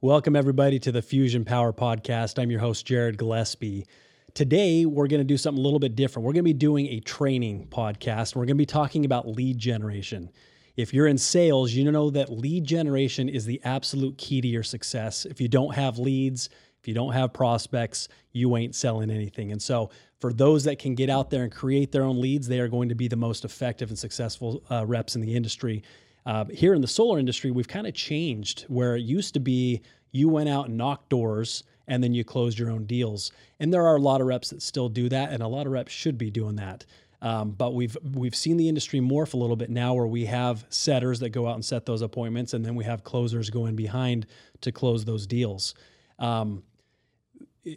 Welcome, 0.00 0.36
everybody, 0.36 0.78
to 0.78 0.92
the 0.92 1.02
Fusion 1.02 1.44
Power 1.44 1.72
Podcast. 1.72 2.40
I'm 2.40 2.52
your 2.52 2.60
host, 2.60 2.86
Jared 2.86 3.18
Gillespie. 3.18 3.84
Today, 4.32 4.86
we're 4.86 5.08
going 5.08 5.18
to 5.18 5.24
do 5.24 5.36
something 5.36 5.60
a 5.60 5.64
little 5.64 5.80
bit 5.80 5.96
different. 5.96 6.24
We're 6.24 6.34
going 6.34 6.44
to 6.44 6.50
be 6.50 6.52
doing 6.52 6.86
a 6.86 7.00
training 7.00 7.66
podcast. 7.68 8.36
We're 8.36 8.44
going 8.44 8.50
to 8.50 8.54
be 8.54 8.64
talking 8.64 9.04
about 9.04 9.26
lead 9.26 9.58
generation. 9.58 10.30
If 10.76 10.94
you're 10.94 11.08
in 11.08 11.18
sales, 11.18 11.72
you 11.72 11.90
know 11.90 12.10
that 12.10 12.30
lead 12.30 12.62
generation 12.62 13.28
is 13.28 13.44
the 13.44 13.60
absolute 13.64 14.16
key 14.18 14.40
to 14.40 14.46
your 14.46 14.62
success. 14.62 15.24
If 15.24 15.40
you 15.40 15.48
don't 15.48 15.74
have 15.74 15.98
leads, 15.98 16.48
if 16.78 16.86
you 16.86 16.94
don't 16.94 17.14
have 17.14 17.32
prospects, 17.32 18.06
you 18.30 18.56
ain't 18.56 18.76
selling 18.76 19.10
anything. 19.10 19.50
And 19.50 19.60
so, 19.60 19.90
for 20.20 20.32
those 20.32 20.62
that 20.62 20.78
can 20.78 20.94
get 20.94 21.10
out 21.10 21.30
there 21.30 21.42
and 21.42 21.50
create 21.50 21.90
their 21.90 22.04
own 22.04 22.20
leads, 22.20 22.46
they 22.46 22.60
are 22.60 22.68
going 22.68 22.90
to 22.90 22.94
be 22.94 23.08
the 23.08 23.16
most 23.16 23.44
effective 23.44 23.88
and 23.88 23.98
successful 23.98 24.62
uh, 24.70 24.86
reps 24.86 25.16
in 25.16 25.22
the 25.22 25.34
industry. 25.34 25.82
Uh, 26.26 26.44
here 26.46 26.74
in 26.74 26.80
the 26.80 26.88
solar 26.88 27.18
industry, 27.18 27.50
we've 27.50 27.68
kind 27.68 27.86
of 27.86 27.94
changed 27.94 28.64
where 28.68 28.96
it 28.96 29.02
used 29.02 29.34
to 29.34 29.40
be 29.40 29.80
you 30.12 30.28
went 30.28 30.48
out 30.48 30.68
and 30.68 30.76
knocked 30.76 31.08
doors 31.08 31.64
and 31.86 32.02
then 32.02 32.14
you 32.14 32.22
closed 32.22 32.58
your 32.58 32.70
own 32.70 32.84
deals. 32.84 33.32
And 33.58 33.72
there 33.72 33.86
are 33.86 33.96
a 33.96 34.00
lot 34.00 34.20
of 34.20 34.26
reps 34.26 34.50
that 34.50 34.62
still 34.62 34.88
do 34.88 35.08
that, 35.08 35.32
and 35.32 35.42
a 35.42 35.48
lot 35.48 35.66
of 35.66 35.72
reps 35.72 35.92
should 35.92 36.18
be 36.18 36.30
doing 36.30 36.56
that. 36.56 36.84
Um, 37.20 37.50
but 37.50 37.74
we've 37.74 37.96
we've 38.14 38.36
seen 38.36 38.58
the 38.58 38.68
industry 38.68 39.00
morph 39.00 39.34
a 39.34 39.36
little 39.36 39.56
bit 39.56 39.70
now, 39.70 39.94
where 39.94 40.06
we 40.06 40.26
have 40.26 40.64
setters 40.68 41.18
that 41.20 41.30
go 41.30 41.48
out 41.48 41.54
and 41.54 41.64
set 41.64 41.84
those 41.84 42.02
appointments, 42.02 42.54
and 42.54 42.64
then 42.64 42.76
we 42.76 42.84
have 42.84 43.02
closers 43.02 43.50
going 43.50 43.74
behind 43.74 44.26
to 44.60 44.70
close 44.70 45.04
those 45.04 45.26
deals. 45.26 45.74
Um, 46.20 46.62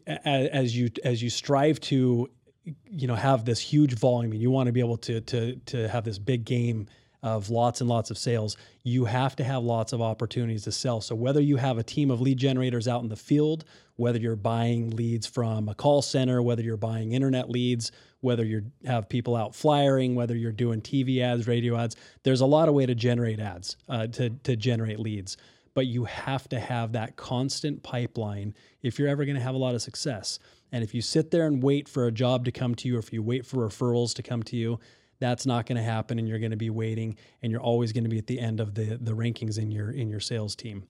as 0.08 0.78
you 0.78 0.92
as 1.04 1.24
you 1.24 1.32
strive 1.32 1.80
to, 1.82 2.30
you 2.64 3.08
know, 3.08 3.16
have 3.16 3.46
this 3.46 3.60
huge 3.60 3.96
volume, 3.96 4.32
and 4.34 4.42
you 4.42 4.52
want 4.52 4.68
to 4.68 4.74
be 4.74 4.80
able 4.80 4.98
to 4.98 5.22
to 5.22 5.56
to 5.56 5.88
have 5.88 6.04
this 6.04 6.20
big 6.20 6.46
game 6.46 6.88
of 7.24 7.50
lots 7.50 7.82
and 7.82 7.90
lots 7.90 8.10
of 8.10 8.18
sales, 8.18 8.58
you 8.84 9.06
have 9.06 9.36
to 9.36 9.44
have 9.44 9.64
lots 9.64 9.94
of 9.94 10.02
opportunities 10.02 10.64
to 10.64 10.72
sell. 10.72 11.02
So, 11.02 11.16
whether 11.16 11.42
you 11.42 11.58
have 11.58 11.78
a 11.78 11.84
team 11.84 12.10
of 12.10 12.22
lead 12.22 12.38
generators 12.38 12.88
out 12.88 13.04
in 13.04 13.10
the 13.10 13.16
field, 13.16 13.64
whether 13.96 14.18
you're 14.18 14.36
buying 14.36 14.90
leads 14.92 15.28
from 15.28 15.70
a 15.70 15.76
call 15.76 16.02
center, 16.02 16.42
whether 16.42 16.64
you're 16.64 16.78
buying 16.78 17.12
internet 17.12 17.50
leads, 17.50 17.92
whether 18.22 18.44
you 18.44 18.64
have 18.86 19.10
people 19.10 19.36
out 19.36 19.54
flyering, 19.54 20.16
whether 20.16 20.36
you're 20.36 20.52
doing 20.52 20.82
TV 20.82 21.22
ads, 21.22 21.48
radio 21.48 21.78
ads, 21.78 21.96
there's 22.24 22.42
a 22.42 22.46
lot 22.46 22.68
of 22.70 22.74
way 22.74 22.86
to 22.86 22.96
generate 22.96 23.40
ads, 23.40 23.78
uh, 23.90 24.08
to, 24.08 24.30
to 24.30 24.56
generate 24.56 25.00
leads. 25.00 25.38
But 25.74 25.88
you 25.88 26.06
have 26.06 26.50
to 26.50 26.60
have 26.60 26.94
that 26.94 27.16
constant 27.16 27.82
pipeline 27.84 28.54
if 28.82 28.98
you're 29.00 29.08
ever 29.08 29.26
going 29.26 29.38
to 29.38 29.44
have 29.44 29.56
a 29.56 29.60
lot 29.60 29.76
of 29.76 29.82
success. 29.82 30.40
And 30.72 30.84
if 30.84 30.94
you 30.94 31.02
sit 31.02 31.32
there 31.32 31.46
and 31.46 31.62
wait 31.62 31.88
for 31.88 32.08
a 32.08 32.12
job 32.12 32.46
to 32.46 32.52
come 32.52 32.76
to 32.76 32.88
you, 32.88 32.96
or 32.96 33.00
if 33.00 33.12
you 33.14 33.22
wait 33.22 33.46
for 33.46 33.68
referrals 33.68 34.14
to 34.16 34.24
come 34.24 34.44
to 34.44 34.56
you, 34.56 34.80
that's 35.22 35.46
not 35.46 35.68
going 35.68 35.78
to 35.78 35.84
happen 35.84 36.20
and 36.20 36.28
you're 36.28 36.40
going 36.40 36.52
to 36.52 36.58
be 36.58 36.72
waiting 36.72 37.16
and 37.42 37.52
you're 37.52 37.62
always 37.62 37.94
going 37.94 38.04
to 38.04 38.10
be 38.10 38.18
at 38.18 38.28
the 38.28 38.40
end 38.40 38.60
of 38.60 38.76
the 38.76 38.98
the 39.00 39.14
rankings 39.14 39.58
in 39.58 39.72
your 39.72 39.92
in 39.92 40.10
your 40.10 40.20
sales 40.20 40.56
team. 40.56 40.84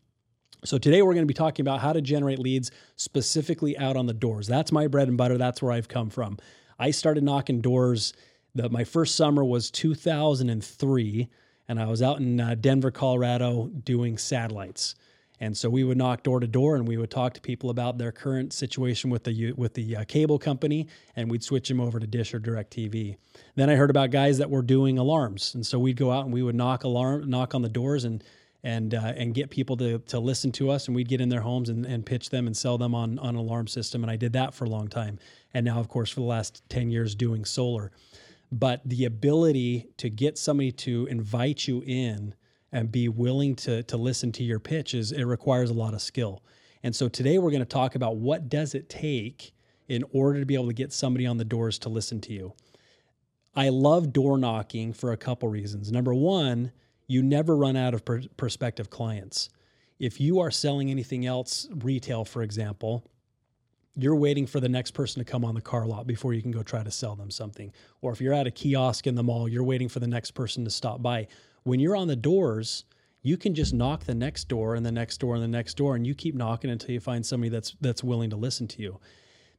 So 0.63 0.77
today 0.77 1.01
we're 1.01 1.13
going 1.13 1.25
to 1.25 1.27
be 1.27 1.33
talking 1.33 1.63
about 1.63 1.81
how 1.81 1.91
to 1.91 2.01
generate 2.01 2.39
leads 2.39 2.71
specifically 2.95 3.77
out 3.77 3.97
on 3.97 4.05
the 4.05 4.13
doors. 4.13 4.47
That's 4.47 4.71
my 4.71 4.87
bread 4.87 5.07
and 5.07 5.17
butter. 5.17 5.37
That's 5.37 5.61
where 5.61 5.71
I've 5.71 5.87
come 5.87 6.09
from. 6.09 6.37
I 6.79 6.91
started 6.91 7.23
knocking 7.23 7.61
doors. 7.61 8.13
The, 8.55 8.69
my 8.69 8.83
first 8.83 9.15
summer 9.15 9.43
was 9.43 9.71
2003, 9.71 11.29
and 11.67 11.79
I 11.79 11.87
was 11.87 12.01
out 12.01 12.19
in 12.19 12.39
uh, 12.39 12.55
Denver, 12.59 12.91
Colorado, 12.91 13.67
doing 13.67 14.17
satellites. 14.17 14.95
And 15.41 15.57
so 15.57 15.71
we 15.71 15.83
would 15.83 15.97
knock 15.97 16.21
door 16.21 16.39
to 16.39 16.47
door 16.47 16.75
and 16.75 16.87
we 16.87 16.97
would 16.97 17.09
talk 17.09 17.33
to 17.33 17.41
people 17.41 17.71
about 17.71 17.97
their 17.97 18.11
current 18.11 18.53
situation 18.53 19.09
with 19.09 19.23
the 19.23 19.51
with 19.53 19.73
the 19.73 19.97
uh, 19.97 20.03
cable 20.05 20.37
company, 20.37 20.87
and 21.15 21.31
we'd 21.31 21.43
switch 21.43 21.67
them 21.67 21.81
over 21.81 21.99
to 21.99 22.05
Dish 22.05 22.35
or 22.35 22.39
DirecTV. 22.39 23.17
Then 23.55 23.67
I 23.67 23.75
heard 23.75 23.89
about 23.89 24.11
guys 24.11 24.37
that 24.37 24.51
were 24.51 24.61
doing 24.61 24.99
alarms, 24.99 25.55
and 25.55 25.65
so 25.65 25.79
we'd 25.79 25.97
go 25.97 26.11
out 26.11 26.25
and 26.25 26.33
we 26.33 26.43
would 26.43 26.53
knock 26.53 26.83
alarm 26.83 27.27
knock 27.27 27.55
on 27.55 27.63
the 27.63 27.69
doors 27.69 28.03
and 28.03 28.23
and 28.63 28.93
uh, 28.93 29.13
and 29.17 29.33
get 29.33 29.49
people 29.49 29.75
to 29.77 29.97
to 29.97 30.19
listen 30.19 30.51
to 30.53 30.69
us, 30.69 30.85
and 30.85 30.95
we'd 30.95 31.09
get 31.09 31.19
in 31.19 31.29
their 31.29 31.41
homes 31.41 31.69
and, 31.69 31.87
and 31.87 32.05
pitch 32.05 32.29
them 32.29 32.45
and 32.45 32.55
sell 32.55 32.77
them 32.77 32.93
on 32.93 33.17
on 33.17 33.33
alarm 33.33 33.65
system. 33.65 34.03
And 34.03 34.11
I 34.11 34.17
did 34.17 34.33
that 34.33 34.53
for 34.53 34.65
a 34.65 34.69
long 34.69 34.89
time, 34.89 35.17
and 35.55 35.65
now 35.65 35.79
of 35.79 35.89
course 35.89 36.11
for 36.11 36.19
the 36.19 36.27
last 36.27 36.61
ten 36.69 36.91
years 36.91 37.15
doing 37.15 37.45
solar. 37.45 37.91
But 38.51 38.81
the 38.85 39.05
ability 39.05 39.87
to 39.97 40.09
get 40.11 40.37
somebody 40.37 40.71
to 40.73 41.07
invite 41.07 41.67
you 41.67 41.81
in 41.87 42.35
and 42.71 42.91
be 42.91 43.09
willing 43.09 43.55
to 43.55 43.83
to 43.83 43.97
listen 43.97 44.31
to 44.33 44.43
your 44.43 44.59
pitch 44.59 44.93
is 44.93 45.11
it 45.11 45.23
requires 45.23 45.69
a 45.69 45.73
lot 45.73 45.93
of 45.93 46.01
skill. 46.01 46.43
And 46.83 46.95
so 46.95 47.07
today 47.07 47.37
we're 47.37 47.51
going 47.51 47.61
to 47.61 47.65
talk 47.65 47.95
about 47.95 48.17
what 48.17 48.49
does 48.49 48.73
it 48.73 48.89
take 48.89 49.53
in 49.87 50.03
order 50.13 50.39
to 50.39 50.45
be 50.45 50.55
able 50.55 50.67
to 50.67 50.73
get 50.73 50.93
somebody 50.93 51.25
on 51.25 51.37
the 51.37 51.45
doors 51.45 51.77
to 51.79 51.89
listen 51.89 52.21
to 52.21 52.33
you. 52.33 52.53
I 53.55 53.69
love 53.69 54.13
door 54.13 54.37
knocking 54.37 54.93
for 54.93 55.11
a 55.11 55.17
couple 55.17 55.49
reasons. 55.49 55.91
Number 55.91 56.13
one, 56.13 56.71
you 57.07 57.21
never 57.21 57.57
run 57.57 57.75
out 57.75 57.93
of 57.93 58.05
per- 58.05 58.23
prospective 58.37 58.89
clients. 58.89 59.49
If 59.99 60.21
you 60.21 60.39
are 60.39 60.49
selling 60.49 60.89
anything 60.89 61.25
else, 61.25 61.67
retail, 61.75 62.23
for 62.23 62.41
example, 62.41 63.05
you're 63.97 64.15
waiting 64.15 64.47
for 64.47 64.61
the 64.61 64.69
next 64.69 64.91
person 64.91 65.23
to 65.23 65.29
come 65.29 65.43
on 65.43 65.53
the 65.53 65.61
car 65.61 65.85
lot 65.85 66.07
before 66.07 66.33
you 66.33 66.41
can 66.41 66.51
go 66.51 66.63
try 66.63 66.81
to 66.81 66.89
sell 66.89 67.15
them 67.15 67.29
something. 67.29 67.73
Or 68.01 68.13
if 68.13 68.21
you're 68.21 68.33
at 68.33 68.47
a 68.47 68.51
kiosk 68.51 69.05
in 69.05 69.15
the 69.15 69.23
mall, 69.23 69.49
you're 69.49 69.63
waiting 69.63 69.89
for 69.89 69.99
the 69.99 70.07
next 70.07 70.31
person 70.31 70.63
to 70.63 70.69
stop 70.69 71.01
by. 71.01 71.27
When 71.63 71.79
you're 71.79 71.95
on 71.95 72.07
the 72.07 72.15
doors, 72.15 72.85
you 73.21 73.37
can 73.37 73.53
just 73.53 73.73
knock 73.73 74.05
the 74.05 74.15
next 74.15 74.47
door 74.47 74.75
and 74.75 74.85
the 74.85 74.91
next 74.91 75.17
door 75.19 75.35
and 75.35 75.43
the 75.43 75.47
next 75.47 75.75
door, 75.75 75.95
and 75.95 76.05
you 76.05 76.15
keep 76.15 76.35
knocking 76.35 76.69
until 76.69 76.91
you 76.91 76.99
find 76.99 77.25
somebody 77.25 77.49
that's 77.49 77.75
that's 77.81 78.03
willing 78.03 78.29
to 78.31 78.35
listen 78.35 78.67
to 78.69 78.81
you. 78.81 78.99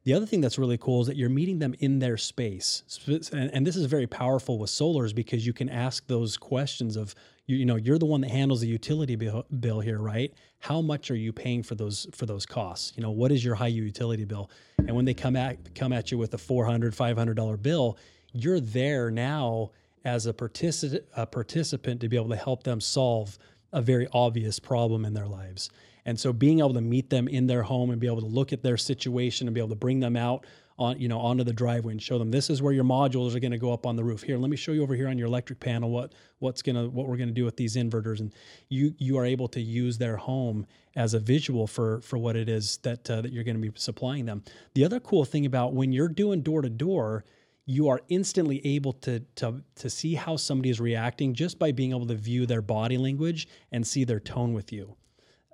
The 0.03 0.13
other 0.13 0.25
thing 0.25 0.41
that's 0.41 0.57
really 0.57 0.77
cool 0.77 0.99
is 0.99 1.07
that 1.07 1.15
you're 1.15 1.29
meeting 1.29 1.59
them 1.59 1.73
in 1.79 1.99
their 1.99 2.17
space, 2.17 2.83
and, 3.07 3.49
and 3.53 3.65
this 3.65 3.77
is 3.77 3.85
very 3.85 4.05
powerful 4.05 4.59
with 4.59 4.69
solars 4.69 5.15
because 5.15 5.45
you 5.45 5.53
can 5.53 5.69
ask 5.69 6.05
those 6.07 6.35
questions 6.35 6.97
of 6.97 7.15
you, 7.45 7.55
you 7.55 7.65
know 7.65 7.77
you're 7.77 7.97
the 7.97 8.05
one 8.05 8.19
that 8.21 8.31
handles 8.31 8.59
the 8.59 8.67
utility 8.67 9.15
bill, 9.15 9.45
bill 9.61 9.79
here, 9.79 9.99
right? 9.99 10.33
How 10.59 10.81
much 10.81 11.09
are 11.09 11.15
you 11.15 11.31
paying 11.31 11.63
for 11.63 11.75
those 11.75 12.07
for 12.11 12.25
those 12.25 12.45
costs? 12.45 12.91
You 12.97 13.03
know 13.03 13.11
what 13.11 13.31
is 13.31 13.45
your 13.45 13.55
high 13.55 13.67
utility 13.67 14.25
bill? 14.25 14.49
And 14.77 14.93
when 14.93 15.05
they 15.05 15.13
come 15.13 15.37
at 15.37 15.73
come 15.73 15.93
at 15.93 16.11
you 16.11 16.17
with 16.17 16.33
a 16.33 16.37
400 16.37 16.93
500 16.93 17.33
dollar 17.33 17.55
bill, 17.55 17.97
you're 18.33 18.59
there 18.59 19.09
now 19.09 19.71
as 20.05 20.25
a, 20.25 20.33
particip- 20.33 21.03
a 21.15 21.25
participant 21.25 22.01
to 22.01 22.09
be 22.09 22.15
able 22.15 22.29
to 22.29 22.35
help 22.35 22.63
them 22.63 22.81
solve 22.81 23.37
a 23.71 23.81
very 23.81 24.07
obvious 24.13 24.59
problem 24.59 25.05
in 25.05 25.13
their 25.13 25.27
lives. 25.27 25.69
And 26.05 26.19
so 26.19 26.33
being 26.33 26.59
able 26.59 26.73
to 26.73 26.81
meet 26.81 27.09
them 27.09 27.27
in 27.27 27.47
their 27.47 27.63
home 27.63 27.89
and 27.89 27.99
be 27.99 28.07
able 28.07 28.21
to 28.21 28.27
look 28.27 28.53
at 28.53 28.61
their 28.61 28.77
situation 28.77 29.47
and 29.47 29.55
be 29.55 29.61
able 29.61 29.69
to 29.69 29.75
bring 29.75 29.99
them 29.99 30.15
out 30.15 30.45
on 30.79 30.99
you 30.99 31.07
know 31.07 31.19
onto 31.19 31.43
the 31.43 31.53
driveway 31.53 31.91
and 31.91 32.01
show 32.01 32.17
them 32.17 32.31
this 32.31 32.49
is 32.49 32.61
where 32.61 32.73
your 32.73 32.83
modules 32.83 33.35
are 33.35 33.39
going 33.39 33.51
to 33.51 33.57
go 33.57 33.71
up 33.71 33.85
on 33.85 33.95
the 33.95 34.03
roof. 34.03 34.23
Here 34.23 34.37
let 34.37 34.49
me 34.49 34.57
show 34.57 34.71
you 34.71 34.81
over 34.81 34.95
here 34.95 35.07
on 35.07 35.17
your 35.17 35.27
electric 35.27 35.59
panel 35.59 35.89
what 35.89 36.13
what's 36.39 36.61
going 36.61 36.75
to 36.75 36.89
what 36.89 37.07
we're 37.07 37.17
going 37.17 37.29
to 37.29 37.33
do 37.33 37.45
with 37.45 37.57
these 37.57 37.75
inverters. 37.75 38.19
And 38.19 38.33
you 38.69 38.93
you 38.97 39.17
are 39.17 39.25
able 39.25 39.47
to 39.49 39.61
use 39.61 39.97
their 39.97 40.17
home 40.17 40.65
as 40.95 41.13
a 41.13 41.19
visual 41.19 41.67
for 41.67 42.01
for 42.01 42.17
what 42.17 42.35
it 42.35 42.49
is 42.49 42.77
that 42.77 43.09
uh, 43.09 43.21
that 43.21 43.31
you're 43.31 43.43
going 43.43 43.61
to 43.61 43.61
be 43.61 43.71
supplying 43.75 44.25
them. 44.25 44.43
The 44.73 44.83
other 44.83 44.99
cool 44.99 45.25
thing 45.25 45.45
about 45.45 45.73
when 45.73 45.91
you're 45.91 46.07
doing 46.07 46.41
door 46.41 46.61
to 46.61 46.69
door 46.69 47.23
you 47.65 47.87
are 47.87 48.01
instantly 48.09 48.65
able 48.65 48.93
to, 48.93 49.21
to, 49.35 49.61
to 49.75 49.89
see 49.89 50.15
how 50.15 50.35
somebody 50.35 50.69
is 50.69 50.79
reacting 50.81 51.33
just 51.33 51.57
by 51.57 51.71
being 51.71 51.91
able 51.91 52.05
to 52.07 52.15
view 52.15 52.45
their 52.45 52.61
body 52.61 52.97
language 52.97 53.47
and 53.71 53.87
see 53.87 54.03
their 54.03 54.19
tone 54.19 54.53
with 54.53 54.73
you. 54.73 54.95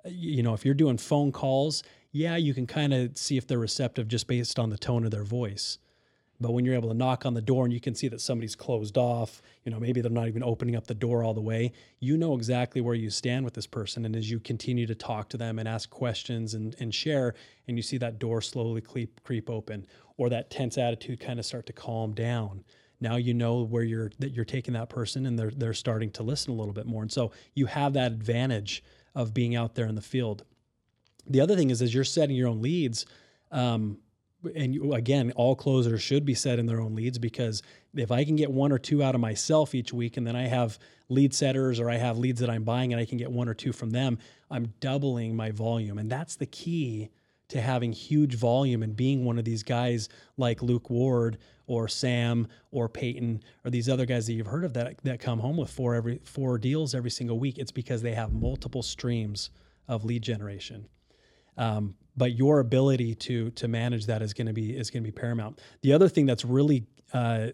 Uh, 0.04 0.10
you 0.10 0.42
know, 0.42 0.54
if 0.54 0.64
you're 0.64 0.74
doing 0.74 0.98
phone 0.98 1.30
calls, 1.30 1.82
yeah, 2.12 2.36
you 2.36 2.52
can 2.52 2.66
kind 2.66 2.92
of 2.92 3.16
see 3.16 3.36
if 3.36 3.46
they're 3.46 3.58
receptive 3.58 4.08
just 4.08 4.26
based 4.26 4.58
on 4.58 4.70
the 4.70 4.78
tone 4.78 5.04
of 5.04 5.12
their 5.12 5.24
voice. 5.24 5.78
But 6.40 6.52
when 6.52 6.64
you're 6.64 6.74
able 6.74 6.88
to 6.88 6.94
knock 6.94 7.26
on 7.26 7.34
the 7.34 7.42
door 7.42 7.64
and 7.64 7.72
you 7.72 7.80
can 7.80 7.94
see 7.94 8.08
that 8.08 8.20
somebody's 8.20 8.56
closed 8.56 8.96
off, 8.96 9.42
you 9.62 9.70
know, 9.70 9.78
maybe 9.78 10.00
they're 10.00 10.10
not 10.10 10.26
even 10.26 10.42
opening 10.42 10.74
up 10.74 10.86
the 10.86 10.94
door 10.94 11.22
all 11.22 11.34
the 11.34 11.40
way, 11.40 11.72
you 12.00 12.16
know 12.16 12.34
exactly 12.34 12.80
where 12.80 12.94
you 12.94 13.10
stand 13.10 13.44
with 13.44 13.52
this 13.52 13.66
person. 13.66 14.06
And 14.06 14.16
as 14.16 14.30
you 14.30 14.40
continue 14.40 14.86
to 14.86 14.94
talk 14.94 15.28
to 15.28 15.36
them 15.36 15.58
and 15.58 15.68
ask 15.68 15.90
questions 15.90 16.54
and, 16.54 16.74
and 16.80 16.94
share, 16.94 17.34
and 17.68 17.76
you 17.76 17.82
see 17.82 17.98
that 17.98 18.18
door 18.18 18.40
slowly 18.40 18.80
creep, 18.80 19.22
creep 19.22 19.50
open 19.50 19.86
or 20.20 20.28
that 20.28 20.50
tense 20.50 20.76
attitude 20.76 21.18
kind 21.18 21.38
of 21.38 21.46
start 21.46 21.64
to 21.64 21.72
calm 21.72 22.12
down. 22.12 22.62
Now 23.00 23.16
you 23.16 23.32
know 23.32 23.62
where 23.62 23.82
you're 23.82 24.12
that 24.18 24.32
you're 24.32 24.44
taking 24.44 24.74
that 24.74 24.90
person 24.90 25.24
and 25.24 25.38
they're 25.38 25.50
they're 25.50 25.72
starting 25.72 26.10
to 26.10 26.22
listen 26.22 26.52
a 26.52 26.54
little 26.54 26.74
bit 26.74 26.84
more. 26.84 27.00
And 27.00 27.10
so 27.10 27.32
you 27.54 27.64
have 27.64 27.94
that 27.94 28.12
advantage 28.12 28.84
of 29.14 29.32
being 29.32 29.56
out 29.56 29.76
there 29.76 29.86
in 29.86 29.94
the 29.94 30.02
field. 30.02 30.44
The 31.26 31.40
other 31.40 31.56
thing 31.56 31.70
is 31.70 31.80
as 31.80 31.94
you're 31.94 32.04
setting 32.04 32.36
your 32.36 32.48
own 32.48 32.60
leads, 32.60 33.06
um, 33.50 33.96
and 34.54 34.74
you, 34.74 34.92
again, 34.92 35.32
all 35.36 35.56
closers 35.56 36.02
should 36.02 36.26
be 36.26 36.34
set 36.34 36.58
in 36.58 36.66
their 36.66 36.82
own 36.82 36.94
leads 36.94 37.18
because 37.18 37.62
if 37.94 38.12
I 38.12 38.22
can 38.22 38.36
get 38.36 38.50
one 38.50 38.72
or 38.72 38.78
two 38.78 39.02
out 39.02 39.14
of 39.14 39.22
myself 39.22 39.74
each 39.74 39.90
week, 39.90 40.18
and 40.18 40.26
then 40.26 40.36
I 40.36 40.48
have 40.48 40.78
lead 41.08 41.32
setters 41.32 41.80
or 41.80 41.88
I 41.88 41.96
have 41.96 42.18
leads 42.18 42.40
that 42.40 42.50
I'm 42.50 42.64
buying 42.64 42.92
and 42.92 43.00
I 43.00 43.06
can 43.06 43.16
get 43.16 43.32
one 43.32 43.48
or 43.48 43.54
two 43.54 43.72
from 43.72 43.90
them, 43.90 44.18
I'm 44.50 44.74
doubling 44.80 45.34
my 45.34 45.50
volume. 45.50 45.98
And 45.98 46.10
that's 46.10 46.36
the 46.36 46.46
key 46.46 47.08
to 47.50 47.60
having 47.60 47.92
huge 47.92 48.34
volume 48.34 48.82
and 48.82 48.96
being 48.96 49.24
one 49.24 49.38
of 49.38 49.44
these 49.44 49.62
guys 49.62 50.08
like 50.36 50.62
Luke 50.62 50.90
Ward 50.90 51.38
or 51.66 51.88
Sam 51.88 52.48
or 52.70 52.88
Peyton 52.88 53.42
or 53.64 53.70
these 53.70 53.88
other 53.88 54.06
guys 54.06 54.26
that 54.26 54.32
you've 54.32 54.46
heard 54.46 54.64
of 54.64 54.72
that 54.74 55.02
that 55.04 55.20
come 55.20 55.38
home 55.38 55.56
with 55.56 55.70
four 55.70 55.94
every 55.94 56.20
four 56.24 56.58
deals 56.58 56.94
every 56.94 57.10
single 57.10 57.38
week. 57.38 57.58
It's 57.58 57.72
because 57.72 58.02
they 58.02 58.14
have 58.14 58.32
multiple 58.32 58.82
streams 58.82 59.50
of 59.86 60.04
lead 60.04 60.22
generation. 60.22 60.88
Um, 61.56 61.94
but 62.16 62.36
your 62.36 62.60
ability 62.60 63.14
to 63.16 63.50
to 63.50 63.68
manage 63.68 64.06
that 64.06 64.22
is 64.22 64.32
going 64.32 64.46
to 64.46 64.52
be 64.52 64.76
is 64.76 64.90
going 64.90 65.02
to 65.02 65.06
be 65.06 65.12
paramount. 65.12 65.60
The 65.82 65.92
other 65.92 66.08
thing 66.08 66.26
that's 66.26 66.44
really 66.44 66.86
uh, 67.12 67.48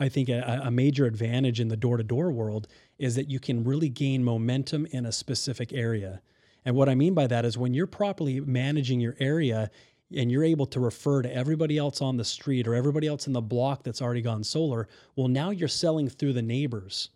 I 0.00 0.08
think 0.08 0.28
a, 0.28 0.62
a, 0.64 0.70
major 0.70 1.06
advantage 1.06 1.60
in 1.60 1.68
the 1.68 1.76
door 1.76 1.96
to 1.96 2.02
door 2.02 2.30
world 2.30 2.66
is 2.98 3.14
that 3.14 3.30
you 3.30 3.38
can 3.38 3.62
really 3.62 3.88
gain 3.88 4.24
momentum 4.24 4.86
in 4.90 5.06
a 5.06 5.12
specific 5.12 5.72
area. 5.72 6.22
And 6.64 6.74
what 6.74 6.88
I 6.88 6.94
mean 6.94 7.14
by 7.14 7.26
that 7.26 7.44
is 7.44 7.58
when 7.58 7.74
you're 7.74 7.86
properly 7.86 8.40
managing 8.40 9.00
your 9.00 9.16
area 9.18 9.70
and 10.14 10.30
you're 10.30 10.44
able 10.44 10.66
to 10.66 10.80
refer 10.80 11.22
to 11.22 11.34
everybody 11.34 11.78
else 11.78 12.02
on 12.02 12.16
the 12.16 12.24
street 12.24 12.68
or 12.68 12.74
everybody 12.74 13.06
else 13.06 13.26
in 13.26 13.32
the 13.32 13.40
block 13.40 13.82
that's 13.82 14.02
already 14.02 14.22
gone 14.22 14.44
solar, 14.44 14.88
well, 15.16 15.28
now 15.28 15.50
you're 15.50 15.68
selling 15.68 16.08
through 16.08 16.34
the 16.34 16.42
neighbors 16.42 17.10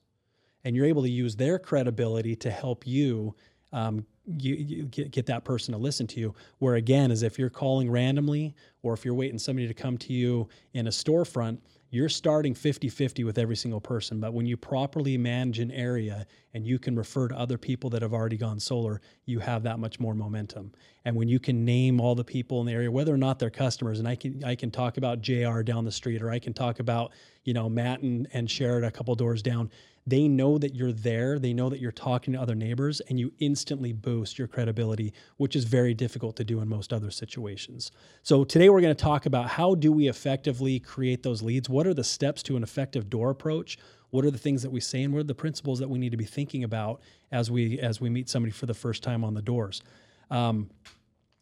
and 0.65 0.75
you're 0.75 0.87
able 0.87 1.03
to 1.03 1.11
use 1.11 1.37
their 1.37 1.59
credibility 1.59 2.35
to 2.37 2.51
help 2.51 2.87
you 2.87 3.35
um, 3.73 4.07
you, 4.27 4.55
you 4.55 4.83
get, 4.85 5.11
get 5.11 5.27
that 5.27 5.45
person 5.45 5.73
to 5.73 5.79
listen 5.79 6.07
to 6.09 6.21
you. 6.21 6.35
Where 6.59 6.77
again, 6.77 7.11
is 7.11 7.23
if 7.23 7.39
you're 7.39 7.51
calling 7.51 7.91
randomly 7.91 8.55
or 8.83 8.95
if 8.95 9.05
you're 9.05 9.15
waiting 9.15 9.39
somebody 9.39 9.69
to 9.69 9.75
come 9.75 9.97
to 9.99 10.13
you 10.13 10.49
in 10.75 10.87
a 10.87 10.91
storefront, 10.91 11.59
you're 11.91 12.09
starting 12.09 12.55
50 12.55 12.89
50 12.89 13.25
with 13.25 13.39
every 13.39 13.57
single 13.57 13.81
person. 13.81 14.21
But 14.21 14.35
when 14.35 14.47
you 14.47 14.57
properly 14.57 15.17
manage 15.17 15.61
an 15.61 15.71
area 15.71 16.27
and 16.57 16.67
you 16.67 16.79
can 16.79 16.97
refer 16.97 17.29
to 17.29 17.39
other 17.39 17.59
people 17.59 17.91
that 17.91 18.01
have 18.01 18.15
already 18.15 18.39
gone 18.39 18.59
solar, 18.59 19.03
you 19.27 19.41
have 19.41 19.63
that 19.65 19.79
much 19.79 20.01
more 20.01 20.15
momentum. 20.15 20.73
And 21.05 21.15
when 21.15 21.29
you 21.29 21.39
can 21.39 21.67
name 21.67 22.01
all 22.01 22.15
the 22.15 22.25
people 22.25 22.61
in 22.61 22.67
the 22.67 22.73
area, 22.73 22.91
whether 22.91 23.13
or 23.13 23.19
not 23.19 23.39
they're 23.39 23.51
customers, 23.51 23.99
and 23.99 24.09
I 24.09 24.17
can 24.17 24.43
I 24.43 24.55
can 24.55 24.71
talk 24.71 24.97
about 24.97 25.21
JR 25.21 25.61
down 25.61 25.85
the 25.85 25.93
street 25.93 26.23
or 26.23 26.31
I 26.31 26.39
can 26.39 26.55
talk 26.55 26.81
about, 26.81 27.13
you 27.45 27.53
know, 27.53 27.69
Matt 27.69 28.01
and, 28.01 28.27
and 28.33 28.49
Sherrod 28.49 28.87
a 28.87 28.91
couple 28.91 29.15
doors 29.15 29.43
down 29.43 29.71
they 30.07 30.29
know 30.29 30.57
that 30.59 30.75
you're 30.75 30.93
there, 30.93 31.39
they 31.39 31.53
know 31.53 31.69
that 31.69 31.81
you're 31.81 31.91
talking 31.91 32.35
to 32.35 32.41
other 32.41 32.55
neighbors, 32.55 33.01
and 33.01 33.19
you 33.19 33.33
instantly 33.41 33.93
boost 33.93 34.39
your 34.39 34.47
credibility, 34.47 35.13
which 35.37 35.57
is 35.57 35.65
very 35.65 35.95
difficult 35.95 36.37
to 36.37 36.45
do 36.45 36.61
in 36.61 36.69
most 36.69 36.93
other 36.93 37.11
situations. 37.11 37.91
So 38.23 38.45
today 38.45 38.69
we're 38.69 38.81
going 38.81 38.95
to 38.95 39.03
talk 39.03 39.27
about 39.27 39.49
how 39.49 39.75
do 39.75 39.91
we 39.91 40.09
effectively 40.09 40.79
create 40.79 41.25
those 41.25 41.43
leads? 41.43 41.69
What 41.69 41.89
are 41.89 41.95
the 41.95 42.05
steps 42.05 42.43
to 42.45 42.57
an 42.57 42.63
effective 42.63 43.11
door 43.11 43.31
approach? 43.31 43.79
What 44.17 44.25
are 44.25 44.31
the 44.31 44.39
things 44.39 44.63
that 44.63 44.71
we 44.71 44.81
say 44.81 45.03
and 45.03 45.13
what 45.13 45.21
are 45.21 45.25
the 45.25 45.35
principles 45.35 45.79
that 45.81 45.91
we 45.91 45.99
need 45.99 46.13
to 46.13 46.17
be 46.17 46.25
thinking 46.25 46.65
about 46.65 47.03
as 47.31 47.51
we 47.51 47.79
as 47.81 48.01
we 48.01 48.09
meet 48.09 48.31
somebody 48.31 48.51
for 48.51 48.65
the 48.65 48.73
first 48.73 49.03
time 49.03 49.23
on 49.23 49.35
the 49.35 49.43
doors? 49.43 49.83
Um, 50.31 50.71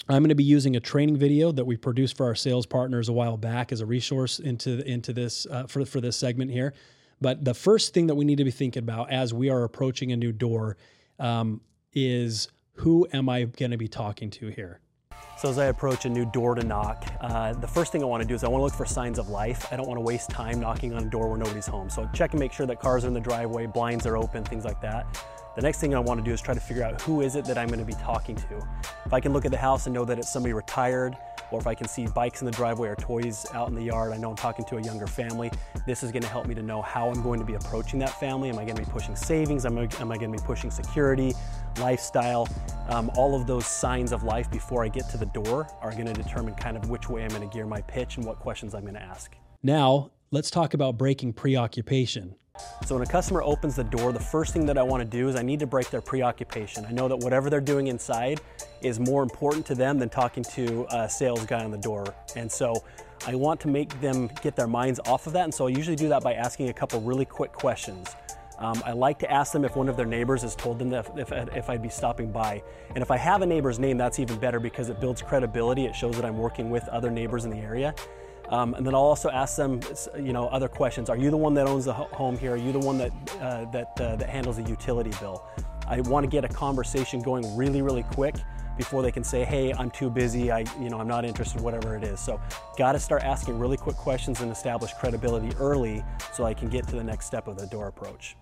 I'm 0.09 0.23
going 0.23 0.31
to 0.31 0.35
be 0.35 0.43
using 0.43 0.75
a 0.75 0.81
training 0.81 1.17
video 1.17 1.53
that 1.53 1.65
we 1.65 1.77
produced 1.77 2.17
for 2.17 2.27
our 2.27 2.35
sales 2.35 2.67
partners 2.67 3.09
a 3.09 3.13
while 3.13 3.37
back 3.37 3.71
as 3.71 3.81
a 3.81 3.87
resource 3.87 4.41
into 4.41 4.85
into 4.91 5.13
this 5.13 5.47
uh, 5.47 5.69
for 5.69 5.85
for 5.85 6.01
this 6.01 6.17
segment 6.17 6.51
here. 6.51 6.75
But 7.21 7.45
the 7.45 7.55
first 7.55 7.95
thing 7.95 8.09
that 8.09 8.17
we 8.17 8.25
need 8.25 8.39
to 8.39 8.45
be 8.45 8.51
thinking 8.51 8.83
about 8.83 9.13
as 9.13 9.33
we 9.33 9.51
are 9.51 9.63
approaching 9.63 10.11
a 10.11 10.17
new 10.17 10.33
door 10.33 10.77
um, 11.21 11.61
is 11.93 12.49
who 12.73 13.07
am 13.13 13.29
I 13.29 13.45
going 13.45 13.71
to 13.71 13.79
be 13.79 13.87
talking 13.87 14.31
to 14.31 14.49
here? 14.49 14.81
So 15.37 15.51
as 15.51 15.59
I 15.59 15.67
approach 15.67 16.05
a 16.05 16.09
new 16.09 16.25
door 16.25 16.55
to 16.55 16.65
knock, 16.65 17.05
uh, 17.21 17.53
the 17.53 17.67
first 17.67 17.93
thing 17.93 18.03
I 18.03 18.07
want 18.07 18.23
to 18.23 18.29
do 18.29 18.35
is 18.35 18.45
I 18.45 18.49
want 18.49 18.61
to 18.61 18.65
look 18.65 18.75
for 18.75 18.87
signs 18.87 19.19
of 19.19 19.29
life. 19.29 19.67
I 19.73 19.77
don't 19.77 19.87
want 19.87 19.99
to 19.99 20.03
waste 20.03 20.31
time 20.31 20.61
knocking 20.61 20.95
on 20.95 21.03
a 21.03 21.11
door 21.11 21.29
where 21.29 21.39
nobody's 21.39 21.67
home. 21.67 21.91
So 21.91 22.09
check 22.15 22.33
and 22.33 22.41
make 22.41 22.53
sure 22.53 22.67
that 22.67 22.81
cars 22.81 23.05
are 23.05 23.09
in 23.09 23.15
the 23.15 23.21
driveway, 23.21 23.67
blinds 23.67 24.07
are 24.07 24.17
open, 24.17 24.45
things 24.45 24.65
like 24.65 24.81
that. 24.81 25.07
The 25.57 25.63
next 25.63 25.79
thing 25.79 25.95
I 25.95 25.99
want 25.99 26.19
to 26.19 26.25
do 26.25 26.33
is 26.33 26.41
try 26.41 26.55
to 26.55 26.61
figure 26.61 26.83
out 26.83 27.01
who 27.03 27.21
is 27.21 27.37
it 27.37 27.45
that 27.45 27.59
I'm 27.59 27.69
going 27.69 27.79
to 27.79 27.85
be 27.85 27.95
talking 27.95 28.37
to. 28.37 28.67
If 29.05 29.13
I 29.13 29.21
can 29.21 29.33
look 29.33 29.45
at 29.45 29.51
the 29.51 29.59
house 29.59 29.87
and 29.87 29.95
know 29.95 30.05
that 30.05 30.19
it's 30.19 30.33
somebody 30.33 30.53
retired, 30.53 31.17
or 31.51 31.61
if 31.61 31.67
I 31.67 31.75
can 31.75 31.87
see 31.87 32.07
bikes 32.07 32.41
in 32.41 32.47
the 32.47 32.51
driveway 32.51 32.89
or 32.89 32.97
toys 32.97 33.47
out 33.55 33.69
in 33.69 33.75
the 33.75 33.83
yard, 33.83 34.13
I 34.13 34.17
know 34.17 34.31
I'm 34.31 34.37
talking 34.37 34.65
to 34.65 34.79
a 34.79 34.83
younger 34.83 35.07
family. 35.07 35.53
This 35.87 36.03
is 36.03 36.11
gonna 36.11 36.27
help 36.27 36.47
me 36.47 36.55
to 36.57 36.63
know 36.63 36.83
how 36.83 37.09
I'm 37.09 37.23
going 37.23 37.39
to 37.39 37.47
be 37.47 37.55
approaching 37.55 38.01
that 38.01 38.19
family. 38.19 38.49
Am 38.49 38.59
I 38.59 38.65
gonna 38.65 38.81
be 38.81 38.91
pushing 38.91 39.15
savings? 39.15 39.65
Am 39.65 39.79
I, 39.79 39.89
am 40.01 40.11
I 40.11 40.17
gonna 40.17 40.33
be 40.33 40.43
pushing 40.43 40.71
security, 40.71 41.35
lifestyle? 41.79 42.49
Um, 42.89 43.11
all 43.17 43.35
of 43.35 43.47
those 43.47 43.67
signs 43.67 44.13
of 44.13 44.23
life 44.23 44.51
before 44.51 44.85
I 44.85 44.89
get 44.89 45.09
to 45.11 45.17
the 45.17 45.27
door 45.27 45.67
are 45.81 45.91
gonna 45.91 46.13
determine 46.13 46.55
kind 46.55 46.77
of 46.77 46.91
which 46.91 47.09
way 47.09 47.23
I'm 47.23 47.31
gonna 47.31 47.47
gear 47.47 47.67
my 47.67 47.81
pitch 47.83 48.17
and 48.17 48.27
what 48.27 48.39
questions 48.39 48.75
I'm 48.75 48.85
gonna 48.85 48.99
ask. 48.99 49.35
Now, 49.63 50.11
let's 50.31 50.51
talk 50.51 50.75
about 50.75 50.99
breaking 50.99 51.33
preoccupation. 51.33 52.35
So 52.87 52.95
when 52.95 53.03
a 53.03 53.11
customer 53.11 53.43
opens 53.43 53.75
the 53.75 53.85
door, 53.85 54.13
the 54.13 54.21
first 54.21 54.53
thing 54.53 54.65
that 54.67 54.79
I 54.79 54.83
want 54.83 55.03
to 55.03 55.09
do 55.09 55.29
is 55.29 55.35
I 55.35 55.43
need 55.43 55.59
to 55.61 55.67
break 55.67 55.91
their 55.91 56.01
preoccupation. 56.01 56.85
I 56.85 56.93
know 56.93 57.09
that 57.09 57.17
whatever 57.17 57.51
they're 57.51 57.61
doing 57.61 57.89
inside 57.89 58.41
is 58.81 59.01
more 59.01 59.25
important 59.25 59.67
to 59.67 59.75
them 59.75 59.99
than 59.99 60.09
talking 60.09 60.45
to 60.53 60.87
a 60.91 61.09
sales 61.09 61.45
guy 61.47 61.65
on 61.65 61.73
the 61.73 61.79
door. 61.79 62.05
And 62.37 62.51
so 62.51 62.85
I 63.27 63.35
want 63.35 63.61
to 63.63 63.69
make 63.69 64.01
them 64.01 64.31
get 64.43 64.55
their 64.55 64.69
minds 64.69 65.01
off 65.07 65.27
of 65.27 65.33
that. 65.33 65.45
And 65.45 65.55
so 65.55 65.67
I 65.67 65.71
usually 65.71 65.97
do 65.97 66.09
that 66.11 66.23
by 66.23 66.35
asking 66.35 66.69
a 66.69 66.73
couple 66.73 67.01
really 67.01 67.25
quick 67.25 67.53
questions. 67.53 68.15
Um, 68.65 68.83
I 68.87 68.93
like 68.93 69.19
to 69.19 69.31
ask 69.31 69.53
them 69.53 69.63
if 69.67 69.77
one 69.77 69.91
of 69.91 69.97
their 69.99 70.07
neighbors 70.07 70.41
has 70.41 70.57
told 70.57 70.79
them 70.79 70.89
that 70.89 71.07
if, 71.19 71.31
if, 71.33 71.69
I'd 71.69 71.83
be 71.83 71.91
stopping 71.91 72.33
by. 72.33 72.63
And 72.95 73.03
if 73.03 73.11
I 73.11 73.19
have 73.19 73.43
a 73.43 73.47
neighbor's 73.47 73.79
name, 73.79 73.99
that's 73.99 74.19
even 74.19 74.39
better 74.39 74.59
because 74.59 74.89
it 74.89 75.01
builds 75.01 75.21
credibility. 75.21 75.85
It 75.85 75.95
shows 75.95 76.17
that 76.17 76.25
I'm 76.25 76.39
working 76.39 76.71
with 76.71 76.89
other 76.89 77.11
neighbors 77.11 77.45
in 77.45 77.51
the 77.51 77.59
area. 77.59 77.95
Um, 78.49 78.73
and 78.73 78.87
then 78.87 78.95
I'll 78.95 79.03
also 79.03 79.29
ask 79.29 79.57
them, 79.57 79.81
you 80.17 80.33
know, 80.33 80.49
other 80.49 80.69
questions. 80.69 81.11
Are 81.11 81.17
you 81.17 81.31
the 81.31 81.37
one 81.37 81.53
that 81.55 81.67
owns 81.67 81.85
the 81.85 81.93
home 81.93 82.39
here? 82.39 82.55
Are 82.55 82.57
you 82.57 82.73
the 82.73 82.79
one 82.79 82.97
that 82.97 83.13
uh, 83.39 83.71
that 83.71 84.01
uh, 84.01 84.17
that 84.17 84.31
handles 84.31 84.57
the 84.57 84.63
utility 84.63 85.13
bill? 85.21 85.45
I 85.87 86.01
want 86.01 86.25
to 86.25 86.31
get 86.31 86.45
a 86.47 86.49
conversation 86.49 87.21
going 87.21 87.45
really, 87.57 87.83
really 87.83 88.05
quick 88.05 88.37
before 88.79 89.03
they 89.03 89.13
can 89.13 89.25
say, 89.25 89.45
"Hey, 89.45 89.73
I'm 89.73 89.91
too 89.91 90.09
busy. 90.09 90.51
I, 90.51 90.61
you 90.81 90.89
know, 90.89 90.99
I'm 91.01 91.09
not 91.09 91.25
interested. 91.25 91.61
Whatever 91.61 91.97
it 91.97 92.05
is." 92.05 92.21
So, 92.21 92.41
got 92.79 92.93
to 92.93 93.01
start 93.01 93.23
asking 93.23 93.59
really 93.59 93.79
quick 93.79 93.97
questions 93.97 94.41
and 94.41 94.51
establish 94.51 94.93
credibility 94.95 95.55
early, 95.57 96.03
so 96.33 96.45
I 96.45 96.53
can 96.55 96.69
get 96.69 96.87
to 96.89 96.97
the 96.97 97.05
next 97.05 97.27
step 97.27 97.49
of 97.49 97.59
the 97.59 97.67
door 97.67 97.89
approach. 97.89 98.37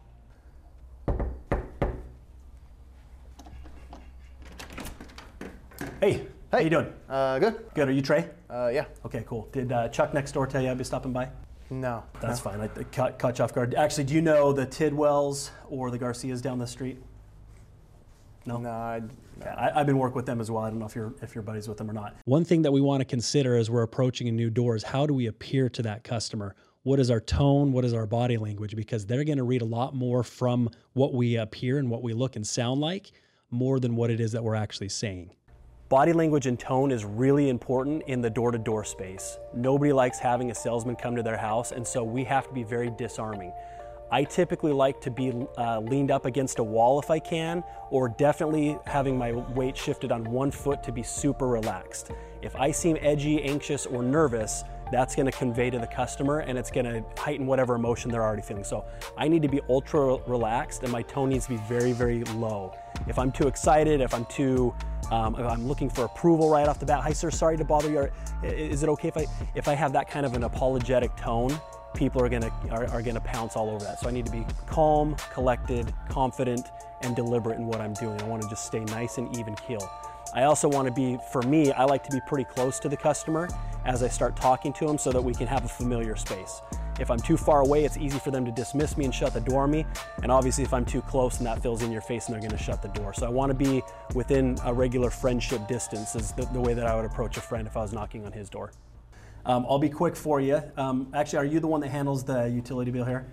Hey, 6.03 6.27
how 6.51 6.59
you 6.59 6.69
doing? 6.69 6.93
Uh, 7.09 7.39
good. 7.39 7.65
Good. 7.75 7.89
Are 7.89 7.93
you 7.93 8.03
Trey? 8.03 8.29
Uh, 8.51 8.73
yeah. 8.75 8.87
Okay, 9.07 9.23
cool. 9.25 9.49
Did 9.53 9.71
uh, 9.71 9.87
Chuck 9.87 10.13
next 10.13 10.33
door 10.33 10.49
tell 10.49 10.61
you 10.61 10.69
I'd 10.69 10.77
be 10.77 10.83
stopping 10.83 11.13
by? 11.13 11.29
No. 11.71 12.03
That's 12.21 12.45
no. 12.45 12.51
fine. 12.51 12.61
I 12.61 12.67
caught, 12.67 13.21
caught 13.21 13.39
you 13.39 13.45
off 13.45 13.55
guard. 13.55 13.77
Actually, 13.77 14.03
do 14.03 14.15
you 14.15 14.21
know 14.21 14.53
the 14.53 14.67
Tidwells 14.67 15.51
or 15.69 15.93
the 15.93 15.99
Garcias 15.99 16.43
down 16.43 16.59
the 16.59 16.67
street? 16.67 17.01
No. 18.47 18.59
No, 18.59 18.69
I, 18.69 19.01
no. 19.39 19.55
I, 19.57 19.79
have 19.79 19.87
been 19.87 19.97
working 19.97 20.17
with 20.17 20.27
them 20.27 20.41
as 20.41 20.51
well. 20.51 20.65
I 20.65 20.71
don't 20.71 20.81
know 20.81 20.87
if 20.87 20.97
you're 20.97 21.15
if 21.23 21.37
you're 21.37 21.43
buddies 21.43 21.69
with 21.69 21.79
them 21.79 21.89
or 21.89 21.93
not. 21.93 22.17
One 22.25 22.45
thing 22.45 22.63
that 22.63 22.73
we 22.73 22.81
want 22.81 23.01
to 23.01 23.05
consider 23.05 23.55
as 23.55 23.71
we're 23.71 23.83
approaching 23.83 24.27
a 24.27 24.33
new 24.33 24.51
door 24.51 24.75
is 24.75 24.83
how 24.83 25.07
do 25.07 25.15
we 25.15 25.27
appear 25.27 25.69
to 25.69 25.83
that 25.83 26.03
customer? 26.03 26.57
What 26.83 26.99
is 26.99 27.13
our 27.13 27.21
tone? 27.21 27.71
What 27.71 27.85
is 27.85 27.95
our 27.95 28.07
body 28.07 28.39
language? 28.39 28.75
Because 28.75 29.07
they're 29.07 29.23
going 29.23 29.39
to 29.39 29.45
read 29.45 29.63
a 29.63 29.67
lot 29.67 29.95
more 29.95 30.25
from 30.25 30.69
what 30.95 31.15
we 31.15 31.37
appear 31.37 31.79
and 31.79 31.89
what 31.89 32.03
we 32.03 32.13
look 32.13 32.35
and 32.35 32.45
sound 32.45 32.81
like, 32.81 33.13
more 33.53 33.79
than 33.79 33.95
what 33.95 34.11
it 34.11 34.19
is 34.19 34.33
that 34.33 34.43
we're 34.43 34.57
actually 34.57 34.89
saying. 34.89 35.31
Body 35.93 36.15
language 36.15 36.47
and 36.47 36.59
tone 36.59 36.91
is 36.91 37.05
really 37.05 37.51
important 37.51 38.05
in 38.07 38.23
the 38.23 38.31
door 38.31 38.51
to 38.51 38.57
door 38.57 38.83
space. 38.83 39.39
Nobody 39.53 39.93
likes 39.93 40.19
having 40.19 40.51
a 40.51 40.55
salesman 40.55 40.97
come 40.97 41.15
to 41.17 41.23
their 41.23 41.37
house, 41.37 41.73
and 41.73 41.87
so 41.87 42.03
we 42.03 42.25
have 42.25 42.49
to 42.49 42.55
be 42.55 42.63
very 42.63 42.89
disarming. 42.89 43.53
I 44.11 44.25
typically 44.25 44.73
like 44.73 45.03
to 45.03 45.11
be 45.11 45.35
uh, 45.59 45.81
leaned 45.81 46.11
up 46.11 46.25
against 46.25 46.61
a 46.61 46.65
wall 46.65 46.99
if 46.99 47.11
I 47.11 47.19
can, 47.19 47.63
or 47.91 48.09
definitely 48.09 48.79
having 48.87 49.19
my 49.19 49.33
weight 49.33 49.77
shifted 49.77 50.13
on 50.13 50.25
one 50.25 50.51
foot 50.51 50.83
to 50.85 50.93
be 50.93 51.03
super 51.03 51.47
relaxed. 51.47 52.11
If 52.41 52.57
I 52.57 52.71
seem 52.71 52.97
edgy, 53.03 53.43
anxious, 53.43 53.85
or 53.85 54.03
nervous, 54.03 54.65
that's 54.91 55.15
going 55.15 55.27
to 55.27 55.33
convey 55.33 55.69
to 55.69 55.79
the 55.79 55.87
customer 55.87 56.41
and 56.41 56.59
it's 56.59 56.71
going 56.71 56.87
to 56.87 57.05
heighten 57.19 57.47
whatever 57.47 57.75
emotion 57.75 58.11
they're 58.11 58.23
already 58.23 58.43
feeling. 58.43 58.65
So 58.65 58.85
I 59.17 59.27
need 59.27 59.41
to 59.43 59.49
be 59.49 59.61
ultra 59.69 60.17
relaxed 60.27 60.83
and 60.83 60.93
my 60.93 61.03
tone 61.03 61.31
needs 61.31 61.47
to 61.47 61.53
be 61.53 61.63
very, 61.69 61.93
very 61.93 62.25
low. 62.25 62.75
If 63.09 63.19
I'm 63.19 63.33
too 63.33 63.47
excited, 63.47 64.03
if 64.03 64.13
I'm 64.13 64.27
too 64.27 64.75
um, 65.13 65.35
I'm 65.37 65.69
looking 65.69 65.91
for 65.91 66.07
approval 66.07 66.49
right 66.49 66.67
off 66.67 66.79
the 66.79 66.87
bat. 66.87 67.03
Hi, 67.03 67.13
sir, 67.13 67.31
sorry 67.31 67.59
to 67.59 67.65
bother 67.65 67.91
you. 67.91 68.09
Is 68.43 68.83
it 68.83 68.89
okay 68.89 69.09
if 69.09 69.17
I 69.19 69.27
if 69.55 69.69
I 69.69 69.75
have 69.75 69.93
that 69.93 70.09
kind 70.11 70.25
of 70.25 70.35
an 70.35 70.45
apologetic 70.45 71.15
tone? 71.17 71.53
People 71.95 72.23
are 72.23 72.31
gonna 72.31 72.51
are, 72.71 72.87
are 72.87 73.03
gonna 73.03 73.21
pounce 73.21 73.55
all 73.55 73.69
over 73.69 73.85
that. 73.85 74.01
So 74.01 74.09
I 74.09 74.11
need 74.11 74.25
to 74.25 74.33
be 74.33 74.47
calm, 74.67 75.15
collected, 75.31 75.93
confident, 76.09 76.67
and 77.03 77.15
deliberate 77.15 77.59
in 77.59 77.67
what 77.67 77.83
I'm 77.83 77.93
doing. 77.93 78.21
I 78.23 78.25
want 78.25 78.43
to 78.43 78.49
just 78.49 78.65
stay 78.65 78.81
nice 78.85 79.19
and 79.19 79.37
even 79.37 79.55
keel. 79.55 79.87
I 80.35 80.45
also 80.45 80.67
want 80.67 80.89
to 80.89 80.93
be, 80.93 81.19
for 81.31 81.43
me, 81.43 81.73
I 81.73 81.85
like 81.85 82.03
to 82.05 82.11
be 82.11 82.21
pretty 82.27 82.45
close 82.45 82.79
to 82.81 82.89
the 82.89 82.97
customer 82.97 83.49
as 83.85 84.03
I 84.03 84.09
start 84.09 84.35
talking 84.35 84.73
to 84.75 84.87
them 84.87 84.97
so 84.97 85.13
that 85.13 85.21
we 85.21 85.35
can 85.35 85.47
have 85.47 85.65
a 85.65 85.69
familiar 85.69 86.17
space. 86.17 86.63
If 86.99 87.11
I'm 87.11 87.19
too 87.19 87.37
far 87.37 87.61
away, 87.61 87.85
it's 87.85 87.99
easy 87.99 88.19
for 88.19 88.31
them 88.31 88.45
to 88.47 88.51
dismiss 88.53 88.97
me 88.97 89.05
and 89.05 89.15
shut 89.15 89.35
the 89.35 89.41
door 89.41 89.65
on 89.65 89.71
me. 89.71 89.85
And 90.23 90.33
obviously, 90.33 90.65
if 90.65 90.73
I'm 90.73 90.87
too 90.87 91.03
close 91.03 91.39
and 91.39 91.47
that 91.47 91.63
fills 91.63 91.83
in 91.83 91.93
your 91.93 92.01
face, 92.01 92.27
and 92.27 92.35
they're 92.35 92.41
going 92.41 92.57
to 92.57 92.63
shut 92.63 92.81
the 92.81 92.89
door. 92.89 93.13
So 93.13 93.27
I 93.27 93.29
want 93.29 93.51
to 93.51 93.55
be 93.55 93.83
within 94.15 94.57
a 94.65 94.73
regular 94.73 95.11
friendship 95.11 95.67
distance, 95.69 96.15
is 96.15 96.33
the, 96.33 96.47
the, 96.47 96.61
way 96.61 96.73
that 96.75 96.87
I 96.87 96.97
would 96.97 97.05
approach 97.05 97.37
a 97.37 97.41
friend 97.41 97.67
if 97.67 97.77
I 97.77 97.83
was 97.83 97.93
knocking 97.93 98.25
on 98.25 98.33
his 98.33 98.49
door. 98.49 98.73
Um, 99.45 99.67
I'll 99.69 99.79
be 99.79 99.91
quick 99.91 100.17
for 100.17 100.41
you. 100.41 100.63
Um, 100.77 101.09
actually, 101.13 101.39
are 101.41 101.45
you 101.45 101.61
the 101.61 101.67
one 101.67 101.81
that 101.81 101.91
handles 101.91 102.25
the 102.25 102.49
utility 102.49 102.91
bill 102.91 103.05
here? 103.05 103.27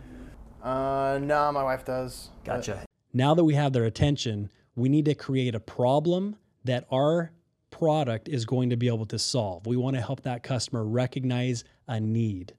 Uh, 0.64 1.20
no, 1.22 1.52
my 1.52 1.64
wife 1.64 1.86
does. 1.86 2.30
Gotcha. 2.44 2.84
Now 3.14 3.34
that 3.36 3.44
we 3.44 3.54
have 3.54 3.72
their 3.72 3.86
attention, 3.86 4.50
we 4.76 4.90
need 4.90 5.06
to 5.06 5.16
create 5.16 5.56
a 5.56 5.60
problem 5.60 6.38
that 6.64 6.86
our 6.92 7.32
product 7.72 8.28
is 8.28 8.46
going 8.46 8.70
to 8.70 8.78
be 8.78 8.88
able 8.88 9.06
to 9.06 9.20
solve. 9.20 9.66
We 9.66 9.78
want 9.78 9.96
to 9.96 10.02
help 10.02 10.22
that 10.24 10.44
customer 10.44 10.84
recognize 10.84 11.64
a 11.88 12.00
need. 12.00 12.54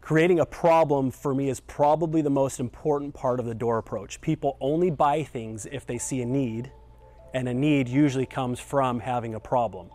Creating 0.00 0.40
a 0.40 0.46
problem 0.46 1.12
for 1.12 1.32
me 1.32 1.48
is 1.48 1.60
probably 1.60 2.22
the 2.22 2.30
most 2.30 2.58
important 2.58 3.14
part 3.14 3.38
of 3.38 3.46
the 3.46 3.54
door 3.54 3.78
approach. 3.78 4.20
People 4.20 4.56
only 4.60 4.90
buy 4.90 5.22
things 5.22 5.66
if 5.70 5.86
they 5.86 5.96
see 5.96 6.20
a 6.22 6.26
need, 6.26 6.72
and 7.34 7.48
a 7.48 7.54
need 7.54 7.88
usually 7.88 8.26
comes 8.26 8.58
from 8.58 8.98
having 8.98 9.34
a 9.34 9.40
problem. 9.40 9.90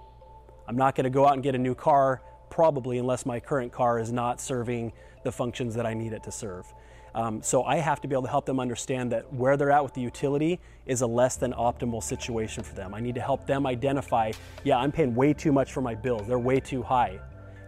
I'm 0.68 0.78
not 0.78 0.96
going 0.96 1.04
to 1.04 1.10
go 1.10 1.26
out 1.28 1.34
and 1.34 1.44
get 1.44 1.56
a 1.56 1.58
new 1.58 1.76
car 1.76 2.22
probably 2.50 2.98
unless 2.98 3.26
my 3.26 3.40
current 3.40 3.74
car 3.74 4.00
is 4.00 4.12
not 4.12 4.40
serving 4.40 4.94
the 5.24 5.32
functions 5.32 5.76
that 5.76 5.86
I 5.86 5.94
need 5.94 6.14
it 6.14 6.24
to 6.24 6.32
serve. 6.32 6.74
Um, 7.18 7.42
so 7.42 7.64
I 7.64 7.78
have 7.78 8.00
to 8.02 8.08
be 8.08 8.14
able 8.14 8.24
to 8.24 8.30
help 8.30 8.46
them 8.46 8.60
understand 8.60 9.12
that 9.12 9.34
where 9.34 9.58
they're 9.58 9.72
at 9.72 9.84
with 9.84 9.96
the 9.96 10.02
utility 10.02 10.60
is 10.86 11.02
a 11.02 11.08
less 11.08 11.36
than 11.36 11.52
optimal 11.52 12.04
situation 12.04 12.64
for 12.64 12.76
them. 12.76 12.94
I 12.94 13.00
need 13.00 13.16
to 13.16 13.22
help 13.22 13.48
them 13.48 13.66
identify, 13.66 14.32
yeah, 14.64 14.78
I'm 14.78 14.92
paying 14.92 15.16
way 15.16 15.34
too 15.34 15.52
much 15.52 15.74
for 15.74 15.82
my 15.82 15.96
bills, 15.96 16.28
they're 16.28 16.38
way 16.38 16.60
too 16.60 16.84
high. 16.84 17.20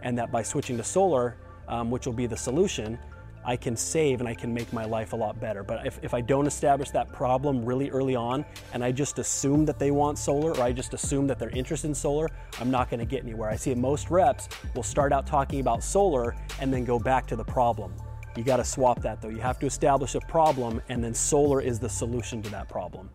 And 0.04 0.16
that 0.16 0.30
by 0.30 0.44
switching 0.44 0.76
to 0.76 0.84
solar, 0.84 1.36
um, 1.66 1.90
which 1.90 2.06
will 2.06 2.12
be 2.12 2.26
the 2.26 2.36
solution, 2.36 2.96
I 3.44 3.56
can 3.56 3.76
save 3.76 4.20
and 4.20 4.28
I 4.28 4.34
can 4.34 4.54
make 4.54 4.72
my 4.72 4.84
life 4.84 5.14
a 5.14 5.16
lot 5.16 5.40
better. 5.40 5.64
But 5.64 5.84
if, 5.84 5.98
if 6.00 6.14
I 6.14 6.20
don't 6.20 6.46
establish 6.46 6.90
that 6.90 7.12
problem 7.12 7.64
really 7.64 7.90
early 7.90 8.14
on 8.14 8.44
and 8.72 8.84
I 8.84 8.92
just 8.92 9.18
assume 9.18 9.64
that 9.64 9.80
they 9.80 9.90
want 9.90 10.16
solar 10.16 10.52
or 10.52 10.62
I 10.62 10.70
just 10.70 10.94
assume 10.94 11.26
that 11.26 11.40
they're 11.40 11.50
interested 11.50 11.88
in 11.88 11.94
solar, 11.96 12.28
I'm 12.60 12.70
not 12.70 12.88
going 12.88 13.00
to 13.00 13.06
get 13.06 13.24
anywhere. 13.24 13.50
I 13.50 13.56
see 13.56 13.74
most 13.74 14.10
reps 14.10 14.48
will 14.76 14.84
start 14.84 15.12
out 15.12 15.26
talking 15.26 15.58
about 15.58 15.82
solar 15.82 16.36
and 16.60 16.72
then 16.72 16.84
go 16.84 17.00
back 17.00 17.26
to 17.26 17.34
the 17.34 17.44
problem. 17.44 17.92
You 18.36 18.44
got 18.44 18.56
to 18.58 18.64
swap 18.64 19.02
that 19.02 19.20
though. 19.20 19.28
You 19.28 19.40
have 19.40 19.58
to 19.60 19.66
establish 19.66 20.14
a 20.14 20.20
problem, 20.20 20.80
and 20.88 21.02
then 21.02 21.14
solar 21.14 21.60
is 21.60 21.78
the 21.78 21.88
solution 21.88 22.42
to 22.42 22.50
that 22.50 22.68
problem. 22.68 23.10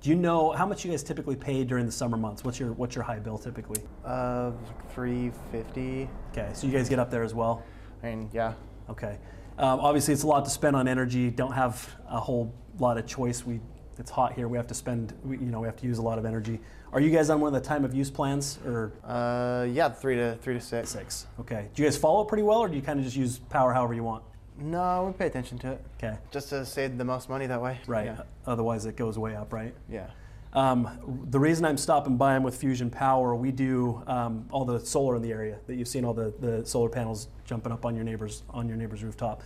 Do 0.00 0.10
you 0.10 0.16
know 0.16 0.52
how 0.52 0.66
much 0.66 0.84
you 0.84 0.90
guys 0.90 1.02
typically 1.02 1.34
pay 1.34 1.64
during 1.64 1.86
the 1.86 1.92
summer 1.92 2.16
months? 2.16 2.44
What's 2.44 2.60
your 2.60 2.72
what's 2.74 2.94
your 2.94 3.04
high 3.04 3.18
bill 3.18 3.38
typically? 3.38 3.82
Uh, 4.04 4.52
three 4.94 5.32
fifty. 5.50 6.08
Okay, 6.30 6.50
so 6.52 6.66
you 6.66 6.72
guys 6.72 6.88
get 6.88 6.98
up 6.98 7.10
there 7.10 7.22
as 7.22 7.34
well. 7.34 7.62
I 8.02 8.10
mean, 8.10 8.30
yeah. 8.32 8.52
Okay. 8.90 9.18
Um, 9.56 9.80
obviously, 9.80 10.12
it's 10.12 10.24
a 10.24 10.26
lot 10.26 10.44
to 10.44 10.50
spend 10.50 10.76
on 10.76 10.86
energy. 10.88 11.30
Don't 11.30 11.52
have 11.52 11.94
a 12.08 12.20
whole 12.20 12.54
lot 12.78 12.98
of 12.98 13.06
choice. 13.06 13.46
We 13.46 13.60
it's 13.98 14.10
hot 14.10 14.34
here. 14.34 14.46
We 14.46 14.56
have 14.58 14.66
to 14.66 14.74
spend. 14.74 15.14
We, 15.24 15.38
you 15.38 15.46
know, 15.46 15.60
we 15.60 15.66
have 15.66 15.76
to 15.76 15.86
use 15.86 15.98
a 15.98 16.02
lot 16.02 16.18
of 16.18 16.26
energy. 16.26 16.60
Are 16.92 17.00
you 17.00 17.10
guys 17.10 17.30
on 17.30 17.40
one 17.40 17.54
of 17.54 17.60
the 17.60 17.66
time 17.66 17.84
of 17.84 17.94
use 17.94 18.10
plans 18.10 18.58
or 18.66 18.92
Uh, 19.04 19.66
yeah, 19.70 19.88
three 19.88 20.16
to 20.16 20.36
three 20.42 20.54
to 20.54 20.60
six. 20.60 20.90
six? 20.90 21.26
Okay. 21.40 21.70
Do 21.74 21.82
you 21.82 21.88
guys 21.88 21.96
follow 21.96 22.22
it 22.22 22.28
pretty 22.28 22.42
well, 22.44 22.58
or 22.58 22.68
do 22.68 22.76
you 22.76 22.82
kind 22.82 22.98
of 22.98 23.04
just 23.04 23.16
use 23.16 23.38
power 23.38 23.72
however 23.72 23.94
you 23.94 24.04
want? 24.04 24.22
No, 24.58 25.04
we 25.06 25.12
pay 25.12 25.26
attention 25.26 25.58
to 25.58 25.72
it. 25.72 25.84
Okay. 25.98 26.16
Just 26.30 26.50
to 26.50 26.64
save 26.64 26.96
the 26.96 27.04
most 27.04 27.28
money 27.28 27.46
that 27.46 27.60
way. 27.60 27.80
Right. 27.86 28.06
Yeah. 28.06 28.22
Otherwise, 28.46 28.86
it 28.86 28.96
goes 28.96 29.18
way 29.18 29.34
up, 29.34 29.52
right? 29.52 29.74
Yeah. 29.88 30.06
Um, 30.52 31.26
the 31.30 31.40
reason 31.40 31.64
I'm 31.64 31.76
stopping 31.76 32.16
by, 32.16 32.36
I'm 32.36 32.44
with 32.44 32.56
Fusion 32.56 32.88
Power. 32.88 33.34
We 33.34 33.50
do 33.50 34.02
um, 34.06 34.46
all 34.52 34.64
the 34.64 34.78
solar 34.78 35.16
in 35.16 35.22
the 35.22 35.32
area 35.32 35.58
that 35.66 35.74
you've 35.74 35.88
seen, 35.88 36.04
all 36.04 36.14
the, 36.14 36.32
the 36.38 36.64
solar 36.64 36.88
panels 36.88 37.26
jumping 37.44 37.72
up 37.72 37.84
on 37.84 37.96
your 37.96 38.04
neighbor's 38.04 38.44
on 38.50 38.68
your 38.68 38.76
neighbor's 38.76 39.02
rooftop. 39.02 39.42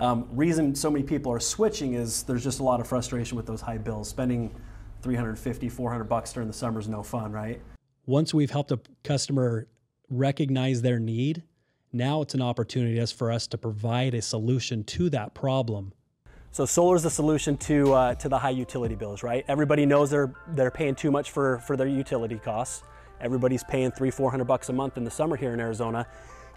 Um, 0.00 0.28
reason 0.32 0.74
so 0.74 0.90
many 0.90 1.04
people 1.04 1.32
are 1.32 1.40
switching 1.40 1.94
is 1.94 2.24
there's 2.24 2.42
just 2.42 2.58
a 2.58 2.64
lot 2.64 2.80
of 2.80 2.88
frustration 2.88 3.36
with 3.36 3.46
those 3.46 3.60
high 3.60 3.78
bills. 3.78 4.08
Spending 4.08 4.52
350, 5.02 5.68
400 5.68 6.04
bucks 6.04 6.32
during 6.32 6.48
the 6.48 6.54
summer 6.54 6.80
is 6.80 6.88
no 6.88 7.04
fun, 7.04 7.30
right? 7.30 7.60
Once 8.06 8.34
we've 8.34 8.50
helped 8.50 8.72
a 8.72 8.80
customer 9.04 9.68
recognize 10.10 10.82
their 10.82 10.98
need, 10.98 11.42
now 11.92 12.22
it's 12.22 12.34
an 12.34 12.42
opportunity 12.42 13.04
for 13.06 13.30
us 13.30 13.46
to 13.48 13.58
provide 13.58 14.14
a 14.14 14.22
solution 14.22 14.84
to 14.84 15.10
that 15.10 15.34
problem. 15.34 15.92
So 16.50 16.64
solar 16.64 16.96
is 16.96 17.02
the 17.02 17.10
solution 17.10 17.56
to 17.58 17.92
uh, 17.92 18.14
to 18.16 18.28
the 18.28 18.38
high 18.38 18.50
utility 18.50 18.94
bills, 18.94 19.22
right? 19.22 19.44
Everybody 19.48 19.86
knows 19.86 20.10
they're 20.10 20.32
they're 20.48 20.70
paying 20.70 20.94
too 20.94 21.10
much 21.10 21.30
for 21.30 21.58
for 21.60 21.76
their 21.76 21.86
utility 21.86 22.38
costs. 22.38 22.82
Everybody's 23.20 23.64
paying 23.64 23.90
three 23.90 24.10
four 24.10 24.30
hundred 24.30 24.46
bucks 24.46 24.68
a 24.68 24.72
month 24.72 24.96
in 24.96 25.04
the 25.04 25.10
summer 25.10 25.36
here 25.36 25.52
in 25.52 25.60
Arizona. 25.60 26.06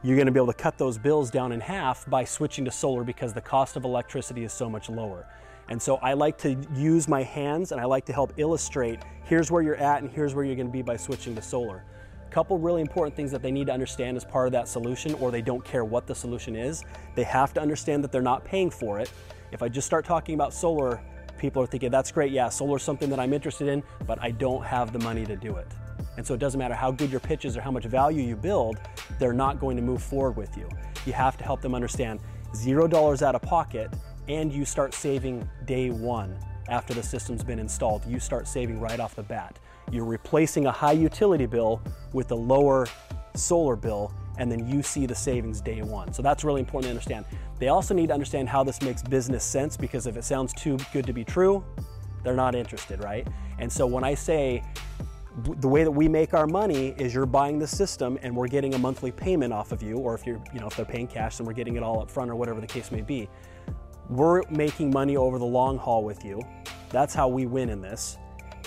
You're 0.04 0.16
going 0.16 0.26
to 0.26 0.32
be 0.32 0.40
able 0.40 0.52
to 0.52 0.58
cut 0.58 0.78
those 0.78 0.98
bills 0.98 1.30
down 1.30 1.52
in 1.52 1.60
half 1.60 2.10
by 2.10 2.24
switching 2.24 2.66
to 2.66 2.72
solar 2.72 3.04
because 3.04 3.34
the 3.34 3.42
cost 3.42 3.76
of 3.76 3.84
electricity 3.84 4.44
is 4.44 4.52
so 4.52 4.68
much 4.68 4.90
lower. 4.90 5.28
And 5.70 5.80
so 5.80 5.98
I 5.98 6.14
like 6.14 6.38
to 6.40 6.58
use 6.76 7.08
my 7.08 7.22
hands 7.22 7.72
and 7.72 7.80
I 7.80 7.86
like 7.86 8.06
to 8.06 8.14
help 8.14 8.34
illustrate 8.38 9.00
here's 9.26 9.52
where 9.52 9.62
you're 9.62 9.76
at 9.76 10.02
and 10.02 10.12
here's 10.12 10.34
where 10.34 10.44
you're 10.44 10.56
going 10.56 10.68
to 10.68 10.74
be 10.74 10.82
by 10.82 10.98
switching 10.98 11.36
to 11.36 11.42
solar. 11.42 11.84
Couple 12.32 12.58
really 12.58 12.82
important 12.82 13.14
things 13.14 13.30
that 13.32 13.42
they 13.42 13.52
need 13.52 13.68
to 13.68 13.74
understand 13.74 14.16
as 14.16 14.24
part 14.24 14.48
of 14.48 14.54
that 14.54 14.70
solution, 14.70 15.14
or 15.16 15.32
they 15.32 15.42
don't 15.42 15.64
care 15.66 15.84
what 15.84 16.08
the 16.08 16.16
solution 16.16 16.56
is. 16.56 16.82
They 17.14 17.24
have 17.24 17.54
to 17.56 17.62
understand 17.62 18.06
that 18.06 18.12
they're 18.14 18.22
not 18.22 18.46
paying 18.46 18.70
for 18.70 19.02
it. 19.02 19.12
If 19.52 19.62
I 19.62 19.68
just 19.68 19.86
start 19.86 20.06
talking 20.06 20.34
about 20.34 20.54
solar, 20.54 21.02
people 21.38 21.62
are 21.62 21.68
thinking, 21.68 21.92
that's 21.92 22.10
great, 22.10 22.32
yeah, 22.32 22.48
solar 22.48 22.78
is 22.78 22.84
something 22.84 23.10
that 23.10 23.20
I'm 23.20 23.34
interested 23.34 23.68
in, 23.68 23.84
but 24.08 24.18
I 24.22 24.32
don't 24.32 24.64
have 24.64 24.94
the 24.94 25.00
money 25.00 25.26
to 25.26 25.36
do 25.36 25.58
it. 25.58 25.68
And 26.16 26.26
so 26.26 26.34
it 26.34 26.40
doesn't 26.40 26.58
matter 26.58 26.74
how 26.74 26.90
good 26.90 27.12
your 27.12 27.20
pitch 27.20 27.44
is 27.44 27.58
or 27.58 27.62
how 27.62 27.72
much 27.72 27.84
value 27.84 28.24
you 28.24 28.38
build, 28.38 28.78
they're 29.20 29.34
not 29.34 29.60
going 29.60 29.76
to 29.76 29.84
move 29.84 30.02
forward 30.02 30.38
with 30.38 30.56
you. 30.56 30.70
You 31.06 31.12
have 31.12 31.36
to 31.38 31.44
help 31.44 31.62
them 31.62 31.76
understand 31.76 32.22
zero 32.56 32.88
dollars 32.88 33.22
out 33.22 33.36
of 33.36 33.42
pocket, 33.42 33.94
and 34.30 34.54
you 34.54 34.64
start 34.64 34.94
saving 34.94 35.50
day 35.66 35.90
one 35.90 36.38
after 36.70 36.94
the 36.94 37.04
system's 37.04 37.44
been 37.44 37.60
installed. 37.60 38.06
You 38.06 38.20
start 38.20 38.48
saving 38.48 38.80
right 38.80 39.00
off 39.00 39.16
the 39.16 39.24
bat. 39.24 39.60
You're 39.92 40.06
replacing 40.06 40.68
a 40.68 40.72
high 40.72 40.94
utility 40.94 41.46
bill 41.46 41.82
with 42.14 42.32
a 42.32 42.36
lower 42.36 42.88
solar 43.36 43.76
bill, 43.76 44.14
and 44.38 44.52
then 44.52 44.68
you 44.68 44.82
see 44.82 45.06
the 45.06 45.16
savings 45.16 45.62
day 45.62 45.82
one. 45.82 46.14
So 46.14 46.22
that's 46.22 46.44
really 46.44 46.62
important 46.62 46.86
to 46.86 46.90
understand. 46.92 47.26
They 47.60 47.68
also 47.68 47.94
need 47.94 48.08
to 48.08 48.14
understand 48.14 48.50
how 48.50 48.64
this 48.64 48.82
makes 48.82 49.02
business 49.04 49.44
sense 49.44 49.78
because 49.78 50.08
if 50.08 50.18
it 50.18 50.24
sounds 50.24 50.54
too 50.54 50.78
good 50.94 51.06
to 51.06 51.14
be 51.14 51.24
true, 51.24 51.64
they're 52.24 52.36
not 52.36 52.56
interested, 52.56 53.04
right? 53.04 53.28
And 53.60 53.72
so 53.72 53.86
when 53.86 54.04
I 54.04 54.16
say 54.16 54.64
the 55.60 55.68
way 55.68 55.84
that 55.84 55.92
we 55.92 56.08
make 56.08 56.34
our 56.34 56.48
money 56.48 56.90
is 56.98 57.14
you're 57.14 57.26
buying 57.26 57.58
the 57.58 57.68
system 57.68 58.18
and 58.22 58.36
we're 58.36 58.48
getting 58.48 58.74
a 58.74 58.78
monthly 58.78 59.12
payment 59.12 59.54
off 59.54 59.72
of 59.72 59.82
you, 59.82 59.98
or 59.98 60.14
if 60.14 60.26
you're, 60.26 60.42
you 60.54 60.60
know, 60.60 60.68
if 60.68 60.76
they're 60.76 60.86
paying 60.86 61.08
cash, 61.08 61.38
then 61.38 61.48
we're 61.48 61.54
getting 61.54 61.78
it 61.78 61.84
all 61.84 62.02
up 62.02 62.12
front 62.12 62.30
or 62.30 62.36
whatever 62.36 62.60
the 62.60 62.68
case 62.68 62.92
may 62.92 63.02
be. 63.02 63.30
We're 64.10 64.44
making 64.50 64.92
money 64.92 65.18
over 65.18 65.40
the 65.40 65.46
long 65.46 65.78
haul 65.78 66.04
with 66.04 66.26
you. 66.26 66.42
That's 66.90 67.14
how 67.14 67.28
we 67.28 67.46
win 67.46 67.70
in 67.70 67.82
this. 67.82 68.18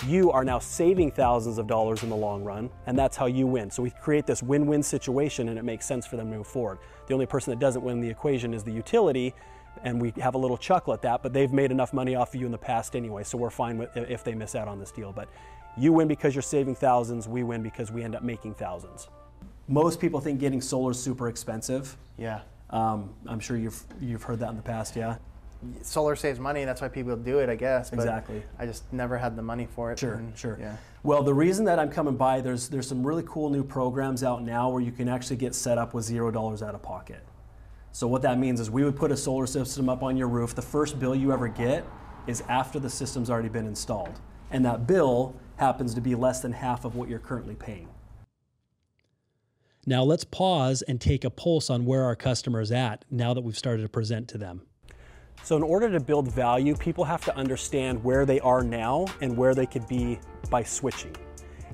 You 0.07 0.31
are 0.31 0.43
now 0.43 0.59
saving 0.59 1.11
thousands 1.11 1.57
of 1.57 1.67
dollars 1.67 2.03
in 2.03 2.09
the 2.09 2.15
long 2.15 2.43
run, 2.43 2.69
and 2.85 2.97
that's 2.97 3.15
how 3.15 3.27
you 3.27 3.47
win. 3.47 3.71
So 3.71 3.81
we 3.81 3.91
create 3.91 4.25
this 4.25 4.43
win 4.43 4.65
win 4.65 4.83
situation, 4.83 5.49
and 5.49 5.57
it 5.57 5.63
makes 5.63 5.85
sense 5.85 6.05
for 6.05 6.17
them 6.17 6.29
to 6.31 6.37
move 6.37 6.47
forward. 6.47 6.79
The 7.07 7.13
only 7.13 7.25
person 7.25 7.51
that 7.51 7.59
doesn't 7.59 7.83
win 7.83 8.01
the 8.01 8.09
equation 8.09 8.53
is 8.53 8.63
the 8.63 8.71
utility, 8.71 9.33
and 9.83 10.01
we 10.01 10.13
have 10.21 10.35
a 10.35 10.37
little 10.37 10.57
chuckle 10.57 10.93
at 10.93 11.01
that, 11.03 11.23
but 11.23 11.33
they've 11.33 11.51
made 11.51 11.71
enough 11.71 11.93
money 11.93 12.15
off 12.15 12.33
of 12.33 12.39
you 12.39 12.45
in 12.45 12.51
the 12.51 12.57
past 12.57 12.95
anyway, 12.95 13.23
so 13.23 13.37
we're 13.37 13.49
fine 13.49 13.77
with, 13.77 13.95
if 13.95 14.23
they 14.23 14.33
miss 14.33 14.55
out 14.55 14.67
on 14.67 14.79
this 14.79 14.91
deal. 14.91 15.13
But 15.13 15.29
you 15.77 15.93
win 15.93 16.07
because 16.07 16.35
you're 16.35 16.41
saving 16.41 16.75
thousands, 16.75 17.27
we 17.27 17.43
win 17.43 17.61
because 17.61 17.91
we 17.91 18.03
end 18.03 18.15
up 18.15 18.23
making 18.23 18.55
thousands. 18.55 19.07
Most 19.67 19.99
people 19.99 20.19
think 20.19 20.39
getting 20.39 20.61
solar 20.61 20.91
is 20.91 20.99
super 20.99 21.27
expensive. 21.27 21.97
Yeah. 22.17 22.41
Um, 22.69 23.13
I'm 23.27 23.39
sure 23.39 23.57
you've, 23.57 23.81
you've 24.01 24.23
heard 24.23 24.39
that 24.39 24.49
in 24.49 24.55
the 24.55 24.61
past, 24.61 24.95
yeah? 24.95 25.17
Solar 25.81 26.15
saves 26.15 26.39
money. 26.39 26.65
That's 26.65 26.81
why 26.81 26.89
people 26.89 27.15
do 27.15 27.39
it, 27.39 27.49
I 27.49 27.55
guess. 27.55 27.89
But 27.89 27.99
Exactly. 27.99 28.43
I 28.59 28.65
just 28.65 28.91
never 28.91 29.17
had 29.17 29.35
the 29.35 29.41
money 29.41 29.67
for 29.73 29.91
it. 29.91 29.99
Sure, 29.99 30.15
and, 30.15 30.37
sure. 30.37 30.57
Yeah. 30.59 30.75
Well, 31.03 31.23
the 31.23 31.33
reason 31.33 31.65
that 31.65 31.79
I'm 31.79 31.89
coming 31.89 32.15
by, 32.15 32.41
there's 32.41 32.69
there's 32.69 32.87
some 32.87 33.05
really 33.05 33.23
cool 33.27 33.49
new 33.49 33.63
programs 33.63 34.23
out 34.23 34.43
now 34.43 34.69
where 34.69 34.81
you 34.81 34.91
can 34.91 35.07
actually 35.07 35.37
get 35.37 35.55
set 35.55 35.77
up 35.77 35.93
with 35.93 36.03
zero 36.03 36.29
dollars 36.29 36.61
out 36.61 36.75
of 36.75 36.81
pocket. 36.83 37.23
So 37.91 38.07
what 38.07 38.21
that 38.23 38.37
means 38.37 38.59
is 38.59 38.69
we 38.69 38.83
would 38.83 38.95
put 38.97 39.11
a 39.11 39.17
solar 39.17 39.47
system 39.47 39.87
up 39.87 40.03
on 40.03 40.17
your 40.17 40.27
roof. 40.27 40.53
The 40.53 40.61
first 40.61 40.99
bill 40.99 41.15
you 41.15 41.31
ever 41.31 41.47
get 41.47 41.85
is 42.27 42.43
after 42.49 42.79
the 42.79 42.89
system's 42.89 43.29
already 43.29 43.49
been 43.49 43.65
installed, 43.65 44.19
and 44.51 44.65
that 44.65 44.85
bill 44.85 45.35
happens 45.57 45.93
to 45.93 46.01
be 46.01 46.13
less 46.15 46.41
than 46.41 46.51
half 46.51 46.85
of 46.85 46.95
what 46.95 47.07
you're 47.07 47.19
currently 47.19 47.55
paying. 47.55 47.87
Now 49.87 50.03
let's 50.03 50.23
pause 50.23 50.81
and 50.81 50.99
take 50.99 51.23
a 51.23 51.29
pulse 51.29 51.69
on 51.69 51.85
where 51.85 52.05
our 52.05 52.15
customer 52.15 52.59
is 52.59 52.71
at 52.71 53.05
now 53.11 53.35
that 53.35 53.41
we've 53.41 53.57
started 53.57 53.83
to 53.83 53.89
present 53.89 54.27
to 54.29 54.39
them. 54.39 54.63
So, 55.43 55.55
in 55.55 55.61
order 55.61 55.91
to 55.91 55.99
build 55.99 56.31
value, 56.31 56.75
people 56.75 57.03
have 57.03 57.23
to 57.25 57.37
understand 57.37 58.03
where 58.03 58.25
they 58.25 58.39
are 58.39 58.63
now 58.63 59.05
and 59.21 59.37
where 59.37 59.53
they 59.53 59.67
could 59.67 59.87
be 59.87 60.19
by 60.49 60.63
switching. 60.63 61.15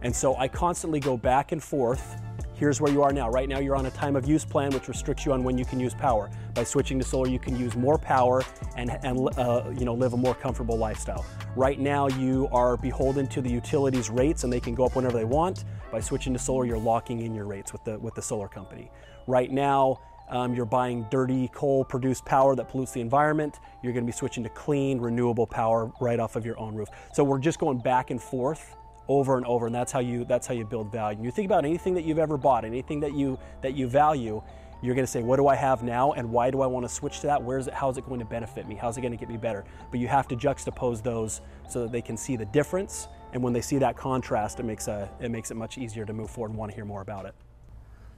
And 0.02 0.14
so, 0.14 0.36
I 0.36 0.50
constantly 0.50 1.00
go 1.00 1.16
back 1.16 1.54
and 1.54 1.64
forth. 1.64 2.18
Here's 2.62 2.80
where 2.80 2.92
you 2.92 3.02
are 3.02 3.12
now. 3.12 3.28
Right 3.28 3.50
now, 3.50 3.58
you're 3.58 3.76
on 3.76 3.88
a 3.88 3.90
time 3.90 4.16
of 4.16 4.28
use 4.30 4.46
plan, 4.46 4.70
which 4.70 4.88
restricts 4.88 5.26
you 5.26 5.34
on 5.34 5.44
when 5.44 5.58
you 5.58 5.66
can 5.66 5.80
use 5.80 5.96
power. 5.96 6.30
By 6.54 6.64
switching 6.64 7.00
to 7.00 7.04
solar, 7.04 7.28
you 7.28 7.40
can 7.40 7.58
use 7.58 7.76
more 7.76 7.98
power 7.98 8.44
and, 8.78 8.92
and 9.04 9.36
uh, 9.40 9.72
you 9.76 9.84
know 9.84 9.96
live 9.96 10.14
a 10.14 10.18
more 10.18 10.36
comfortable 10.36 10.78
lifestyle. 10.78 11.26
Right 11.56 11.80
now, 11.80 12.08
you 12.08 12.48
are 12.52 12.78
beholden 12.78 13.26
to 13.30 13.42
the 13.42 13.50
utilities 13.50 14.12
rates, 14.12 14.44
and 14.44 14.54
they 14.54 14.60
can 14.60 14.76
go 14.76 14.86
up 14.86 14.96
whenever 14.96 15.18
they 15.18 15.26
want. 15.26 15.66
By 15.92 16.02
switching 16.02 16.34
to 16.34 16.40
solar, 16.40 16.66
you're 16.66 16.78
locking 16.78 17.22
in 17.22 17.34
your 17.34 17.46
rates 17.46 17.74
with 17.74 17.84
the 17.84 17.98
with 17.98 18.14
the 18.14 18.22
solar 18.22 18.48
company. 18.48 18.92
Right 19.26 19.52
now, 19.52 20.00
um, 20.30 20.54
you're 20.54 20.68
buying 20.68 21.08
dirty 21.10 21.48
coal 21.48 21.84
produced 21.84 22.26
power 22.26 22.56
that 22.56 22.70
pollutes 22.70 22.92
the 22.92 23.02
environment. 23.02 23.60
You're 23.82 23.94
going 23.94 24.06
to 24.06 24.12
be 24.12 24.16
switching 24.16 24.44
to 24.44 24.50
clean, 24.50 25.02
renewable 25.02 25.48
power 25.48 25.92
right 26.00 26.20
off 26.20 26.36
of 26.36 26.46
your 26.46 26.60
own 26.60 26.76
roof. 26.76 26.90
So 27.12 27.24
we're 27.24 27.40
just 27.40 27.58
going 27.58 27.80
back 27.80 28.12
and 28.12 28.22
forth 28.22 28.76
over 29.18 29.38
and 29.38 29.46
over, 29.46 29.66
and 29.66 29.76
that's 29.76 29.92
how 29.92 30.00
you 30.00 30.26
that's 30.26 30.48
how 30.48 30.54
you 30.54 30.66
build 30.66 30.92
value. 30.92 31.18
And 31.18 31.26
you 31.26 31.32
think 31.32 31.46
about 31.46 31.66
anything 31.66 31.94
that 31.96 32.04
you've 32.06 32.20
ever 32.20 32.38
bought, 32.38 32.64
anything 32.66 33.00
that 33.02 33.14
you 33.14 33.38
that 33.62 33.76
you 33.76 33.88
value. 33.88 34.42
You're 34.84 34.96
going 34.96 35.06
to 35.06 35.12
say, 35.12 35.22
what 35.22 35.38
do 35.38 35.46
I 35.46 35.54
have 35.54 35.84
now, 35.84 36.14
and 36.14 36.32
why 36.32 36.50
do 36.50 36.62
I 36.62 36.66
want 36.66 36.86
to 36.86 36.90
switch 36.90 37.20
to 37.20 37.28
that? 37.28 37.44
Where 37.44 37.60
is 37.60 37.68
it? 37.68 37.74
How 37.76 37.88
is 37.92 38.00
it 38.00 38.06
going 38.08 38.20
to 38.20 38.26
benefit 38.26 38.68
me? 38.68 38.74
How's 38.74 38.98
it 38.98 39.02
going 39.02 39.12
to 39.12 39.18
get 39.18 39.30
me 39.30 39.38
better? 39.38 39.64
But 39.92 40.00
you 40.00 40.08
have 40.08 40.28
to 40.30 40.36
juxtapose 40.36 41.04
those 41.04 41.42
so 41.70 41.84
that 41.84 41.92
they 41.92 42.02
can 42.02 42.18
see 42.18 42.36
the 42.36 42.46
difference. 42.46 43.08
And 43.34 43.44
when 43.44 43.54
they 43.54 43.62
see 43.62 43.78
that 43.78 43.96
contrast, 43.96 44.60
it 44.60 44.64
makes 44.64 44.88
a 44.88 45.08
it 45.20 45.30
makes 45.30 45.52
it 45.52 45.56
much 45.56 45.78
easier 45.78 46.04
to 46.06 46.14
move 46.14 46.32
forward 46.32 46.50
and 46.50 46.58
want 46.58 46.72
to 46.72 46.76
hear 46.76 46.86
more 46.86 47.02
about 47.02 47.28
it. 47.28 47.36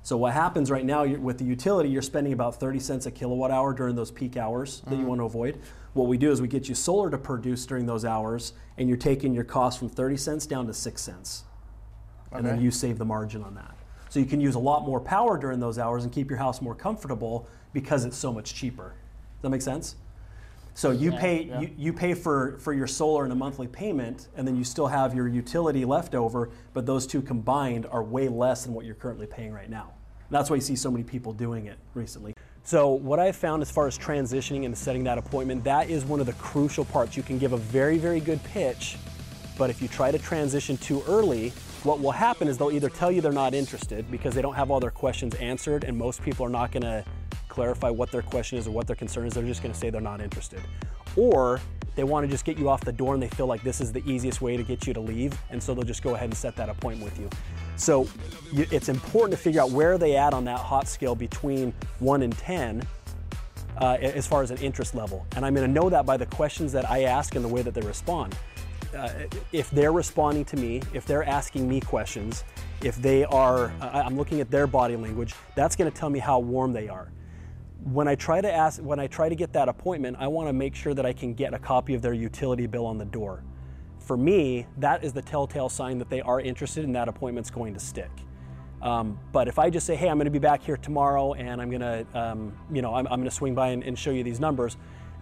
So 0.03 0.17
what 0.17 0.33
happens 0.33 0.69
right 0.69 0.83
now 0.83 1.05
with 1.05 1.37
the 1.37 1.45
utility, 1.45 1.89
you're 1.89 2.01
spending 2.01 2.33
about 2.33 2.59
30 2.59 2.79
cents 2.79 3.05
a 3.05 3.11
kilowatt 3.11 3.51
hour 3.51 3.73
during 3.73 3.95
those 3.95 4.11
peak 4.11 4.35
hours 4.35 4.81
that 4.81 4.91
you 4.91 4.97
mm-hmm. 4.97 5.07
want 5.07 5.21
to 5.21 5.25
avoid. 5.25 5.61
What 5.93 6.07
we 6.07 6.17
do 6.17 6.29
is 6.29 6.41
we 6.41 6.49
get 6.49 6.67
you 6.67 6.75
solar 6.75 7.09
to 7.09 7.17
produce 7.17 7.65
during 7.65 7.85
those 7.85 8.03
hours, 8.03 8.51
and 8.77 8.89
you're 8.89 8.97
taking 8.97 9.33
your 9.33 9.45
cost 9.45 9.79
from 9.79 9.87
30 9.87 10.17
cents 10.17 10.45
down 10.45 10.67
to 10.67 10.73
6 10.73 11.01
cents. 11.01 11.45
And 12.33 12.45
then 12.45 12.59
you 12.61 12.69
save 12.69 12.97
the 12.97 13.05
margin 13.05 13.43
on 13.43 13.55
that. 13.55 13.75
So 14.09 14.19
you 14.19 14.25
can 14.25 14.41
use 14.41 14.55
a 14.55 14.59
lot 14.59 14.85
more 14.85 14.99
power 14.99 15.37
during 15.37 15.59
those 15.59 15.79
hours 15.79 16.03
and 16.03 16.11
keep 16.11 16.29
your 16.29 16.39
house 16.39 16.61
more 16.61 16.75
comfortable 16.75 17.47
because 17.71 18.03
it's 18.05 18.17
so 18.17 18.33
much 18.33 18.53
cheaper. 18.53 18.89
Does 18.89 19.43
that 19.43 19.49
make 19.49 19.61
sense? 19.61 19.95
So 20.75 20.91
you 20.91 21.11
Yeah, 21.11 21.19
pay 21.19 21.43
yeah. 21.43 21.61
You, 21.61 21.69
you 21.77 21.93
pay 21.93 22.13
for, 22.13 22.57
for 22.59 22.73
your 22.73 22.87
solar 22.87 23.25
in 23.25 23.31
a 23.31 23.35
monthly 23.35 23.67
payment, 23.67 24.27
and 24.35 24.47
then 24.47 24.55
you 24.55 24.63
still 24.63 24.87
have 24.87 25.13
your 25.13 25.27
utility 25.27 25.85
left 25.85 26.15
over, 26.15 26.49
but 26.73 26.85
those 26.85 27.05
two 27.05 27.21
combined 27.21 27.85
are 27.85 28.03
way 28.03 28.27
less 28.27 28.63
than 28.63 28.73
what 28.73 28.85
you're 28.85 28.95
currently 28.95 29.27
paying 29.27 29.53
right 29.53 29.69
now. 29.69 29.93
That's 30.29 30.49
why 30.49 30.55
you 30.55 30.61
see 30.61 30.75
so 30.75 30.89
many 30.89 31.03
people 31.03 31.31
doing 31.31 31.67
it 31.67 31.77
recently. 31.93 32.33
So 32.63 32.89
what 32.89 33.19
I've 33.19 33.35
found 33.35 33.61
as 33.61 33.69
far 33.69 33.87
as 33.87 33.97
transitioning 33.99 34.65
and 34.65 34.75
setting 34.75 35.03
that 35.03 35.17
appointment, 35.17 35.63
that 35.65 35.89
is 35.89 36.05
one 36.05 36.19
of 36.19 36.25
the 36.25 36.33
crucial 36.33 36.85
parts. 36.85 37.15
You 37.15 37.21
can 37.21 37.37
give 37.37 37.53
a 37.53 37.57
very, 37.57 37.97
very 37.97 38.19
good 38.19 38.41
pitch, 38.45 38.97
but 39.57 39.69
if 39.69 39.81
you 39.81 39.87
try 39.87 40.11
to 40.11 40.17
transition 40.17 40.77
too 40.77 41.03
early, 41.07 41.49
what 41.83 41.99
will 41.99 42.11
happen 42.11 42.47
is 42.47 42.57
they'll 42.57 42.71
either 42.71 42.89
tell 42.89 43.11
you 43.11 43.19
they're 43.19 43.31
not 43.31 43.53
interested 43.53 44.09
because 44.09 44.33
they 44.33 44.41
don't 44.41 44.55
have 44.55 44.71
all 44.71 44.79
their 44.79 44.91
questions 44.91 45.35
answered, 45.35 45.83
and 45.83 45.97
most 45.97 46.23
people 46.23 46.45
are 46.45 46.49
not 46.49 46.71
going 46.71 46.83
to 46.83 47.03
clarify 47.53 47.89
what 47.89 48.11
their 48.11 48.23
question 48.23 48.57
is 48.57 48.67
or 48.67 48.71
what 48.71 48.87
their 48.87 48.95
concern 48.95 49.27
is. 49.27 49.33
They're 49.33 49.43
just 49.43 49.61
going 49.61 49.73
to 49.73 49.79
say 49.79 49.89
they're 49.89 50.01
not 50.01 50.21
interested. 50.21 50.61
Or 51.15 51.61
they 51.95 52.03
want 52.03 52.25
to 52.25 52.31
just 52.31 52.43
get 52.43 52.57
you 52.57 52.69
off 52.69 52.81
the 52.81 52.91
door 52.91 53.13
and 53.13 53.21
they 53.21 53.27
feel 53.27 53.45
like 53.45 53.61
this 53.61 53.79
is 53.79 53.91
the 53.91 54.03
easiest 54.09 54.41
way 54.41 54.57
to 54.57 54.63
get 54.63 54.87
you 54.87 54.93
to 54.93 54.99
leave, 54.99 55.39
and 55.51 55.61
so 55.61 55.73
they'll 55.73 55.83
just 55.83 56.01
go 56.01 56.15
ahead 56.15 56.29
and 56.29 56.37
set 56.37 56.55
that 56.55 56.69
appointment 56.69 57.11
with 57.11 57.19
you. 57.19 57.29
So 57.75 58.07
it's 58.51 58.89
important 58.89 59.37
to 59.37 59.37
figure 59.37 59.61
out 59.61 59.71
where 59.71 59.97
they 59.97 60.15
at 60.15 60.33
on 60.33 60.45
that 60.45 60.59
hot 60.59 60.87
scale 60.87 61.15
between 61.15 61.73
1 61.99 62.21
and 62.23 62.35
10 62.37 62.87
uh, 63.77 63.97
as 64.01 64.27
far 64.27 64.41
as 64.41 64.51
an 64.51 64.57
interest 64.57 64.95
level. 64.95 65.25
And 65.35 65.45
I'm 65.45 65.53
going 65.53 65.67
to 65.67 65.73
know 65.73 65.89
that 65.89 66.05
by 66.05 66.17
the 66.17 66.25
questions 66.25 66.71
that 66.73 66.89
I 66.89 67.03
ask 67.03 67.35
and 67.35 67.43
the 67.43 67.49
way 67.49 67.61
that 67.61 67.73
they 67.73 67.81
respond. 67.81 68.35
Uh, 68.95 69.09
if 69.51 69.71
they're 69.71 69.91
responding 69.91 70.45
to 70.45 70.55
me, 70.55 70.81
if 70.93 71.05
they're 71.05 71.23
asking 71.23 71.67
me 71.67 71.79
questions, 71.81 72.43
if 72.83 72.95
they 72.97 73.25
are, 73.25 73.71
uh, 73.81 74.03
I'm 74.05 74.17
looking 74.17 74.39
at 74.39 74.51
their 74.51 74.67
body 74.67 74.95
language, 74.95 75.33
that's 75.55 75.75
going 75.75 75.91
to 75.91 75.97
tell 75.97 76.09
me 76.09 76.19
how 76.19 76.39
warm 76.39 76.73
they 76.73 76.89
are. 76.89 77.07
When 77.91 78.07
I 78.07 78.15
try 78.15 78.39
to 78.39 78.51
ask, 78.51 78.81
when 78.81 78.99
I 78.99 79.07
try 79.07 79.27
to 79.27 79.35
get 79.35 79.51
that 79.53 79.67
appointment, 79.67 80.17
I 80.19 80.27
want 80.27 80.47
to 80.47 80.53
make 80.53 80.73
sure 80.73 80.93
that 80.93 81.05
I 81.05 81.11
can 81.11 81.33
get 81.33 81.53
a 81.53 81.59
copy 81.59 81.93
of 81.93 82.01
their 82.01 82.13
utility 82.13 82.65
bill 82.65 82.85
on 82.85 82.97
the 82.97 83.05
door. 83.05 83.43
For 83.99 84.15
me, 84.15 84.67
that 84.77 85.03
is 85.03 85.11
the 85.11 85.21
telltale 85.21 85.69
sign 85.69 85.97
that 85.97 86.09
they 86.09 86.21
are 86.21 86.39
interested 86.39 86.85
and 86.85 86.95
that 86.95 87.07
appointment's 87.09 87.49
going 87.49 87.73
to 87.73 87.79
stick. 87.79 88.11
Um, 88.81 89.17
but 89.31 89.47
if 89.47 89.59
I 89.59 89.69
just 89.69 89.85
say, 89.85 89.95
hey, 89.95 90.09
I'm 90.09 90.17
going 90.17 90.25
to 90.25 90.31
be 90.31 90.39
back 90.39 90.61
here 90.61 90.75
tomorrow 90.75 91.33
and 91.33 91.61
I'm 91.61 91.69
going 91.69 91.81
to, 91.81 92.05
um, 92.13 92.57
you 92.71 92.81
know, 92.81 92.93
I'm, 92.93 93.07
I'm 93.07 93.19
going 93.19 93.29
to 93.29 93.31
swing 93.31 93.55
by 93.55 93.69
and, 93.69 93.83
and 93.83 93.97
show 93.97 94.11
you 94.11 94.23
these 94.23 94.41
numbers, 94.41 94.75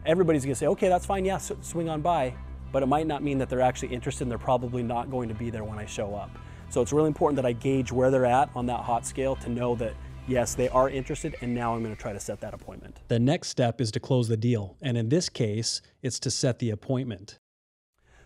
everybody's 0.06 0.44
going 0.44 0.54
to 0.54 0.60
say, 0.60 0.68
okay, 0.68 0.90
that's 0.90 1.06
fine, 1.06 1.26
yeah, 1.26 1.36
s- 1.36 1.52
swing 1.62 1.90
on 1.90 2.02
by. 2.02 2.34
But 2.72 2.82
it 2.82 2.88
might 2.88 3.06
not 3.06 3.22
mean 3.22 3.38
that 3.38 3.50
they're 3.50 3.62
actually 3.62 3.94
interested 3.94 4.24
and 4.24 4.32
they're 4.32 4.40
probably 4.40 4.82
not 4.82 5.12
going 5.12 5.30
to 5.30 5.36
be 5.36 5.50
there 5.50 5.64
when 5.64 5.78
I 5.78 5.86
show 5.86 6.16
up. 6.16 6.32
So 6.70 6.82
it's 6.82 6.94
really 6.94 7.08
important 7.08 7.36
that 7.36 7.46
I 7.46 7.54
gauge 7.54 7.92
where 7.92 8.10
they're 8.10 8.26
at 8.26 8.50
on 8.56 8.66
that 8.68 8.80
hot 8.80 9.06
scale 9.06 9.36
to 9.38 9.50
know 9.50 9.76
that, 9.76 9.94
yes, 10.28 10.56
they 10.56 10.70
are 10.70 10.90
interested 10.90 11.36
and 11.42 11.54
now 11.54 11.74
I'm 11.74 11.84
going 11.84 11.96
to 11.96 12.02
try 12.02 12.14
to 12.14 12.20
set 12.20 12.40
that 12.42 12.54
appointment. 12.54 12.98
The 13.08 13.20
next 13.20 13.50
step 13.50 13.82
is 13.82 13.92
to 13.92 14.00
close 14.00 14.28
the 14.28 14.38
deal. 14.38 14.78
And 14.82 14.98
in 14.98 15.10
this 15.10 15.30
case, 15.30 15.82
it's 16.02 16.20
to 16.22 16.32
set 16.32 16.60
the 16.60 16.72
appointment. 16.72 17.40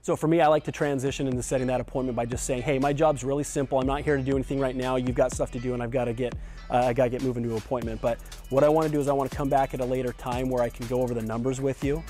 So 0.06 0.16
for 0.16 0.28
me, 0.28 0.40
I 0.40 0.46
like 0.46 0.64
to 0.66 0.72
transition 0.72 1.28
into 1.28 1.42
setting 1.42 1.66
that 1.66 1.82
appointment 1.82 2.16
by 2.16 2.28
just 2.28 2.46
saying, 2.46 2.62
"Hey, 2.62 2.78
my 2.78 2.94
job's 2.94 3.24
really 3.24 3.44
simple. 3.44 3.80
I'm 3.80 3.88
not 3.88 4.02
here 4.02 4.16
to 4.18 4.22
do 4.22 4.36
anything 4.36 4.60
right 4.60 4.76
now. 4.76 4.98
You've 4.98 5.16
got 5.16 5.32
stuff 5.32 5.50
to 5.54 5.60
do, 5.60 5.74
and 5.74 5.82
I've 5.82 5.90
got 5.90 6.06
to 6.06 6.14
get, 6.14 6.36
uh, 6.70 6.78
I 6.86 6.94
got 6.94 7.06
to 7.06 7.10
get 7.10 7.24
moving 7.24 7.42
to 7.42 7.50
an 7.50 7.58
appointment. 7.58 8.02
But 8.02 8.20
what 8.52 8.64
I 8.64 8.70
want 8.70 8.86
to 8.86 8.94
do 8.94 9.00
is 9.00 9.08
I 9.08 9.14
want 9.14 9.32
to 9.32 9.36
come 9.36 9.50
back 9.50 9.74
at 9.74 9.80
a 9.80 9.86
later 9.86 10.14
time 10.14 10.52
where 10.52 10.62
I 10.62 10.70
can 10.70 10.86
go 10.86 11.02
over 11.02 11.16
the 11.16 11.24
numbers 11.24 11.60
with 11.60 11.84
you. 11.84 12.04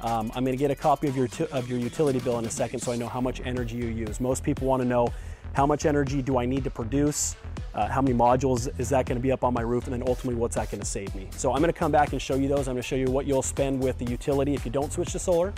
Um, 0.00 0.32
I'm 0.34 0.44
going 0.44 0.56
to 0.56 0.60
get 0.60 0.72
a 0.72 0.74
copy 0.74 1.06
of 1.06 1.16
your 1.16 1.28
of 1.52 1.68
your 1.68 1.78
utility 1.78 2.18
bill 2.18 2.36
in 2.40 2.46
a 2.46 2.50
second, 2.50 2.80
so 2.80 2.90
I 2.90 2.96
know 2.96 3.06
how 3.06 3.20
much 3.20 3.40
energy 3.44 3.76
you 3.76 3.86
use. 3.86 4.18
Most 4.18 4.42
people 4.42 4.66
want 4.66 4.82
to 4.82 4.88
know 4.88 5.06
how 5.52 5.66
much 5.66 5.86
energy 5.86 6.22
do 6.22 6.38
I 6.38 6.46
need 6.46 6.64
to 6.64 6.70
produce, 6.70 7.36
uh, 7.74 7.88
how 7.88 8.00
many 8.00 8.16
modules 8.16 8.68
is 8.80 8.88
that 8.90 9.06
going 9.06 9.18
to 9.18 9.22
be 9.22 9.32
up 9.32 9.44
on 9.44 9.54
my 9.54 9.62
roof, 9.62 9.84
and 9.84 9.92
then 9.92 10.02
ultimately 10.06 10.34
what's 10.34 10.56
that 10.56 10.70
going 10.70 10.80
to 10.80 10.86
save 10.86 11.14
me. 11.14 11.28
So 11.36 11.52
I'm 11.52 11.60
going 11.60 11.72
to 11.72 11.78
come 11.78 11.92
back 11.92 12.12
and 12.12 12.20
show 12.20 12.34
you 12.34 12.48
those. 12.48 12.68
I'm 12.68 12.74
going 12.74 12.82
to 12.82 12.88
show 12.88 12.96
you 12.96 13.10
what 13.10 13.26
you'll 13.26 13.42
spend 13.42 13.80
with 13.82 13.98
the 13.98 14.04
utility 14.04 14.54
if 14.54 14.64
you 14.64 14.70
don't 14.70 14.92
switch 14.92 15.12
to 15.12 15.18
solar. 15.18 15.52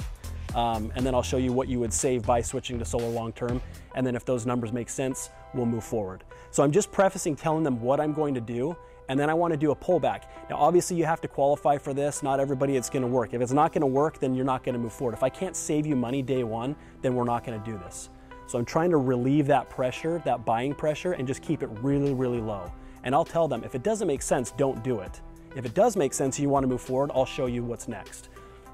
Um, 0.55 0.93
and 0.95 1.07
then 1.07 1.15
I'll 1.15 1.23
show 1.23 1.39
you 1.39 1.51
what 1.53 1.69
you 1.69 1.81
would 1.81 1.93
save 1.93 2.27
by 2.27 2.43
switching 2.43 2.79
to 2.79 2.85
solar 2.85 3.09
long 3.09 3.33
term. 3.33 3.63
And 3.95 4.07
then 4.07 4.15
if 4.15 4.25
those 4.25 4.45
numbers 4.45 4.73
make 4.73 4.91
sense, 4.91 5.31
we'll 5.55 5.67
move 5.67 5.85
forward. 5.85 6.25
So 6.51 6.63
I'm 6.63 6.73
just 6.73 6.93
prefacing 6.93 7.37
telling 7.37 7.63
them 7.63 7.81
what 7.81 8.01
I'm 8.01 8.13
going 8.13 8.35
to 8.35 8.41
do, 8.41 8.77
and 9.09 9.19
then 9.19 9.31
I 9.31 9.35
want 9.35 9.53
to 9.53 9.57
do 9.57 9.71
a 9.71 9.77
pullback. 9.77 10.25
Now, 10.51 10.57
obviously, 10.57 10.97
you 10.97 11.07
have 11.07 11.21
to 11.23 11.29
qualify 11.29 11.79
for 11.79 11.95
this. 11.95 12.23
Not 12.23 12.39
everybody 12.39 12.77
it's 12.77 12.91
going 12.91 13.03
to 13.03 13.09
work. 13.09 13.33
If 13.33 13.41
it's 13.41 13.53
not 13.53 13.73
going 13.73 13.81
to 13.81 13.87
work, 13.87 14.19
then 14.19 14.35
you're 14.35 14.45
not 14.45 14.63
going 14.63 14.75
to 14.75 14.79
move 14.79 14.93
forward. 14.93 15.15
If 15.15 15.23
I 15.23 15.31
can't 15.31 15.57
save 15.57 15.87
you 15.87 15.97
money 15.97 16.21
day 16.21 16.45
one, 16.45 16.77
then 17.01 17.15
we're 17.15 17.25
not 17.25 17.45
going 17.45 17.59
to 17.59 17.71
do 17.71 17.79
this. 17.79 18.11
So 18.53 18.59
I'm 18.59 18.67
trying 18.67 18.91
to 18.91 18.99
relieve 18.99 19.47
that 19.47 19.71
pressure, 19.71 20.21
that 20.27 20.45
buying 20.45 20.75
pressure, 20.75 21.13
and 21.13 21.27
just 21.27 21.41
keep 21.41 21.63
it 21.63 21.71
really, 21.81 22.13
really 22.13 22.39
low. 22.39 22.71
And 23.03 23.15
I'll 23.15 23.25
tell 23.25 23.49
them 23.49 23.65
if 23.65 23.75
it 23.75 23.83
doesn't 23.83 24.07
make 24.07 24.21
sense, 24.21 24.51
don't 24.51 24.85
do 24.85 25.01
it. 25.01 25.23
If 25.57 25.65
it 25.65 25.73
does 25.73 25.97
make 25.97 26.13
sense 26.13 26.37
and 26.37 26.43
you 26.43 26.51
want 26.51 26.65
to 26.65 26.69
move 26.69 26.83
forward, 26.83 27.11
I'll 27.15 27.25
show 27.25 27.47
you 27.47 27.65
what's 27.65 27.89
next 27.89 28.29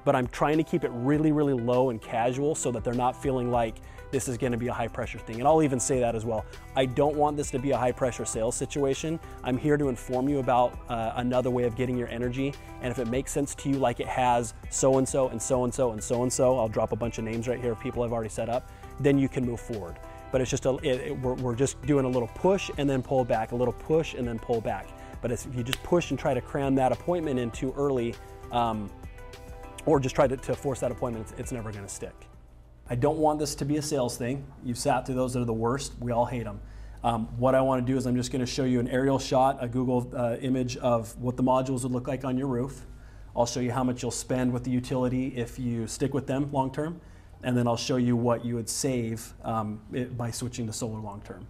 but 0.05 0.15
I'm 0.15 0.27
trying 0.27 0.57
to 0.57 0.63
keep 0.63 0.83
it 0.83 0.91
really, 0.93 1.31
really 1.31 1.53
low 1.53 1.89
and 1.89 2.01
casual 2.01 2.55
so 2.55 2.71
that 2.71 2.83
they're 2.83 2.93
not 2.93 3.21
feeling 3.21 3.51
like 3.51 3.75
this 4.11 4.27
is 4.27 4.39
going 4.39 4.51
to 4.51 4.57
be 4.57 4.67
a 4.67 4.73
high 4.73 4.87
pressure 4.87 5.19
thing. 5.19 5.35
And 5.35 5.47
I'll 5.47 5.61
even 5.61 5.79
say 5.79 5.99
that 5.99 6.15
as 6.15 6.25
well. 6.25 6.43
I 6.75 6.87
don't 6.87 7.15
want 7.15 7.37
this 7.37 7.51
to 7.51 7.59
be 7.59 7.71
a 7.71 7.77
high 7.77 7.91
pressure 7.91 8.25
sales 8.25 8.55
situation. 8.55 9.19
I'm 9.43 9.55
here 9.55 9.77
to 9.77 9.87
inform 9.87 10.27
you 10.27 10.39
about 10.39 10.79
uh, 10.89 11.13
another 11.17 11.51
way 11.51 11.65
of 11.65 11.75
getting 11.75 11.95
your 11.95 12.07
energy. 12.07 12.55
And 12.81 12.89
if 12.89 12.97
it 12.97 13.07
makes 13.07 13.31
sense 13.31 13.53
to 13.55 13.69
you, 13.69 13.75
like 13.75 13.99
it 13.99 14.07
has 14.07 14.55
so 14.71 14.97
and 14.97 15.07
so 15.07 15.29
and 15.29 15.39
so 15.39 15.63
and 15.63 15.71
so 15.71 15.91
and 15.91 16.03
so 16.03 16.23
and 16.23 16.33
so, 16.33 16.57
I'll 16.57 16.67
drop 16.67 16.91
a 16.91 16.95
bunch 16.95 17.19
of 17.19 17.23
names 17.23 17.47
right 17.47 17.59
here 17.59 17.73
of 17.73 17.79
people 17.79 18.01
I've 18.01 18.13
already 18.13 18.29
set 18.29 18.49
up, 18.49 18.67
then 18.99 19.17
you 19.17 19.29
can 19.29 19.45
move 19.45 19.59
forward. 19.59 19.97
But 20.31 20.41
it's 20.41 20.51
just 20.51 20.65
a, 20.65 20.75
it, 20.77 21.07
it, 21.07 21.19
we're, 21.19 21.33
we're 21.35 21.55
just 21.55 21.81
doing 21.83 22.05
a 22.05 22.09
little 22.09 22.29
push 22.35 22.69
and 22.77 22.89
then 22.89 23.01
pull 23.01 23.25
back, 23.25 23.51
a 23.51 23.55
little 23.55 23.73
push 23.73 24.13
and 24.13 24.27
then 24.27 24.37
pull 24.39 24.61
back. 24.61 24.87
But 25.21 25.31
if 25.31 25.47
you 25.55 25.63
just 25.63 25.81
push 25.83 26.11
and 26.11 26.19
try 26.19 26.33
to 26.33 26.41
cram 26.41 26.75
that 26.75 26.91
appointment 26.91 27.39
in 27.39 27.51
too 27.51 27.73
early, 27.75 28.15
um, 28.51 28.89
or 29.85 29.99
just 29.99 30.15
try 30.15 30.27
to, 30.27 30.37
to 30.37 30.55
force 30.55 30.79
that 30.81 30.91
appointment, 30.91 31.29
it's, 31.29 31.39
it's 31.39 31.51
never 31.51 31.71
going 31.71 31.83
to 31.83 31.89
stick. 31.89 32.13
I 32.89 32.95
don't 32.95 33.17
want 33.17 33.39
this 33.39 33.55
to 33.55 33.65
be 33.65 33.77
a 33.77 33.81
sales 33.81 34.17
thing. 34.17 34.45
You've 34.63 34.77
sat 34.77 35.05
through 35.05 35.15
those 35.15 35.33
that 35.33 35.41
are 35.41 35.45
the 35.45 35.53
worst. 35.53 35.93
We 35.99 36.11
all 36.11 36.25
hate 36.25 36.43
them. 36.43 36.59
Um, 37.03 37.27
what 37.37 37.55
I 37.55 37.61
want 37.61 37.85
to 37.85 37.91
do 37.91 37.97
is 37.97 38.05
I'm 38.05 38.15
just 38.15 38.31
going 38.31 38.41
to 38.41 38.51
show 38.51 38.65
you 38.65 38.79
an 38.79 38.87
aerial 38.87 39.19
shot, 39.19 39.57
a 39.61 39.67
Google 39.67 40.11
uh, 40.15 40.35
image 40.41 40.75
of 40.77 41.17
what 41.17 41.37
the 41.37 41.43
modules 41.43 41.83
would 41.83 41.91
look 41.91 42.07
like 42.07 42.25
on 42.25 42.37
your 42.37 42.47
roof. 42.47 42.85
I'll 43.35 43.45
show 43.45 43.61
you 43.61 43.71
how 43.71 43.83
much 43.83 44.01
you'll 44.01 44.11
spend 44.11 44.51
with 44.51 44.63
the 44.63 44.71
utility 44.71 45.27
if 45.35 45.57
you 45.57 45.87
stick 45.87 46.13
with 46.13 46.27
them 46.27 46.51
long 46.51 46.71
term, 46.71 46.99
and 47.43 47.55
then 47.57 47.67
I'll 47.67 47.77
show 47.77 47.97
you 47.97 48.15
what 48.15 48.43
you 48.43 48.55
would 48.55 48.69
save 48.69 49.33
um, 49.43 49.79
it, 49.93 50.17
by 50.17 50.31
switching 50.31 50.67
to 50.67 50.73
solar 50.73 50.99
long 50.99 51.21
term. 51.21 51.47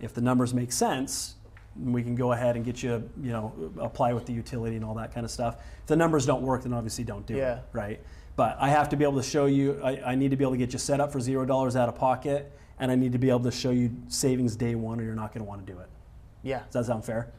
If 0.00 0.14
the 0.14 0.20
numbers 0.20 0.54
make 0.54 0.72
sense, 0.72 1.34
we 1.82 2.02
can 2.02 2.14
go 2.14 2.32
ahead 2.32 2.56
and 2.56 2.64
get 2.64 2.82
you, 2.82 3.08
you 3.22 3.32
know, 3.32 3.52
apply 3.78 4.12
with 4.14 4.26
the 4.26 4.32
utility 4.32 4.76
and 4.76 4.84
all 4.84 4.94
that 4.94 5.12
kind 5.12 5.24
of 5.24 5.30
stuff. 5.30 5.56
If 5.80 5.86
the 5.86 5.96
numbers 5.96 6.24
don't 6.26 6.42
work, 6.42 6.62
then 6.62 6.72
obviously 6.72 7.04
don't 7.04 7.26
do 7.26 7.34
Yeah. 7.34 7.56
it, 7.56 7.62
right? 7.72 8.00
But 8.34 8.56
I 8.60 8.68
have 8.68 8.88
to 8.90 8.96
be 8.96 9.04
able 9.04 9.16
to 9.16 9.22
show 9.22 9.46
you, 9.46 9.80
I, 9.82 10.12
I 10.12 10.14
need 10.14 10.30
to 10.30 10.36
be 10.36 10.44
able 10.44 10.52
to 10.52 10.58
get 10.58 10.72
you 10.72 10.78
set 10.78 11.00
up 11.00 11.12
for 11.12 11.20
zero 11.20 11.44
dollars 11.46 11.76
out 11.76 11.88
of 11.88 11.94
pocket, 11.96 12.52
and 12.78 12.90
I 12.90 12.94
need 12.94 13.12
to 13.12 13.18
be 13.18 13.30
able 13.30 13.40
to 13.40 13.50
show 13.50 13.70
you 13.70 13.90
savings 14.08 14.56
day 14.56 14.74
one, 14.74 15.00
or 15.00 15.04
you're 15.04 15.14
not 15.14 15.32
going 15.32 15.44
to 15.44 15.48
want 15.48 15.66
to 15.66 15.72
do 15.72 15.78
it. 15.78 15.88
Yeah. 16.42 16.60
Does 16.70 16.72
that 16.72 16.92
sound 16.92 17.04
fair? 17.04 17.32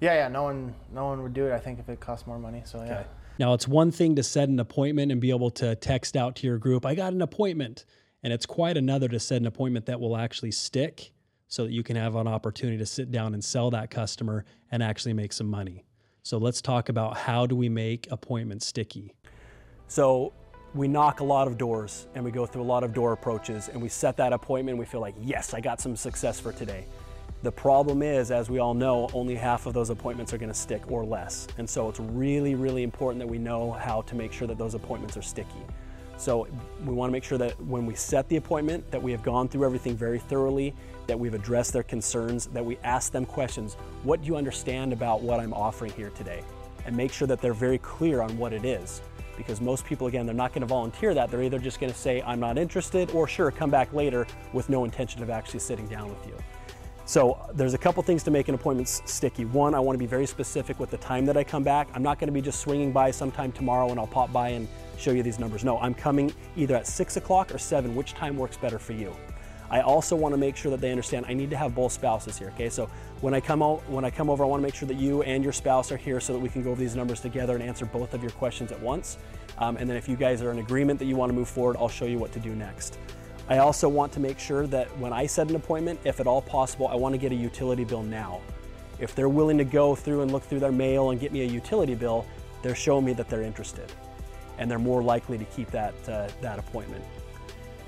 Yeah, 0.00 0.14
yeah. 0.14 0.28
No 0.28 0.44
one, 0.44 0.74
no 0.92 1.06
one 1.06 1.22
would 1.22 1.32
do 1.34 1.46
it. 1.46 1.52
I 1.52 1.58
think 1.58 1.78
if 1.78 1.88
it 1.88 1.98
costs 2.00 2.26
more 2.26 2.38
money. 2.38 2.62
So 2.64 2.78
yeah. 2.78 2.84
Okay. 3.00 3.06
Now, 3.38 3.54
it's 3.54 3.68
one 3.68 3.90
thing 3.90 4.16
to 4.16 4.22
set 4.22 4.48
an 4.48 4.58
appointment 4.58 5.12
and 5.12 5.20
be 5.20 5.30
able 5.30 5.50
to 5.52 5.76
text 5.76 6.16
out 6.16 6.36
to 6.36 6.46
your 6.46 6.58
group, 6.58 6.84
I 6.84 6.94
got 6.94 7.12
an 7.12 7.22
appointment. 7.22 7.84
And 8.22 8.32
it's 8.32 8.46
quite 8.46 8.76
another 8.76 9.06
to 9.08 9.20
set 9.20 9.40
an 9.40 9.46
appointment 9.46 9.86
that 9.86 10.00
will 10.00 10.16
actually 10.16 10.50
stick 10.50 11.12
so 11.46 11.64
that 11.64 11.72
you 11.72 11.82
can 11.82 11.96
have 11.96 12.16
an 12.16 12.26
opportunity 12.26 12.76
to 12.78 12.86
sit 12.86 13.12
down 13.12 13.32
and 13.32 13.42
sell 13.42 13.70
that 13.70 13.90
customer 13.90 14.44
and 14.70 14.82
actually 14.82 15.12
make 15.12 15.32
some 15.32 15.46
money. 15.46 15.84
So 16.24 16.36
let's 16.36 16.60
talk 16.60 16.88
about 16.88 17.16
how 17.16 17.46
do 17.46 17.54
we 17.54 17.68
make 17.68 18.08
appointments 18.10 18.66
sticky. 18.66 19.14
So 19.86 20.32
we 20.74 20.88
knock 20.88 21.20
a 21.20 21.24
lot 21.24 21.46
of 21.46 21.56
doors 21.56 22.08
and 22.14 22.24
we 22.24 22.30
go 22.30 22.44
through 22.44 22.62
a 22.62 22.64
lot 22.64 22.84
of 22.84 22.92
door 22.92 23.12
approaches 23.12 23.68
and 23.68 23.80
we 23.80 23.88
set 23.88 24.16
that 24.18 24.32
appointment 24.32 24.74
and 24.74 24.78
we 24.78 24.84
feel 24.84 25.00
like, 25.00 25.14
yes, 25.22 25.54
I 25.54 25.60
got 25.60 25.80
some 25.80 25.96
success 25.96 26.38
for 26.38 26.52
today. 26.52 26.86
The 27.44 27.52
problem 27.52 28.02
is, 28.02 28.32
as 28.32 28.50
we 28.50 28.58
all 28.58 28.74
know, 28.74 29.08
only 29.12 29.36
half 29.36 29.66
of 29.66 29.72
those 29.72 29.90
appointments 29.90 30.32
are 30.32 30.38
going 30.38 30.50
to 30.50 30.58
stick 30.58 30.90
or 30.90 31.04
less. 31.04 31.46
And 31.58 31.70
so 31.70 31.88
it's 31.88 32.00
really, 32.00 32.56
really 32.56 32.82
important 32.82 33.20
that 33.20 33.28
we 33.28 33.38
know 33.38 33.70
how 33.70 34.02
to 34.02 34.16
make 34.16 34.32
sure 34.32 34.48
that 34.48 34.58
those 34.58 34.74
appointments 34.74 35.16
are 35.16 35.22
sticky. 35.22 35.64
So 36.16 36.48
we 36.84 36.92
want 36.92 37.10
to 37.10 37.12
make 37.12 37.22
sure 37.22 37.38
that 37.38 37.60
when 37.62 37.86
we 37.86 37.94
set 37.94 38.28
the 38.28 38.38
appointment 38.38 38.90
that 38.90 39.00
we 39.00 39.12
have 39.12 39.22
gone 39.22 39.48
through 39.48 39.64
everything 39.64 39.96
very 39.96 40.18
thoroughly, 40.18 40.74
that 41.06 41.16
we've 41.16 41.32
addressed 41.32 41.72
their 41.72 41.84
concerns, 41.84 42.46
that 42.46 42.64
we 42.64 42.76
ask 42.82 43.12
them 43.12 43.24
questions. 43.24 43.74
What 44.02 44.20
do 44.20 44.26
you 44.26 44.34
understand 44.34 44.92
about 44.92 45.22
what 45.22 45.38
I'm 45.38 45.54
offering 45.54 45.92
here 45.92 46.10
today? 46.10 46.42
And 46.86 46.96
make 46.96 47.12
sure 47.12 47.28
that 47.28 47.40
they're 47.40 47.54
very 47.54 47.78
clear 47.78 48.20
on 48.20 48.36
what 48.36 48.52
it 48.52 48.64
is. 48.64 49.00
Because 49.36 49.60
most 49.60 49.84
people, 49.84 50.08
again, 50.08 50.26
they're 50.26 50.34
not 50.34 50.52
going 50.52 50.62
to 50.62 50.66
volunteer 50.66 51.14
that. 51.14 51.30
They're 51.30 51.44
either 51.44 51.60
just 51.60 51.78
going 51.78 51.92
to 51.92 51.98
say, 51.98 52.20
I'm 52.22 52.40
not 52.40 52.58
interested, 52.58 53.12
or 53.12 53.28
sure, 53.28 53.52
come 53.52 53.70
back 53.70 53.92
later 53.92 54.26
with 54.52 54.68
no 54.68 54.84
intention 54.84 55.22
of 55.22 55.30
actually 55.30 55.60
sitting 55.60 55.86
down 55.86 56.08
with 56.08 56.26
you. 56.26 56.36
So 57.08 57.40
there's 57.54 57.72
a 57.72 57.78
couple 57.78 58.02
things 58.02 58.22
to 58.24 58.30
make 58.30 58.48
an 58.48 58.54
appointment 58.54 58.86
sticky. 58.86 59.46
One, 59.46 59.74
I 59.74 59.80
want 59.80 59.94
to 59.94 59.98
be 59.98 60.04
very 60.04 60.26
specific 60.26 60.78
with 60.78 60.90
the 60.90 60.98
time 60.98 61.24
that 61.24 61.38
I 61.38 61.42
come 61.42 61.62
back. 61.62 61.88
I'm 61.94 62.02
not 62.02 62.18
going 62.18 62.28
to 62.28 62.34
be 62.34 62.42
just 62.42 62.60
swinging 62.60 62.92
by 62.92 63.10
sometime 63.12 63.50
tomorrow 63.50 63.88
and 63.88 63.98
I'll 63.98 64.06
pop 64.06 64.30
by 64.30 64.50
and 64.50 64.68
show 64.98 65.12
you 65.12 65.22
these 65.22 65.38
numbers. 65.38 65.64
No, 65.64 65.78
I'm 65.78 65.94
coming 65.94 66.34
either 66.54 66.76
at 66.76 66.86
six 66.86 67.16
o'clock 67.16 67.54
or 67.54 67.56
seven. 67.56 67.94
Which 67.94 68.12
time 68.12 68.36
works 68.36 68.58
better 68.58 68.78
for 68.78 68.92
you? 68.92 69.10
I 69.70 69.80
also 69.80 70.16
want 70.16 70.34
to 70.34 70.36
make 70.36 70.54
sure 70.54 70.70
that 70.70 70.82
they 70.82 70.90
understand 70.90 71.24
I 71.26 71.32
need 71.32 71.48
to 71.48 71.56
have 71.56 71.74
both 71.74 71.92
spouses 71.92 72.36
here. 72.36 72.48
Okay, 72.48 72.68
so 72.68 72.90
when 73.22 73.32
I 73.32 73.40
come 73.40 73.62
out, 73.62 73.88
when 73.88 74.04
I 74.04 74.10
come 74.10 74.28
over, 74.28 74.44
I 74.44 74.46
want 74.46 74.60
to 74.60 74.66
make 74.66 74.74
sure 74.74 74.86
that 74.88 74.98
you 74.98 75.22
and 75.22 75.42
your 75.42 75.54
spouse 75.54 75.90
are 75.90 75.96
here 75.96 76.20
so 76.20 76.34
that 76.34 76.38
we 76.38 76.50
can 76.50 76.62
go 76.62 76.72
over 76.72 76.80
these 76.80 76.94
numbers 76.94 77.20
together 77.20 77.54
and 77.54 77.62
answer 77.62 77.86
both 77.86 78.12
of 78.12 78.20
your 78.20 78.32
questions 78.32 78.70
at 78.70 78.80
once. 78.82 79.16
Um, 79.56 79.78
and 79.78 79.88
then 79.88 79.96
if 79.96 80.10
you 80.10 80.16
guys 80.16 80.42
are 80.42 80.50
in 80.50 80.58
agreement 80.58 80.98
that 80.98 81.06
you 81.06 81.16
want 81.16 81.30
to 81.30 81.34
move 81.34 81.48
forward, 81.48 81.78
I'll 81.78 81.88
show 81.88 82.04
you 82.04 82.18
what 82.18 82.32
to 82.32 82.38
do 82.38 82.54
next. 82.54 82.98
I 83.48 83.58
also 83.58 83.88
want 83.88 84.12
to 84.12 84.20
make 84.20 84.38
sure 84.38 84.66
that 84.66 84.96
when 84.98 85.12
I 85.12 85.24
set 85.26 85.48
an 85.48 85.56
appointment, 85.56 86.00
if 86.04 86.20
at 86.20 86.26
all 86.26 86.42
possible, 86.42 86.88
I 86.88 86.96
want 86.96 87.14
to 87.14 87.18
get 87.18 87.32
a 87.32 87.34
utility 87.34 87.84
bill 87.84 88.02
now. 88.02 88.40
If 88.98 89.14
they're 89.14 89.28
willing 89.28 89.56
to 89.58 89.64
go 89.64 89.94
through 89.94 90.20
and 90.20 90.30
look 90.30 90.42
through 90.42 90.60
their 90.60 90.72
mail 90.72 91.10
and 91.10 91.20
get 91.20 91.32
me 91.32 91.42
a 91.42 91.46
utility 91.46 91.94
bill, 91.94 92.26
they're 92.62 92.74
showing 92.74 93.04
me 93.04 93.14
that 93.14 93.28
they're 93.28 93.42
interested, 93.42 93.90
and 94.58 94.70
they're 94.70 94.78
more 94.78 95.02
likely 95.02 95.38
to 95.38 95.44
keep 95.46 95.70
that 95.70 95.94
uh, 96.08 96.28
that 96.42 96.58
appointment. 96.58 97.04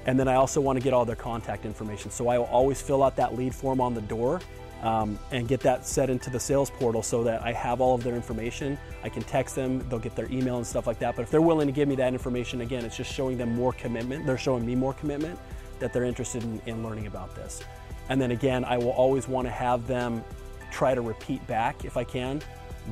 And 0.07 0.19
then 0.19 0.29
I 0.29 0.35
also 0.35 0.63
want 0.63 0.79
to 0.79 0.83
get 0.83 0.95
all 0.95 1.05
their 1.05 1.17
contact 1.17 1.67
information. 1.67 2.11
So 2.11 2.29
I 2.29 2.39
will 2.39 2.47
always 2.47 2.81
fill 2.81 3.03
out 3.03 3.17
that 3.17 3.37
lead 3.37 3.55
form 3.55 3.81
on 3.81 3.93
the 3.93 4.01
door 4.03 4.41
um, 4.83 5.19
and 5.31 5.47
get 5.47 5.61
that 5.61 5.87
set 5.87 6.11
into 6.11 6.31
the 6.31 6.41
sales 6.41 6.71
portal 6.71 7.03
so 7.03 7.23
that 7.25 7.43
I 7.43 7.53
have 7.53 7.81
all 7.81 7.95
of 7.95 8.03
their 8.03 8.15
information. 8.15 8.79
I 9.03 9.09
can 9.09 9.23
text 9.23 9.55
them, 9.55 9.87
they'll 9.89 9.99
get 9.99 10.17
their 10.17 10.31
email 10.33 10.57
and 10.57 10.67
stuff 10.67 10.87
like 10.87 10.99
that. 11.01 11.17
But 11.17 11.23
if 11.23 11.31
they're 11.31 11.43
willing 11.43 11.67
to 11.67 11.73
give 11.73 11.89
me 11.89 11.97
that 11.97 12.13
information, 12.13 12.63
again, 12.63 12.85
it's 12.85 12.97
just 12.97 13.13
showing 13.13 13.37
them 13.37 13.55
more 13.55 13.73
commitment. 13.75 14.27
They're 14.27 14.39
showing 14.39 14.65
me 14.65 14.75
more 14.75 14.95
commitment 14.95 15.39
that 15.79 15.93
they're 15.93 16.05
interested 16.05 16.43
in, 16.43 16.61
in 16.67 16.83
learning 16.83 17.07
about 17.07 17.35
this. 17.35 17.63
And 18.09 18.21
then 18.21 18.31
again, 18.31 18.65
I 18.65 18.79
will 18.79 18.91
always 18.91 19.29
want 19.29 19.47
to 19.47 19.53
have 19.53 19.87
them 19.87 20.25
try 20.71 20.95
to 20.95 21.01
repeat 21.01 21.47
back, 21.47 21.85
if 21.85 21.97
I 21.97 22.05
can, 22.05 22.41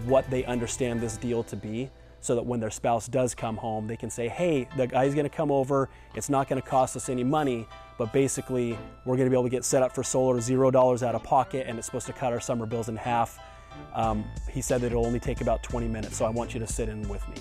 what 0.05 0.29
they 0.31 0.45
understand 0.45 1.01
this 1.01 1.17
deal 1.17 1.43
to 1.45 1.57
be 1.57 1.91
so 2.21 2.35
that 2.35 2.45
when 2.45 2.61
their 2.61 2.71
spouse 2.71 3.07
does 3.07 3.35
come 3.35 3.57
home, 3.57 3.87
they 3.87 3.97
can 3.97 4.11
say, 4.11 4.29
hey, 4.29 4.69
the 4.77 4.87
guy's 4.87 5.15
gonna 5.15 5.29
come 5.29 5.51
over, 5.51 5.89
it's 6.15 6.29
not 6.29 6.49
gonna 6.49 6.61
cost 6.61 6.97
us 6.97 7.09
any 7.09 7.25
money, 7.25 7.67
but 7.99 8.13
basically 8.13 8.79
we're 9.05 9.17
gonna 9.17 9.29
be 9.29 9.35
able 9.35 9.43
to 9.43 9.51
get 9.51 9.65
set 9.65 9.83
up 9.83 9.95
for 9.95 10.03
solar 10.03 10.41
zero 10.41 10.71
dollars 10.71 11.03
out 11.03 11.15
of 11.15 11.23
pocket 11.23 11.67
and 11.69 11.77
it's 11.77 11.87
supposed 11.87 12.07
to 12.07 12.13
cut 12.13 12.33
our 12.33 12.41
summer 12.41 12.65
bills 12.65 12.89
in 12.89 12.97
half. 12.97 13.39
Um, 13.95 14.25
he 14.51 14.63
said 14.63 14.81
that 14.81 14.89
it'll 14.89 15.05
only 15.05 15.21
take 15.21 15.41
about 15.41 15.63
20 15.63 15.89
minutes, 15.89 16.17
so 16.17 16.25
I 16.25 16.31
want 16.31 16.55
you 16.55 16.61
to 16.61 16.67
sit 16.67 16.89
in 16.89 17.07
with 17.09 17.27
me. 17.29 17.37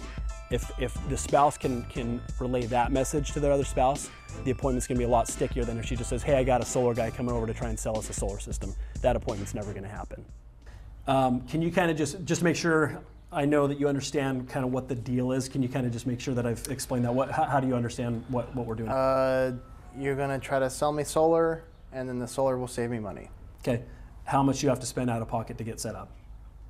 If, 0.50 0.72
if 0.80 0.98
the 1.10 1.18
spouse 1.18 1.58
can, 1.58 1.84
can 1.84 2.22
relay 2.40 2.66
that 2.68 2.92
message 2.92 3.32
to 3.34 3.40
their 3.40 3.52
other 3.52 3.66
spouse, 3.66 4.10
the 4.44 4.52
appointment's 4.52 4.88
gonna 4.88 4.98
be 4.98 5.04
a 5.04 5.10
lot 5.10 5.28
stickier 5.28 5.64
than 5.64 5.78
if 5.78 5.86
she 5.86 5.96
just 5.96 6.10
says, 6.10 6.24
hey, 6.24 6.36
I 6.36 6.44
got 6.44 6.62
a 6.62 6.66
solar 6.66 6.94
guy 6.94 7.12
coming 7.12 7.34
over 7.34 7.48
to 7.48 7.54
try 7.54 7.70
and 7.70 7.80
sell 7.80 7.98
us 7.98 8.10
a 8.10 8.14
solar 8.14 8.40
system. 8.40 8.74
That 9.02 9.16
appointment's 9.16 9.54
never 9.54 9.74
gonna 9.74 9.88
happen. 9.88 10.26
Um, 11.08 11.42
can 11.48 11.62
you 11.62 11.72
kind 11.72 11.90
of 11.90 11.98
just, 11.98 12.24
just 12.26 12.44
make 12.44 12.56
sure 12.56 13.02
I 13.32 13.46
know 13.46 13.68
that 13.68 13.80
you 13.80 13.88
understand 13.88 14.48
kind 14.48 14.66
of 14.66 14.72
what 14.72 14.88
the 14.88 14.96
deal 14.96 15.34
is. 15.34 15.50
Can 15.50 15.62
you 15.62 15.68
kind 15.68 15.86
of 15.86 15.92
just 15.92 16.08
make 16.08 16.20
sure 16.20 16.34
that 16.34 16.46
I've 16.46 16.66
explained 16.70 17.04
that? 17.06 17.14
What, 17.14 17.30
how, 17.30 17.44
how 17.44 17.60
do 17.60 17.68
you 17.68 17.76
understand 17.76 18.24
what, 18.30 18.54
what 18.56 18.66
we're 18.66 18.76
doing? 18.76 18.90
Uh, 18.90 19.58
you're 19.98 20.16
gonna 20.16 20.40
try 20.40 20.60
to 20.60 20.70
sell 20.70 20.92
me 20.92 21.04
solar, 21.04 21.64
and 21.92 22.08
then 22.08 22.20
the 22.20 22.28
solar 22.28 22.58
will 22.58 22.68
save 22.68 22.90
me 22.90 23.00
money. 23.00 23.30
okay. 23.62 23.84
How 24.26 24.44
much 24.44 24.62
you 24.62 24.68
have 24.68 24.80
to 24.82 24.86
spend 24.86 25.10
out 25.10 25.22
of 25.22 25.30
pocket 25.30 25.58
to 25.58 25.64
get 25.64 25.80
set 25.80 25.96
up? 25.96 26.12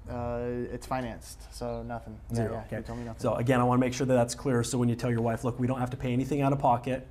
Uh, 0.07 0.41
it's 0.71 0.85
financed, 0.85 1.53
so 1.53 1.81
nothing. 1.83 2.17
Yeah, 2.29 2.35
Zero. 2.35 2.51
Yeah, 2.53 2.59
okay. 2.67 2.77
you 2.77 2.81
told 2.83 2.99
me 2.99 3.05
nothing. 3.05 3.19
So 3.19 3.33
again, 3.33 3.59
I 3.59 3.63
want 3.63 3.79
to 3.81 3.85
make 3.85 3.93
sure 3.93 4.05
that 4.05 4.13
that's 4.13 4.35
clear. 4.35 4.63
So 4.63 4.77
when 4.77 4.89
you 4.89 4.95
tell 4.95 5.09
your 5.09 5.21
wife, 5.21 5.43
look, 5.43 5.59
we 5.59 5.65
don't 5.67 5.79
have 5.79 5.89
to 5.89 5.97
pay 5.97 6.13
anything 6.13 6.41
out 6.41 6.53
of 6.53 6.59
pocket. 6.59 7.07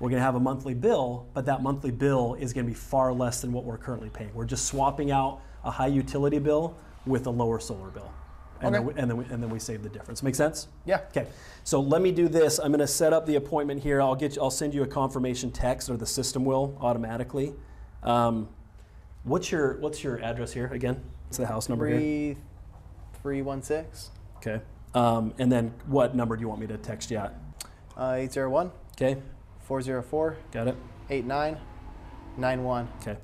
We're 0.00 0.08
going 0.08 0.18
to 0.20 0.24
have 0.24 0.34
a 0.36 0.40
monthly 0.40 0.72
bill, 0.72 1.26
but 1.34 1.44
that 1.44 1.62
monthly 1.62 1.90
bill 1.90 2.34
is 2.40 2.54
going 2.54 2.64
to 2.64 2.70
be 2.70 2.74
far 2.74 3.12
less 3.12 3.42
than 3.42 3.52
what 3.52 3.64
we're 3.64 3.76
currently 3.76 4.08
paying. 4.08 4.30
We're 4.34 4.46
just 4.46 4.64
swapping 4.64 5.10
out 5.10 5.42
a 5.62 5.70
high 5.70 5.88
utility 5.88 6.38
bill 6.38 6.74
with 7.04 7.26
a 7.26 7.30
lower 7.30 7.60
solar 7.60 7.90
bill. 7.90 8.10
And, 8.62 8.74
then, 8.74 8.84
we, 8.84 8.92
and, 8.96 9.10
then, 9.10 9.16
we, 9.16 9.24
and 9.26 9.42
then 9.42 9.50
we 9.50 9.58
save 9.58 9.82
the 9.82 9.88
difference. 9.88 10.22
Make 10.22 10.34
sense? 10.34 10.68
yeah. 10.84 11.00
Okay, 11.08 11.26
so 11.64 11.80
let 11.80 12.02
me 12.02 12.12
do 12.12 12.28
this. 12.28 12.58
I'm 12.58 12.68
going 12.72 12.80
to 12.80 12.86
set 12.86 13.12
up 13.12 13.24
the 13.26 13.36
appointment 13.36 13.82
here. 13.82 14.00
I'll 14.02 14.14
get. 14.14 14.36
You, 14.36 14.42
I'll 14.42 14.50
send 14.50 14.74
you 14.74 14.82
a 14.82 14.86
confirmation 14.86 15.50
text, 15.50 15.88
or 15.88 15.96
the 15.96 16.06
system 16.06 16.44
will 16.44 16.76
automatically. 16.80 17.54
Um, 18.02 18.48
what's 19.24 19.50
your 19.50 19.78
What's 19.80 20.04
your 20.04 20.20
address 20.22 20.52
here 20.52 20.66
again? 20.66 21.02
It's 21.28 21.38
the 21.38 21.46
house 21.46 21.68
number 21.68 21.86
here. 21.86 21.96
Three, 21.98 22.36
three 23.22 23.42
one 23.42 23.62
six, 23.62 24.10
Okay. 24.38 24.60
Um, 24.94 25.32
and 25.38 25.50
then 25.50 25.72
what 25.86 26.14
number 26.16 26.36
do 26.36 26.40
you 26.42 26.48
want 26.48 26.60
me 26.60 26.66
to 26.66 26.76
text 26.76 27.10
you 27.10 27.18
at? 27.18 27.34
uh, 27.96 28.14
eight 28.16 28.32
zero 28.32 28.50
one, 28.50 28.72
Okay, 28.96 29.20
four 29.60 29.80
zero 29.80 30.02
four, 30.02 30.36
got 30.52 30.66
it. 30.68 30.76
eight 31.10 31.24
nine, 31.24 31.56
nine 32.36 32.64
one. 32.64 32.88
Okay. 33.00 33.16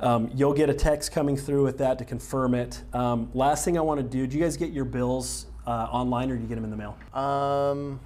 Um, 0.00 0.30
you'll 0.34 0.54
get 0.54 0.68
a 0.70 0.74
text 0.74 1.12
coming 1.12 1.36
through 1.36 1.64
with 1.64 1.78
that 1.78 1.98
to 1.98 2.04
confirm 2.04 2.54
it. 2.54 2.82
Um, 2.92 3.30
last 3.32 3.64
thing 3.64 3.78
I 3.78 3.80
want 3.80 4.00
to 4.00 4.04
do. 4.04 4.26
Do 4.26 4.36
you 4.36 4.42
guys 4.42 4.56
get 4.56 4.70
your 4.70 4.84
bills 4.84 5.46
uh, 5.66 5.70
online, 5.70 6.30
or 6.30 6.36
do 6.36 6.42
you 6.42 6.48
get 6.48 6.56
them 6.56 6.64
in 6.64 6.70
the 6.70 6.76
mail? 6.76 6.96
Um, 7.14 8.00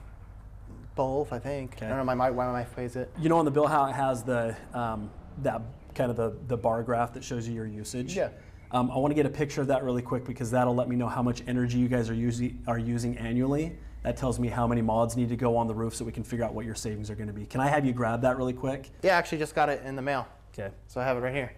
both, 0.94 1.32
I 1.32 1.38
think. 1.38 1.74
Okay. 1.76 1.86
I 1.86 1.88
don't 1.88 1.98
know. 1.98 2.04
My 2.04 2.14
my, 2.14 2.30
why 2.30 2.46
my 2.46 2.52
wife 2.52 2.74
pays 2.76 2.96
it. 2.96 3.10
You 3.18 3.28
know, 3.28 3.38
on 3.38 3.44
the 3.44 3.50
bill 3.50 3.66
how 3.66 3.86
it 3.86 3.94
has 3.94 4.22
the 4.22 4.56
um, 4.74 5.10
that 5.42 5.62
kind 5.94 6.10
of 6.10 6.16
the, 6.16 6.36
the 6.46 6.56
bar 6.56 6.82
graph 6.82 7.12
that 7.14 7.24
shows 7.24 7.48
you 7.48 7.54
your 7.54 7.66
usage. 7.66 8.16
Yeah. 8.16 8.28
Um, 8.70 8.90
I 8.90 8.98
want 8.98 9.10
to 9.10 9.14
get 9.14 9.24
a 9.24 9.30
picture 9.30 9.62
of 9.62 9.66
that 9.68 9.82
really 9.82 10.02
quick 10.02 10.24
because 10.24 10.50
that'll 10.50 10.74
let 10.74 10.88
me 10.88 10.94
know 10.96 11.08
how 11.08 11.22
much 11.22 11.42
energy 11.46 11.78
you 11.78 11.88
guys 11.88 12.10
are 12.10 12.14
using 12.14 12.62
are 12.66 12.78
using 12.78 13.16
annually. 13.16 13.76
That 14.02 14.16
tells 14.16 14.38
me 14.38 14.48
how 14.48 14.66
many 14.66 14.82
mods 14.82 15.16
need 15.16 15.28
to 15.30 15.36
go 15.36 15.56
on 15.56 15.66
the 15.66 15.74
roof 15.74 15.94
so 15.94 16.04
we 16.04 16.12
can 16.12 16.22
figure 16.22 16.44
out 16.44 16.54
what 16.54 16.64
your 16.64 16.74
savings 16.74 17.10
are 17.10 17.14
going 17.16 17.26
to 17.26 17.32
be. 17.32 17.46
Can 17.46 17.60
I 17.60 17.68
have 17.68 17.84
you 17.84 17.92
grab 17.92 18.22
that 18.22 18.36
really 18.36 18.52
quick? 18.52 18.90
Yeah, 19.02 19.14
I 19.14 19.18
actually 19.18 19.38
just 19.38 19.54
got 19.54 19.68
it 19.68 19.82
in 19.84 19.96
the 19.96 20.02
mail, 20.02 20.28
Okay. 20.52 20.72
so 20.86 21.00
I 21.00 21.04
have 21.04 21.16
it 21.16 21.20
right 21.20 21.34
here. 21.34 21.52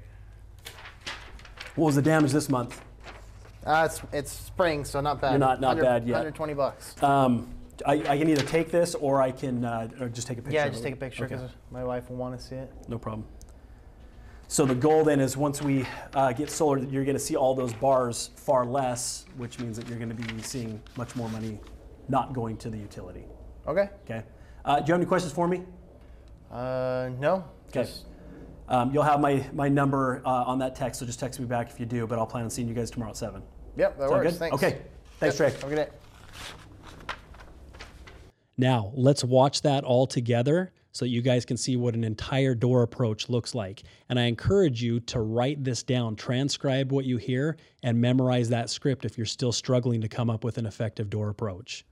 What 1.81 1.87
was 1.87 1.97
the 1.97 2.03
damage 2.03 2.33
this 2.33 2.51
month? 2.51 2.79
Uh, 3.64 3.88
it's 3.90 4.03
it's 4.12 4.31
spring, 4.31 4.85
so 4.85 5.01
not 5.01 5.19
bad. 5.19 5.31
You're 5.31 5.38
not- 5.38 5.62
not 5.62 5.79
bad 5.79 6.07
yet. 6.07 6.12
120 6.12 6.53
bucks. 6.53 7.03
Um, 7.03 7.49
I, 7.87 7.95
I 7.95 8.19
can 8.19 8.29
either 8.29 8.43
take 8.45 8.71
this 8.71 8.95
or 8.95 9.23
I 9.23 9.31
can 9.31 9.64
uh, 9.64 9.88
or 9.99 10.11
just 10.11 10.27
take 10.27 10.37
a 10.37 10.43
picture. 10.43 10.57
Yeah, 10.57 10.66
of 10.66 10.73
just 10.73 10.83
it. 10.83 10.88
take 10.88 10.95
a 10.97 10.99
picture 10.99 11.25
Okay. 11.25 11.37
because 11.37 11.51
my 11.71 11.83
wife 11.83 12.11
will 12.11 12.19
want 12.19 12.38
to 12.38 12.45
see 12.47 12.57
it. 12.57 12.71
No 12.88 12.99
problem. 12.99 13.27
So 14.47 14.66
the 14.66 14.75
goal 14.75 15.05
then 15.05 15.21
is 15.21 15.38
once 15.38 15.62
we 15.62 15.87
uh, 16.12 16.33
get 16.35 16.51
solar, 16.51 16.81
you're 16.81 17.07
going 17.07 17.16
to 17.16 17.27
see 17.29 17.35
all 17.37 17.55
those 17.55 17.73
bars 17.73 18.29
far 18.37 18.66
less, 18.66 19.25
which 19.38 19.59
means 19.59 19.79
that 19.79 19.88
you're 19.88 19.97
going 19.99 20.14
to 20.14 20.23
be 20.35 20.43
seeing 20.43 20.83
much 20.99 21.16
more 21.16 21.31
money 21.31 21.61
not 22.11 22.35
going 22.35 22.59
to 22.59 22.69
the 22.69 22.77
utility. 22.77 23.25
Okay. 23.66 23.88
Okay. 24.05 24.23
Uh, 24.66 24.81
do 24.81 24.85
you 24.87 24.93
have 24.93 25.01
any 25.01 25.07
questions 25.09 25.33
for 25.33 25.49
me? 25.49 25.62
Uh, 26.53 27.09
no. 27.19 27.47
Okay. 27.71 27.85
Just- 27.85 28.05
Um, 28.70 28.92
you'll 28.92 29.02
have 29.02 29.20
my, 29.20 29.44
my 29.52 29.68
number 29.68 30.22
uh, 30.24 30.44
on 30.44 30.59
that 30.61 30.76
text, 30.76 31.00
so 31.00 31.06
just 31.06 31.18
text 31.18 31.40
me 31.40 31.46
back 31.46 31.70
if 31.70 31.80
you 31.80 31.87
do, 31.87 32.06
but 32.06 32.18
I'll 32.18 32.26
plan 32.26 32.44
on 32.44 32.50
seeing 32.50 32.68
you 32.68 32.74
guys 32.74 32.88
tomorrow 32.90 33.11
at 33.11 33.16
7. 33.16 33.42
Yep, 33.76 33.98
that 33.98 34.09
Sound 34.09 34.11
works. 34.12 34.30
good? 34.30 34.38
Thanks. 34.38 34.54
Okay. 34.54 34.78
Thanks, 35.18 35.38
Yep, 35.38 35.50
Trey. 35.52 35.61
Have 35.61 35.64
a 35.64 35.74
good 35.74 35.76
day. 35.76 35.88
Now, 38.56 38.92
let's 38.94 39.24
watch 39.24 39.62
that 39.62 39.83
all 39.83 40.06
together 40.06 40.72
so 40.92 41.04
that 41.04 41.09
you 41.09 41.20
guys 41.20 41.44
can 41.44 41.56
see 41.56 41.76
what 41.76 41.94
an 41.94 42.04
entire 42.04 42.54
door 42.54 42.83
approach 42.83 43.28
looks 43.28 43.54
like. 43.54 43.83
And 44.09 44.20
I 44.20 44.24
encourage 44.24 44.83
you 44.83 45.00
to 45.00 45.20
write 45.20 45.64
this 45.64 45.83
down, 45.83 46.14
transcribe 46.14 46.92
what 46.92 47.04
you 47.04 47.16
hear, 47.16 47.56
and 47.83 48.00
memorize 48.00 48.48
that 48.50 48.70
script 48.70 49.04
if 49.04 49.16
you're 49.16 49.26
still 49.26 49.52
struggling 49.52 50.00
to 50.00 50.09
come 50.09 50.30
up 50.30 50.44
with 50.44 50.59
an 50.59 50.66
effective 50.66 51.11
door 51.11 51.28
approach. 51.28 51.85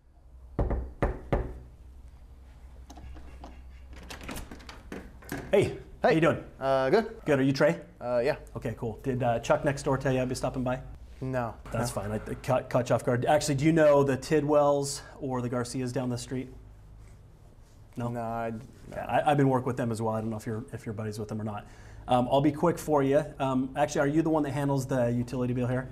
Hey, 5.52 5.78
how 6.08 6.14
you 6.14 6.20
doing? 6.22 6.42
Uh, 6.58 6.88
good. 6.90 7.16
Good. 7.26 7.38
Are 7.38 7.42
you 7.42 7.52
Trey? 7.52 7.78
Uh, 8.00 8.20
yeah. 8.24 8.36
Okay, 8.56 8.74
cool. 8.78 8.98
Did 9.02 9.22
uh, 9.22 9.40
Chuck 9.40 9.64
next 9.64 9.82
door 9.82 9.98
tell 9.98 10.12
you 10.12 10.22
I'd 10.22 10.28
be 10.28 10.34
stopping 10.34 10.64
by? 10.64 10.80
No. 11.20 11.54
That's 11.70 11.90
fine. 11.90 12.10
I, 12.10 12.14
I 12.14 12.34
caught, 12.34 12.70
caught 12.70 12.88
you 12.88 12.94
off 12.94 13.04
guard. 13.04 13.26
Actually, 13.26 13.56
do 13.56 13.64
you 13.66 13.72
know 13.72 14.02
the 14.02 14.16
Tidwells 14.16 15.02
or 15.20 15.42
the 15.42 15.48
Garcias 15.48 15.92
down 15.92 16.08
the 16.08 16.16
street? 16.16 16.48
No. 17.96 18.08
No. 18.08 18.20
I, 18.20 18.52
Okay, 18.90 19.00
I, 19.00 19.30
I've 19.30 19.36
been 19.36 19.50
working 19.50 19.66
with 19.66 19.76
them 19.76 19.92
as 19.92 20.00
well. 20.00 20.14
I 20.14 20.20
don't 20.22 20.30
know 20.30 20.38
if 20.38 20.46
you're 20.46 20.64
if 20.72 20.86
you're 20.86 20.94
buddies 20.94 21.18
with 21.18 21.28
them 21.28 21.38
or 21.38 21.44
not. 21.44 21.66
Um, 22.06 22.26
I'll 22.32 22.40
be 22.40 22.52
quick 22.52 22.78
for 22.78 23.02
you. 23.02 23.22
Um, 23.38 23.68
actually, 23.76 24.00
are 24.00 24.06
you 24.06 24.22
the 24.22 24.30
one 24.30 24.42
that 24.44 24.52
handles 24.52 24.86
the 24.86 25.10
utility 25.10 25.52
bill 25.52 25.66
here? 25.66 25.90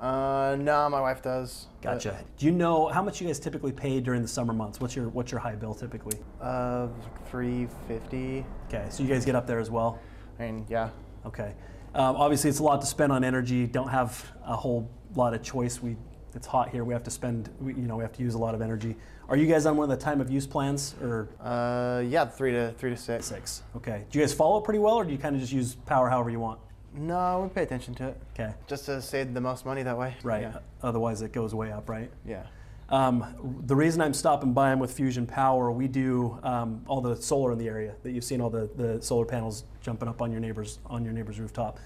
Uh, 0.00 0.56
no, 0.58 0.88
my 0.88 1.00
wife 1.00 1.22
does. 1.22 1.66
but, 1.82 1.92
Gotcha. 1.94 2.24
Do 2.38 2.46
you 2.46 2.52
know 2.52 2.88
how 2.88 3.02
much 3.02 3.20
you 3.20 3.26
guys 3.26 3.38
typically 3.38 3.72
pay 3.72 4.00
during 4.00 4.22
the 4.22 4.28
summer 4.28 4.52
months? 4.52 4.80
What's 4.80 4.96
your 4.96 5.08
what's 5.10 5.30
your 5.30 5.40
high 5.40 5.54
bill 5.56 5.74
typically? 5.74 6.18
Uh, 6.40 6.88
three 7.30 7.68
fifty. 7.86 8.44
Okay, 8.68 8.86
so 8.90 9.02
you 9.02 9.08
guys 9.08 9.24
get 9.24 9.34
up 9.34 9.46
there 9.46 9.58
as 9.58 9.70
well. 9.70 9.98
I 10.38 10.44
mean, 10.44 10.66
yeah. 10.68 10.88
Okay. 11.26 11.54
Um, 11.94 12.16
obviously, 12.16 12.48
it's 12.48 12.60
a 12.60 12.62
lot 12.62 12.80
to 12.80 12.86
spend 12.86 13.12
on 13.12 13.24
energy. 13.24 13.66
Don't 13.66 13.88
have 13.88 14.32
a 14.44 14.56
whole 14.56 14.88
lot 15.14 15.34
of 15.34 15.42
choice. 15.42 15.82
We 15.82 15.96
it's 16.34 16.46
hot 16.46 16.68
here. 16.70 16.84
We 16.84 16.94
have 16.94 17.02
to 17.02 17.10
spend. 17.10 17.50
We, 17.60 17.74
you 17.74 17.82
know, 17.88 17.96
we 17.96 18.02
have 18.04 18.12
to 18.12 18.22
use 18.22 18.34
a 18.34 18.38
lot 18.38 18.54
of 18.54 18.62
energy. 18.62 18.96
Are 19.28 19.36
you 19.36 19.46
guys 19.46 19.66
on 19.66 19.76
one 19.76 19.90
of 19.90 19.98
the 19.98 20.02
time 20.02 20.20
of 20.20 20.30
use 20.30 20.46
plans 20.46 20.94
or 21.02 21.28
Uh, 21.40 22.02
yeah, 22.06 22.24
three 22.24 22.52
to 22.52 22.72
three 22.78 22.90
to 22.90 22.96
six. 22.96 23.26
six? 23.26 23.62
Okay. 23.76 24.06
Do 24.10 24.18
you 24.18 24.24
guys 24.24 24.32
follow 24.32 24.60
pretty 24.60 24.78
well, 24.78 24.94
or 24.94 25.04
do 25.04 25.12
you 25.12 25.18
kind 25.18 25.34
of 25.34 25.40
just 25.40 25.52
use 25.52 25.74
power 25.74 26.08
however 26.08 26.30
you 26.30 26.40
want? 26.40 26.58
No, 26.94 27.42
we 27.42 27.48
pay 27.54 27.62
attention 27.62 27.94
to 27.96 28.08
it 28.08 28.20
Okay. 28.34 28.52
just 28.66 28.86
to 28.86 29.00
save 29.00 29.32
the 29.32 29.40
most 29.40 29.64
money 29.64 29.82
that 29.82 29.96
way. 29.96 30.16
Right. 30.22 30.42
Yeah. 30.42 30.58
Otherwise, 30.82 31.22
it 31.22 31.32
goes 31.32 31.54
way 31.54 31.70
up, 31.70 31.88
right? 31.88 32.10
Yeah. 32.26 32.42
Um, 32.88 33.62
the 33.66 33.76
reason 33.76 34.00
I'm 34.00 34.14
stopping 34.14 34.52
by, 34.52 34.72
I'm 34.72 34.80
with 34.80 34.92
Fusion 34.92 35.24
Power. 35.26 35.70
We 35.70 35.86
do 35.86 36.38
um, 36.42 36.82
all 36.88 37.00
the 37.00 37.14
solar 37.14 37.52
in 37.52 37.58
the 37.58 37.68
area 37.68 37.94
that 38.02 38.10
you've 38.10 38.24
seen, 38.24 38.40
all 38.40 38.50
the, 38.50 38.68
the 38.74 39.00
solar 39.00 39.24
panels 39.24 39.62
jumping 39.80 40.08
up 40.08 40.20
on 40.20 40.32
your 40.32 40.40
neighbor's 40.40 40.80
on 40.86 41.04
your 41.04 41.12
neighbor's 41.12 41.38
rooftop. 41.38 41.78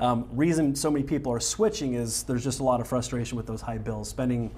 Um, 0.00 0.28
reason 0.32 0.74
so 0.74 0.90
many 0.90 1.04
people 1.04 1.32
are 1.32 1.40
switching 1.40 1.94
is 1.94 2.24
there's 2.24 2.42
just 2.42 2.58
a 2.58 2.64
lot 2.64 2.80
of 2.80 2.88
frustration 2.88 3.36
with 3.36 3.46
those 3.46 3.60
high 3.60 3.78
bills. 3.78 4.08
Spending 4.08 4.50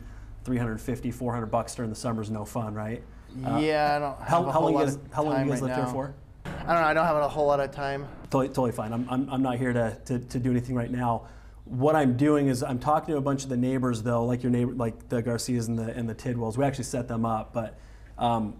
350, 0.45 1.11
400 1.11 1.47
bucks 1.47 1.75
during 1.75 1.91
the 1.91 1.97
summer 1.97 2.23
is 2.23 2.31
no 2.31 2.47
fun, 2.47 2.73
right? 2.75 3.03
Uh, 3.45 3.59
yeah, 3.59 3.97
I 3.97 3.99
don't. 3.99 4.21
How, 4.23 4.51
how 4.51 4.61
long 4.61 4.73
you 4.73 4.79
guys 4.79 4.99
how 5.13 5.23
long 5.23 5.45
you 5.45 5.51
guys 5.51 5.61
right 5.61 5.69
lived 5.69 5.75
here 5.75 5.85
now. 5.85 5.93
for? 5.93 6.15
I 6.47 6.51
don't 6.51 6.67
know. 6.67 6.89
I 6.89 6.95
don't 6.95 7.07
have 7.07 7.17
a 7.17 7.29
whole 7.29 7.47
lot 7.47 7.61
of 7.61 7.71
time. 7.73 8.07
Totally, 8.31 8.49
totally 8.49 8.73
fine. 8.73 8.93
I'm, 8.93 9.07
I'm, 9.11 9.29
I'm 9.29 9.43
not 9.43 9.59
here 9.59 9.73
to, 9.73 9.97
to, 10.07 10.19
to 10.21 10.39
do 10.39 10.51
anything 10.51 10.77
right 10.77 10.91
now. 10.91 11.27
What 11.65 11.97
I'm 11.97 12.17
doing 12.17 12.47
is 12.49 12.63
I'm 12.63 12.79
talking 12.79 13.13
to 13.13 13.19
a 13.19 13.21
bunch 13.21 13.43
of 13.43 13.49
the 13.49 13.57
neighbors 13.57 14.03
though, 14.03 14.25
like 14.25 14.43
your 14.43 14.51
neighbor, 14.51 14.73
like 14.73 15.09
the 15.09 15.21
Garcias 15.21 15.69
and 15.69 15.79
the 15.79 15.95
and 15.95 16.09
the 16.09 16.15
Tidwells. 16.15 16.57
We 16.57 16.65
actually 16.65 16.85
set 16.85 17.07
them 17.07 17.25
up, 17.25 17.53
but 17.53 17.79
um, 18.19 18.55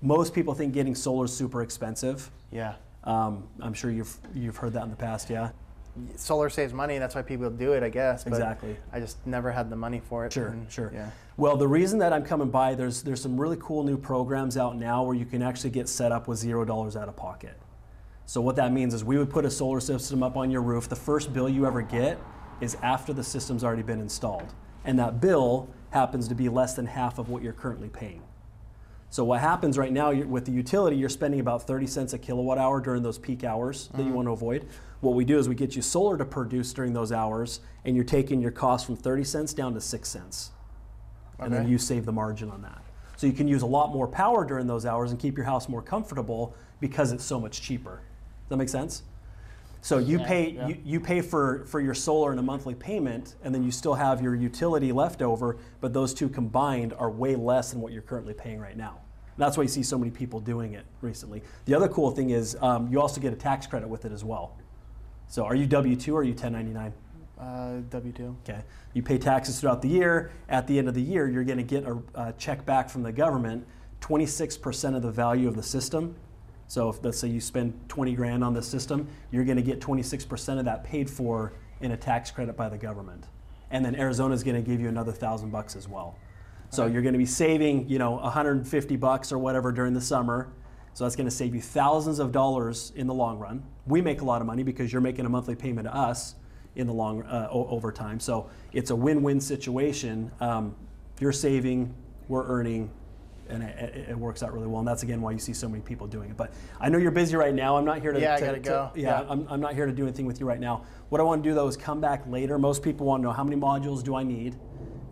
most 0.00 0.34
people 0.34 0.54
think 0.54 0.72
getting 0.72 0.94
solar 0.94 1.24
is 1.24 1.32
super 1.32 1.62
expensive. 1.62 2.30
Yeah. 2.50 2.74
Um, 3.04 3.48
I'm 3.60 3.74
sure 3.74 3.90
you've 3.90 4.16
you've 4.34 4.56
heard 4.56 4.72
that 4.74 4.84
in 4.84 4.90
the 4.90 4.96
past, 4.96 5.28
yeah. 5.30 5.50
Solar 6.16 6.50
saves 6.50 6.72
money. 6.74 6.98
That's 6.98 7.14
why 7.14 7.22
people 7.22 7.48
do 7.50 7.72
it, 7.72 7.82
I 7.82 7.88
guess. 7.88 8.24
But 8.24 8.34
Exactly. 8.34 8.76
I 8.92 9.00
just 9.00 9.26
never 9.26 9.50
had 9.50 9.70
the 9.70 9.76
money 9.76 10.00
for 10.00 10.26
it. 10.26 10.32
Sure, 10.32 10.48
and- 10.48 10.70
sure. 10.70 10.90
Yeah. 10.94 11.10
Well, 11.38 11.56
the 11.56 11.68
reason 11.68 11.98
that 12.00 12.12
I'm 12.12 12.24
coming 12.24 12.50
by, 12.50 12.74
there's 12.74 13.02
there's 13.02 13.20
some 13.20 13.38
really 13.38 13.56
cool 13.60 13.82
new 13.84 13.96
programs 13.96 14.56
out 14.56 14.76
now 14.76 15.02
where 15.02 15.14
you 15.14 15.26
can 15.26 15.42
actually 15.42 15.70
get 15.70 15.88
set 15.88 16.12
up 16.12 16.28
with 16.28 16.38
zero 16.38 16.64
dollars 16.64 16.96
out 16.96 17.08
of 17.08 17.16
pocket. 17.16 17.58
So 18.26 18.40
what 18.40 18.56
that 18.56 18.72
means 18.72 18.92
is 18.92 19.04
we 19.04 19.18
would 19.18 19.30
put 19.30 19.44
a 19.44 19.50
solar 19.50 19.80
system 19.80 20.22
up 20.22 20.36
on 20.36 20.50
your 20.50 20.62
roof. 20.62 20.88
The 20.88 20.96
first 20.96 21.32
bill 21.32 21.48
you 21.48 21.66
ever 21.66 21.80
get 21.80 22.18
is 22.60 22.76
after 22.82 23.12
the 23.12 23.22
system's 23.22 23.64
already 23.64 23.82
been 23.82 24.00
installed, 24.00 24.52
and 24.84 24.98
that 24.98 25.20
bill 25.20 25.68
happens 25.90 26.28
to 26.28 26.34
be 26.34 26.48
less 26.48 26.74
than 26.74 26.86
half 26.86 27.18
of 27.18 27.28
what 27.28 27.42
you're 27.42 27.52
currently 27.52 27.88
paying. 27.88 28.22
So 29.08 29.24
what 29.24 29.40
happens 29.40 29.78
right 29.78 29.92
now 29.92 30.12
with 30.12 30.44
the 30.44 30.52
utility, 30.52 30.96
you're 30.96 31.08
spending 31.08 31.40
about 31.40 31.66
30 31.66 31.86
cents 31.86 32.12
a 32.12 32.18
kilowatt 32.18 32.58
hour 32.58 32.80
during 32.80 33.02
those 33.02 33.18
peak 33.18 33.44
hours 33.44 33.88
that 33.88 33.98
you 33.98 34.06
mm-hmm. 34.06 34.14
want 34.14 34.28
to 34.28 34.32
avoid. 34.32 34.66
What 35.00 35.14
we 35.14 35.24
do 35.24 35.38
is 35.38 35.48
we 35.48 35.54
get 35.54 35.76
you 35.76 35.82
solar 35.82 36.18
to 36.18 36.24
produce 36.24 36.72
during 36.72 36.92
those 36.92 37.12
hours, 37.12 37.60
and 37.84 37.94
you're 37.94 38.04
taking 38.04 38.42
your 38.42 38.50
cost 38.50 38.84
from 38.86 38.96
30 38.96 39.24
cents 39.24 39.54
down 39.54 39.74
to 39.74 39.80
six 39.80 40.08
cents 40.08 40.50
and 41.38 41.52
then 41.52 41.68
you 41.68 41.78
save 41.78 42.04
the 42.04 42.12
margin 42.12 42.50
on 42.50 42.62
that. 42.62 42.82
So 43.16 43.26
you 43.26 43.32
can 43.32 43.48
use 43.48 43.62
a 43.62 43.66
lot 43.66 43.92
more 43.92 44.06
power 44.06 44.44
during 44.44 44.66
those 44.66 44.84
hours 44.84 45.10
and 45.10 45.20
keep 45.20 45.36
your 45.36 45.46
house 45.46 45.68
more 45.68 45.82
comfortable 45.82 46.54
because 46.80 47.12
it's 47.12 47.24
so 47.24 47.40
much 47.40 47.62
cheaper. 47.62 48.02
Does 48.46 48.50
that 48.50 48.56
make 48.58 48.68
sense? 48.68 49.02
So 49.80 49.98
you 49.98 50.18
Yeah, 50.18 50.26
pay 50.26 50.50
yeah. 50.50 50.68
You, 50.68 50.78
you 50.84 51.00
pay 51.00 51.20
for, 51.20 51.64
for 51.66 51.80
your 51.80 51.94
solar 51.94 52.32
in 52.32 52.38
a 52.38 52.42
monthly 52.42 52.74
payment, 52.74 53.34
and 53.42 53.54
then 53.54 53.62
you 53.64 53.70
still 53.70 53.94
have 53.94 54.22
your 54.22 54.34
utility 54.34 54.92
left 54.92 55.20
over, 55.20 55.58
but 55.80 55.92
those 55.92 56.14
two 56.14 56.28
combined 56.28 56.92
are 56.94 57.10
way 57.10 57.36
less 57.36 57.70
than 57.70 57.80
what 57.80 57.92
you're 57.92 58.02
currently 58.02 58.34
paying 58.34 58.60
right 58.60 58.76
now. 58.76 59.00
That's 59.38 59.56
why 59.56 59.64
you 59.64 59.68
see 59.68 59.82
so 59.82 59.98
many 59.98 60.10
people 60.10 60.40
doing 60.40 60.74
it 60.74 60.86
recently. 61.02 61.42
The 61.66 61.74
other 61.74 61.88
cool 61.88 62.10
thing 62.10 62.30
is 62.30 62.56
um, 62.62 62.88
you 62.90 63.00
also 63.00 63.20
get 63.20 63.32
a 63.32 63.36
tax 63.36 63.66
credit 63.66 63.88
with 63.88 64.04
it 64.04 64.12
as 64.12 64.24
well. 64.24 64.56
So 65.28 65.44
are 65.44 65.54
you 65.54 65.66
W 65.66 65.96
two 65.96 66.16
or 66.16 66.20
are 66.20 66.24
you 66.24 66.32
1099? 66.32 66.92
Uh, 67.38 67.82
W 67.90 68.12
two. 68.12 68.36
Okay. 68.48 68.62
You 68.94 69.02
pay 69.02 69.18
taxes 69.18 69.60
throughout 69.60 69.82
the 69.82 69.88
year. 69.88 70.30
At 70.48 70.66
the 70.66 70.78
end 70.78 70.88
of 70.88 70.94
the 70.94 71.02
year, 71.02 71.28
you're 71.28 71.44
going 71.44 71.58
to 71.58 71.64
get 71.64 71.84
a, 71.84 71.98
a 72.14 72.32
check 72.38 72.64
back 72.64 72.88
from 72.88 73.02
the 73.02 73.12
government, 73.12 73.66
26% 74.00 74.96
of 74.96 75.02
the 75.02 75.10
value 75.10 75.48
of 75.48 75.54
the 75.54 75.62
system. 75.62 76.16
So 76.68 76.88
if 76.88 77.02
let's 77.02 77.18
say 77.18 77.28
you 77.28 77.40
spend 77.40 77.88
20 77.88 78.14
grand 78.14 78.42
on 78.42 78.54
the 78.54 78.62
system, 78.62 79.08
you're 79.30 79.44
going 79.44 79.56
to 79.56 79.62
get 79.62 79.80
26% 79.80 80.58
of 80.58 80.64
that 80.64 80.84
paid 80.84 81.08
for 81.08 81.52
in 81.80 81.92
a 81.92 81.96
tax 81.96 82.30
credit 82.30 82.56
by 82.56 82.68
the 82.68 82.78
government. 82.78 83.26
And 83.70 83.84
then 83.84 83.94
Arizona 83.94 84.34
is 84.34 84.42
going 84.42 84.56
to 84.56 84.68
give 84.68 84.80
you 84.80 84.88
another 84.88 85.12
thousand 85.12 85.50
bucks 85.50 85.76
as 85.76 85.88
well. 85.88 86.18
So 86.70 86.86
you're 86.86 87.02
going 87.02 87.14
to 87.14 87.18
be 87.18 87.26
saving, 87.26 87.88
you 87.88 87.98
know, 87.98 88.12
150 88.12 88.96
bucks 88.96 89.32
or 89.32 89.38
whatever 89.38 89.70
during 89.72 89.94
the 89.94 90.00
summer. 90.00 90.52
So 90.94 91.04
that's 91.04 91.16
going 91.16 91.28
to 91.28 91.34
save 91.34 91.54
you 91.54 91.60
thousands 91.60 92.18
of 92.18 92.32
dollars 92.32 92.92
in 92.96 93.06
the 93.06 93.14
long 93.14 93.38
run. 93.38 93.62
We 93.86 94.00
make 94.00 94.20
a 94.20 94.24
lot 94.24 94.40
of 94.40 94.46
money 94.46 94.62
because 94.62 94.92
you're 94.92 95.02
making 95.02 95.26
a 95.26 95.28
monthly 95.28 95.54
payment 95.54 95.86
to 95.86 95.94
us 95.94 96.34
in 96.74 96.86
the 96.86 96.92
long 96.92 97.22
uh, 97.24 97.48
over 97.50 97.92
time. 97.92 98.18
So 98.18 98.50
it's 98.72 98.90
a 98.90 98.96
win-win 98.96 99.40
situation. 99.40 100.30
Um, 100.40 100.74
you're 101.20 101.32
saving, 101.32 101.94
we're 102.28 102.46
earning, 102.46 102.90
and 103.48 103.62
it, 103.62 104.08
it, 104.10 104.18
works 104.18 104.42
out 104.42 104.52
really 104.52 104.66
well. 104.66 104.78
And 104.80 104.88
that's 104.88 105.02
again 105.02 105.20
why 105.20 105.32
you 105.32 105.38
see 105.38 105.52
so 105.52 105.68
many 105.68 105.82
people 105.82 106.06
doing 106.06 106.30
it. 106.30 106.36
But 106.36 106.52
I 106.80 106.88
know 106.88 106.98
you're 106.98 107.10
busy 107.10 107.36
right 107.36 107.54
now. 107.54 107.76
I'm 107.76 107.84
not 107.84 108.00
here 108.00 108.12
to. 108.12 108.20
Yeah, 108.20 108.34
I 108.34 108.40
gotta 108.40 108.54
to- 108.54 108.60
go. 108.60 108.90
yeah, 108.94 109.22
Yeah. 109.22 109.26
I'm, 109.28 109.46
I'm 109.48 109.60
not 109.60 109.74
here 109.74 109.86
to 109.86 109.92
do 109.92 110.04
anything 110.04 110.26
with 110.26 110.40
you 110.40 110.46
right 110.46 110.60
now. 110.60 110.84
What 111.08 111.20
I 111.20 111.24
want 111.24 111.42
to 111.42 111.48
do 111.48 111.54
though 111.54 111.68
is 111.68 111.76
come 111.76 112.00
back 112.00 112.24
later. 112.26 112.58
Most 112.58 112.82
people 112.82 113.06
want 113.06 113.22
to 113.22 113.28
know 113.28 113.32
how 113.32 113.44
many 113.44 113.56
modules 113.56 114.02
do 114.02 114.16
I 114.16 114.22
need. 114.22 114.56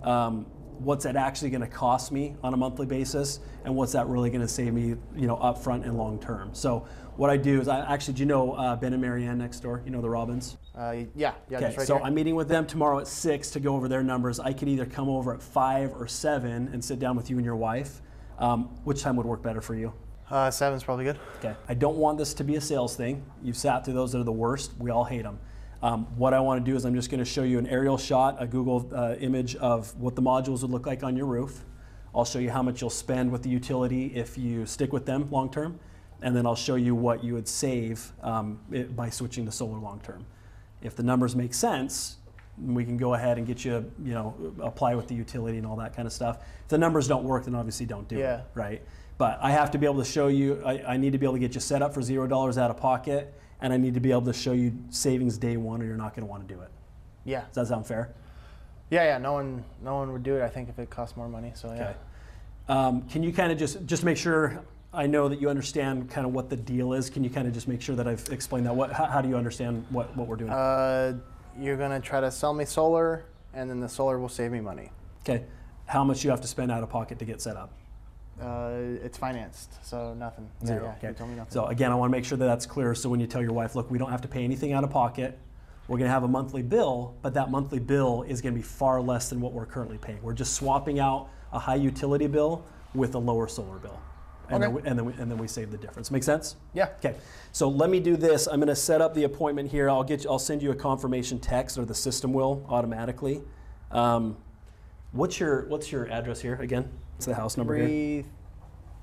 Um, 0.02 0.46
what's 0.78 1.04
that 1.04 1.16
actually 1.16 1.50
going 1.50 1.60
to 1.60 1.66
cost 1.66 2.12
me 2.12 2.36
on 2.42 2.52
a 2.54 2.56
monthly 2.56 2.86
basis, 2.86 3.40
and 3.64 3.74
what's 3.74 3.92
that 3.92 4.06
really 4.06 4.30
going 4.30 4.40
to 4.40 4.48
save 4.48 4.74
me, 4.74 4.96
you 5.16 5.26
know, 5.26 5.36
upfront 5.36 5.84
and 5.84 5.96
long 5.96 6.18
term. 6.18 6.50
So 6.52 6.86
what 7.16 7.30
I 7.30 7.36
do 7.36 7.60
is 7.60 7.68
I 7.68 7.80
actually, 7.92 8.14
do 8.14 8.20
you 8.20 8.26
know 8.26 8.52
uh, 8.52 8.76
Ben 8.76 8.92
and 8.92 9.00
Marianne 9.00 9.38
next 9.38 9.60
door? 9.60 9.82
You 9.84 9.90
know 9.92 10.00
the 10.00 10.10
Robins. 10.10 10.56
Uh, 10.76 10.96
yeah. 11.14 11.34
Yeah. 11.48 11.58
Okay, 11.58 11.76
right 11.76 11.86
so 11.86 11.96
here. 11.96 12.04
I'm 12.04 12.14
meeting 12.14 12.34
with 12.34 12.48
them 12.48 12.66
tomorrow 12.66 12.98
at 12.98 13.06
six 13.06 13.50
to 13.52 13.60
go 13.60 13.76
over 13.76 13.88
their 13.88 14.02
numbers. 14.02 14.40
I 14.40 14.52
could 14.52 14.68
either 14.68 14.86
come 14.86 15.08
over 15.08 15.32
at 15.32 15.42
five 15.42 15.92
or 15.92 16.08
seven 16.08 16.68
and 16.72 16.84
sit 16.84 16.98
down 16.98 17.16
with 17.16 17.30
you 17.30 17.36
and 17.36 17.44
your 17.44 17.56
wife. 17.56 18.00
Um, 18.38 18.64
which 18.84 19.02
time 19.02 19.16
would 19.16 19.26
work 19.26 19.42
better 19.42 19.60
for 19.60 19.74
you? 19.74 19.92
Uh, 20.30 20.50
seven's 20.50 20.82
probably 20.82 21.04
good. 21.04 21.18
Okay. 21.38 21.54
I 21.68 21.74
don't 21.74 21.96
want 21.96 22.18
this 22.18 22.34
to 22.34 22.44
be 22.44 22.56
a 22.56 22.60
sales 22.60 22.96
thing. 22.96 23.24
You've 23.42 23.56
sat 23.56 23.84
through 23.84 23.94
those 23.94 24.12
that 24.12 24.20
are 24.20 24.24
the 24.24 24.32
worst. 24.32 24.72
We 24.78 24.90
all 24.90 25.04
hate 25.04 25.22
them. 25.22 25.38
Um, 25.82 26.06
what 26.16 26.32
I 26.32 26.40
want 26.40 26.64
to 26.64 26.70
do 26.70 26.76
is 26.76 26.86
I'm 26.86 26.94
just 26.94 27.10
going 27.10 27.18
to 27.18 27.26
show 27.26 27.42
you 27.42 27.58
an 27.58 27.66
aerial 27.66 27.98
shot, 27.98 28.36
a 28.40 28.46
Google 28.46 28.90
uh, 28.94 29.16
image 29.20 29.54
of 29.56 29.94
what 29.96 30.16
the 30.16 30.22
modules 30.22 30.62
would 30.62 30.70
look 30.70 30.86
like 30.86 31.02
on 31.02 31.14
your 31.14 31.26
roof. 31.26 31.60
I'll 32.14 32.24
show 32.24 32.38
you 32.38 32.50
how 32.50 32.62
much 32.62 32.80
you'll 32.80 32.90
spend 32.90 33.30
with 33.30 33.42
the 33.42 33.50
utility 33.50 34.06
if 34.14 34.38
you 34.38 34.64
stick 34.64 34.92
with 34.92 35.04
them 35.04 35.30
long 35.30 35.50
term, 35.50 35.78
and 36.22 36.34
then 36.34 36.46
I'll 36.46 36.56
show 36.56 36.76
you 36.76 36.94
what 36.94 37.22
you 37.22 37.34
would 37.34 37.46
save 37.46 38.12
um, 38.22 38.60
it, 38.72 38.96
by 38.96 39.10
switching 39.10 39.44
to 39.44 39.52
solar 39.52 39.78
long 39.78 40.00
term. 40.00 40.24
If 40.80 40.96
the 40.96 41.02
numbers 41.02 41.36
make 41.36 41.52
sense, 41.52 42.16
we 42.62 42.84
can 42.84 42.96
go 42.96 43.14
ahead 43.14 43.38
and 43.38 43.46
get 43.46 43.64
you, 43.64 43.90
you 44.04 44.14
know, 44.14 44.34
apply 44.62 44.94
with 44.94 45.08
the 45.08 45.14
utility 45.14 45.58
and 45.58 45.66
all 45.66 45.76
that 45.76 45.94
kind 45.94 46.06
of 46.06 46.12
stuff. 46.12 46.38
If 46.62 46.68
the 46.68 46.78
numbers 46.78 47.08
don't 47.08 47.24
work, 47.24 47.44
then 47.44 47.54
obviously 47.54 47.86
don't 47.86 48.06
do 48.08 48.16
Yeah. 48.16 48.38
it, 48.38 48.44
right? 48.54 48.82
But 49.18 49.38
I 49.42 49.50
have 49.50 49.70
to 49.72 49.78
be 49.78 49.86
able 49.86 49.98
to 49.98 50.04
show 50.04 50.28
you, 50.28 50.62
I, 50.64 50.94
I 50.94 50.96
need 50.96 51.12
to 51.12 51.18
be 51.18 51.26
able 51.26 51.34
to 51.34 51.40
get 51.40 51.54
you 51.54 51.60
set 51.60 51.82
up 51.82 51.94
for 51.94 52.02
zero 52.02 52.26
dollars 52.26 52.58
out 52.58 52.70
of 52.70 52.76
pocket, 52.76 53.32
and 53.60 53.72
I 53.72 53.76
need 53.76 53.94
to 53.94 54.00
be 54.00 54.10
able 54.10 54.22
to 54.22 54.32
show 54.32 54.52
you 54.52 54.72
savings 54.90 55.38
day 55.38 55.56
one, 55.56 55.80
or 55.82 55.84
you're 55.84 55.96
not 55.96 56.14
going 56.14 56.26
to 56.26 56.30
want 56.30 56.46
to 56.46 56.54
do 56.54 56.60
it. 56.60 56.68
Yeah. 57.24 57.44
Does 57.52 57.54
that 57.54 57.66
sound 57.68 57.86
fair? 57.86 58.12
Yeah. 58.90 59.04
Yeah. 59.04 59.18
No 59.18 59.32
one. 59.32 59.64
No 59.82 59.96
one 59.96 60.12
would 60.12 60.22
do 60.22 60.36
it. 60.36 60.42
I 60.42 60.48
think 60.48 60.68
if 60.68 60.78
it 60.78 60.90
costs 60.90 61.16
more 61.16 61.28
money. 61.28 61.52
So 61.54 61.68
yeah. 61.68 61.82
Okay. 61.82 61.94
Um, 62.68 63.02
can 63.08 63.22
you 63.22 63.32
kind 63.32 63.50
of 63.52 63.58
just 63.58 63.84
just 63.86 64.04
make 64.04 64.16
sure 64.16 64.62
I 64.92 65.06
know 65.06 65.28
that 65.28 65.40
you 65.40 65.48
understand 65.48 66.10
kind 66.10 66.26
of 66.26 66.32
what 66.32 66.50
the 66.50 66.56
deal 66.56 66.92
is? 66.92 67.08
Can 67.08 67.24
you 67.24 67.30
kind 67.30 67.46
of 67.48 67.54
just 67.54 67.66
make 67.68 67.80
sure 67.80 67.96
that 67.96 68.06
I've 68.06 68.26
explained 68.30 68.66
that? 68.66 68.74
What 68.76 68.92
how, 68.92 69.06
how 69.06 69.20
do 69.22 69.28
you 69.28 69.36
understand 69.36 69.86
what, 69.90 70.14
what 70.16 70.26
we're 70.28 70.36
doing? 70.36 70.50
Uh, 70.50 71.14
you're 71.58 71.76
gonna 71.76 72.00
try 72.00 72.20
to 72.20 72.30
sell 72.30 72.52
me 72.54 72.64
solar, 72.64 73.24
and 73.52 73.68
then 73.70 73.80
the 73.80 73.88
solar 73.88 74.18
will 74.18 74.28
save 74.28 74.50
me 74.52 74.60
money. 74.60 74.90
okay. 75.22 75.44
How 75.86 76.02
much 76.02 76.24
you 76.24 76.30
have 76.30 76.40
to 76.40 76.48
spend 76.48 76.72
out 76.72 76.82
of 76.82 76.88
pocket 76.88 77.18
to 77.18 77.26
get 77.26 77.42
set 77.42 77.56
up? 77.56 77.70
Uh, 78.40 78.70
it's 79.02 79.18
financed, 79.18 79.74
so 79.84 80.14
nothing. 80.14 80.48
Yeah, 80.62 80.66
Zero. 80.66 80.84
Yeah, 81.02 81.08
okay. 81.10 81.18
Told 81.18 81.30
me 81.30 81.36
nothing. 81.36 81.52
So 81.52 81.66
again, 81.66 81.92
I 81.92 81.94
want 81.94 82.10
to 82.10 82.16
make 82.16 82.24
sure 82.24 82.38
that 82.38 82.46
that's 82.46 82.64
clear. 82.66 82.94
So 82.94 83.08
when 83.10 83.20
you 83.20 83.26
tell 83.26 83.42
your 83.42 83.52
wife, 83.52 83.74
look, 83.76 83.90
we 83.90 83.98
don't 83.98 84.10
have 84.10 84.22
to 84.22 84.28
pay 84.28 84.42
anything 84.44 84.72
out 84.72 84.82
of 84.82 84.90
pocket. 84.90 85.38
We're 85.86 85.98
going 85.98 86.08
to 86.08 86.12
have 86.12 86.24
a 86.24 86.28
monthly 86.28 86.62
bill, 86.62 87.14
but 87.20 87.34
that 87.34 87.50
monthly 87.50 87.78
bill 87.78 88.24
is 88.26 88.40
going 88.40 88.54
to 88.54 88.58
be 88.58 88.62
far 88.64 89.00
less 89.02 89.28
than 89.28 89.40
what 89.42 89.52
we're 89.52 89.66
currently 89.66 89.98
paying. 89.98 90.22
We're 90.22 90.32
just 90.32 90.54
swapping 90.54 90.98
out 90.98 91.28
a 91.52 91.58
high 91.58 91.74
utility 91.74 92.26
bill 92.26 92.64
with 92.94 93.14
a 93.14 93.18
lower 93.18 93.46
solar 93.46 93.76
bill, 93.78 94.00
and, 94.50 94.62
then, 94.62 94.72
we, 94.72 94.82
and, 94.84 94.98
then, 94.98 95.04
we, 95.04 95.12
and 95.14 95.30
then 95.30 95.38
we 95.38 95.48
save 95.48 95.70
the 95.70 95.78
difference. 95.78 96.10
Make 96.10 96.22
sense? 96.22 96.56
yeah. 96.72 96.88
Okay, 96.98 97.14
so 97.52 97.68
let 97.68 97.90
me 97.90 98.00
do 98.00 98.16
this. 98.16 98.46
I'm 98.46 98.56
going 98.60 98.68
to 98.68 98.76
set 98.76 99.00
up 99.00 99.14
the 99.14 99.24
appointment 99.24 99.70
here. 99.70 99.88
I'll 99.90 100.04
get. 100.04 100.24
You, 100.24 100.30
I'll 100.30 100.38
send 100.38 100.62
you 100.62 100.70
a 100.70 100.74
confirmation 100.74 101.38
text, 101.38 101.78
or 101.78 101.84
the 101.84 101.94
system 101.94 102.32
will 102.32 102.64
automatically. 102.68 103.42
Um, 103.90 104.36
what's 105.12 105.38
your 105.40 105.66
What's 105.68 105.90
your 105.92 106.10
address 106.10 106.40
here 106.40 106.54
again? 106.56 106.90
It's 107.16 107.26
the 107.26 107.34
house 107.34 107.56
number 107.56 107.76
here. 107.76 107.86
Three, 107.86 108.24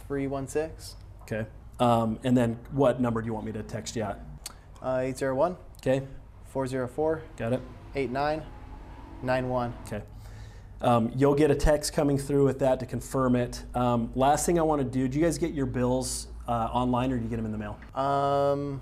three 0.07 0.27
one 0.27 0.47
six, 0.47 0.95
Okay. 1.23 1.45
Um, 1.79 2.19
and 2.23 2.35
then 2.37 2.59
what 2.71 2.99
number 3.01 3.21
do 3.21 3.25
you 3.27 3.33
want 3.33 3.45
me 3.45 3.51
to 3.53 3.63
text 3.63 3.95
you 3.95 4.03
at? 4.03 4.19
uh, 4.83 4.99
eight 5.01 5.17
zero 5.17 5.33
one, 5.35 5.55
Okay, 5.81 6.05
four 6.45 6.67
zero 6.67 6.87
four, 6.87 7.21
got 7.37 7.53
it. 7.53 7.61
eight 7.95 8.11
nine, 8.11 8.43
nine 9.23 9.47
one. 9.49 9.73
Okay. 9.87 10.03
Um, 10.81 11.11
you'll 11.15 11.35
get 11.35 11.51
a 11.51 11.55
text 11.55 11.93
coming 11.93 12.17
through 12.17 12.45
with 12.45 12.59
that 12.59 12.79
to 12.79 12.85
confirm 12.85 13.35
it. 13.35 13.63
Um, 13.75 14.11
last 14.15 14.45
thing 14.45 14.57
I 14.59 14.63
want 14.63 14.81
to 14.81 14.87
do, 14.87 15.07
do 15.07 15.19
you 15.19 15.23
guys 15.25 15.37
get 15.37 15.53
your 15.53 15.67
bills 15.67 16.27
uh, 16.47 16.51
online 16.51 17.11
or 17.11 17.17
do 17.17 17.23
you 17.23 17.29
get 17.29 17.35
them 17.35 17.45
in 17.45 17.51
the 17.51 17.57
mail? 17.57 17.77
Um, 17.95 18.81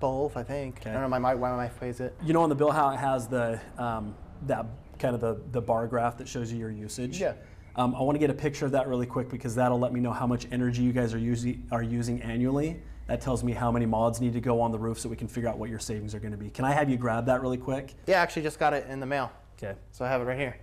both, 0.00 0.36
I 0.36 0.42
think. 0.42 0.78
Okay. 0.80 0.90
I 0.90 0.94
don't 0.94 1.02
know. 1.02 1.08
My 1.08 1.18
my, 1.18 1.34
my 1.34 1.56
wife 1.56 1.78
pays 1.78 2.00
it. 2.00 2.14
You 2.24 2.32
know 2.32 2.42
on 2.42 2.48
the 2.48 2.54
bill 2.54 2.70
how 2.70 2.90
it 2.90 2.96
has 2.98 3.26
the 3.28 3.60
um, 3.78 4.14
that 4.46 4.66
kind 4.98 5.14
of 5.14 5.20
the, 5.20 5.40
the 5.52 5.60
bar 5.60 5.86
graph 5.86 6.16
that 6.18 6.28
shows 6.28 6.52
you 6.52 6.58
your 6.58 6.70
usage? 6.70 7.20
Yeah. 7.20 7.34
Um, 7.76 7.94
I 7.94 8.02
want 8.02 8.16
to 8.16 8.18
get 8.18 8.30
a 8.30 8.34
picture 8.34 8.66
of 8.66 8.72
that 8.72 8.88
really 8.88 9.06
quick 9.06 9.28
because 9.28 9.54
that'll 9.54 9.78
let 9.78 9.92
me 9.92 10.00
know 10.00 10.12
how 10.12 10.26
much 10.26 10.48
energy 10.50 10.82
you 10.82 10.92
guys 10.92 11.14
are 11.14 11.18
using 11.18 11.66
are 11.70 11.82
using 11.82 12.20
annually. 12.22 12.82
That 13.06 13.20
tells 13.20 13.42
me 13.42 13.52
how 13.52 13.72
many 13.72 13.86
mods 13.86 14.20
need 14.20 14.34
to 14.34 14.40
go 14.40 14.60
on 14.60 14.70
the 14.72 14.78
roof 14.78 14.98
so 14.98 15.08
we 15.08 15.16
can 15.16 15.28
figure 15.28 15.48
out 15.48 15.58
what 15.58 15.70
your 15.70 15.78
savings 15.78 16.14
are 16.14 16.20
going 16.20 16.32
to 16.32 16.36
be. 16.36 16.50
Can 16.50 16.64
I 16.64 16.72
have 16.72 16.90
you 16.90 16.96
grab 16.96 17.24
that 17.26 17.40
really 17.40 17.56
quick? 17.56 17.94
Yeah, 18.06 18.18
I 18.18 18.22
actually 18.22 18.42
just 18.42 18.58
got 18.58 18.74
it 18.74 18.86
in 18.90 19.00
the 19.00 19.06
mail, 19.06 19.32
Okay. 19.56 19.78
so 19.92 20.04
I 20.04 20.08
have 20.08 20.20
it 20.20 20.24
right 20.24 20.38
here. 20.38 20.56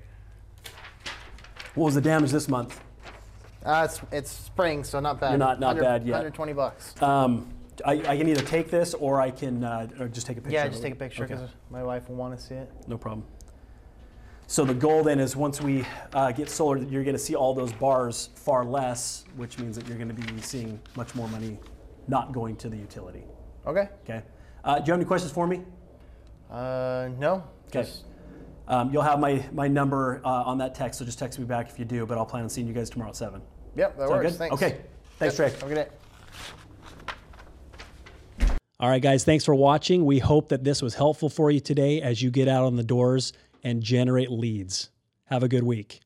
What 1.76 1.86
was 1.86 1.96
the 1.96 2.02
damage 2.02 2.32
this 2.32 2.48
month? 2.48 2.82
Uh, 3.66 3.88
it's 3.90 4.02
it's 4.12 4.32
spring, 4.32 4.84
so 4.84 5.00
not 5.00 5.20
bad. 5.20 5.32
You're 5.32 5.38
not- 5.40 5.60
not 5.60 5.78
bad 5.78 6.04
yet. 6.06 6.12
120 6.14 6.54
bucks. 6.54 7.02
Um, 7.02 7.52
I, 7.84 7.94
I 7.94 8.18
can 8.18 8.30
either 8.30 8.44
take 8.44 8.70
this 8.72 8.94
or 8.94 9.20
I 9.20 9.32
can 9.32 9.64
uh, 9.64 9.88
or 10.00 10.08
just 10.08 10.28
take 10.28 10.38
a 10.38 10.42
picture. 10.42 10.54
Yeah, 10.54 10.66
of 10.66 10.72
just 10.72 10.82
it. 10.82 10.86
take 10.86 10.94
a 10.94 10.98
picture 10.98 11.26
Okay. 11.26 11.34
because 11.34 11.50
my 11.70 11.84
wife 11.84 12.08
will 12.08 12.16
want 12.16 12.38
to 12.38 12.42
see 12.44 12.56
it. 12.56 12.72
No 12.88 12.98
problem. 12.98 13.26
So 14.48 14.64
the 14.64 14.76
goal 14.76 15.04
then 15.04 15.20
is 15.20 15.36
once 15.36 15.60
we 15.60 15.84
uh, 16.14 16.32
get 16.32 16.50
solar, 16.50 16.78
you're 16.78 17.04
going 17.04 17.16
to 17.16 17.22
see 17.22 17.36
all 17.36 17.54
those 17.54 17.74
bars 17.74 18.30
far 18.36 18.64
less, 18.64 19.26
which 19.36 19.58
means 19.60 19.76
that 19.76 19.88
you're 19.88 19.98
going 19.98 20.08
to 20.08 20.14
be 20.14 20.42
seeing 20.42 20.80
much 20.96 21.16
more 21.16 21.28
money 21.30 21.58
not 22.08 22.32
going 22.32 22.56
to 22.58 22.70
the 22.70 22.78
utility. 22.78 23.24
Okay. 23.66 23.90
Okay. 24.04 24.22
Uh, 24.64 24.76
do 24.80 24.86
you 24.86 24.92
have 24.94 25.00
any 25.00 25.06
questions 25.06 25.32
for 25.34 25.48
me? 25.48 25.64
Uh, 26.52 27.10
no. 27.18 27.44
Okay. 27.68 27.82
Just- 27.82 28.06
Um, 28.68 28.92
you'll 28.92 29.04
have 29.04 29.20
my, 29.20 29.46
my 29.54 29.68
number 29.68 30.22
uh, 30.26 30.30
on 30.44 30.58
that 30.58 30.74
text, 30.76 31.00
so 31.00 31.06
just 31.06 31.20
text 31.20 31.38
me 31.38 31.46
back 31.46 31.70
if 31.70 31.78
you 31.78 31.86
do, 31.86 32.06
but 32.06 32.18
I'll 32.18 32.26
plan 32.26 32.44
on 32.44 32.50
seeing 32.50 32.68
you 32.68 32.74
guys 32.74 32.90
tomorrow 32.90 33.10
at 33.12 33.16
7. 33.16 33.42
Yep, 33.76 33.98
that 33.98 34.08
Sound 34.08 34.12
works. 34.12 34.32
good? 34.32 34.38
Thanks. 34.38 34.54
Okay. 34.56 34.82
Thanks, 35.20 35.38
Yep, 35.40 35.52
Trey. 35.52 35.60
Have 35.60 35.72
a 35.72 35.76
good 35.76 35.88
day. 38.40 38.48
All 38.80 38.90
right, 38.90 39.02
guys, 39.02 39.24
thanks 39.24 39.46
for 39.46 39.56
watching. 39.56 40.06
We 40.06 40.20
hope 40.20 40.50
that 40.50 40.64
this 40.64 40.82
was 40.82 40.96
helpful 40.96 41.30
for 41.30 41.50
you 41.50 41.60
today 41.60 42.02
as 42.02 42.22
you 42.22 42.30
get 42.32 42.48
out 42.48 42.66
on 42.66 42.76
the 42.76 42.84
doors 42.84 43.32
and 43.64 43.82
generate 43.82 44.32
leads. 44.32 44.90
Have 45.26 45.44
a 45.44 45.48
good 45.48 45.64
week. 45.64 46.02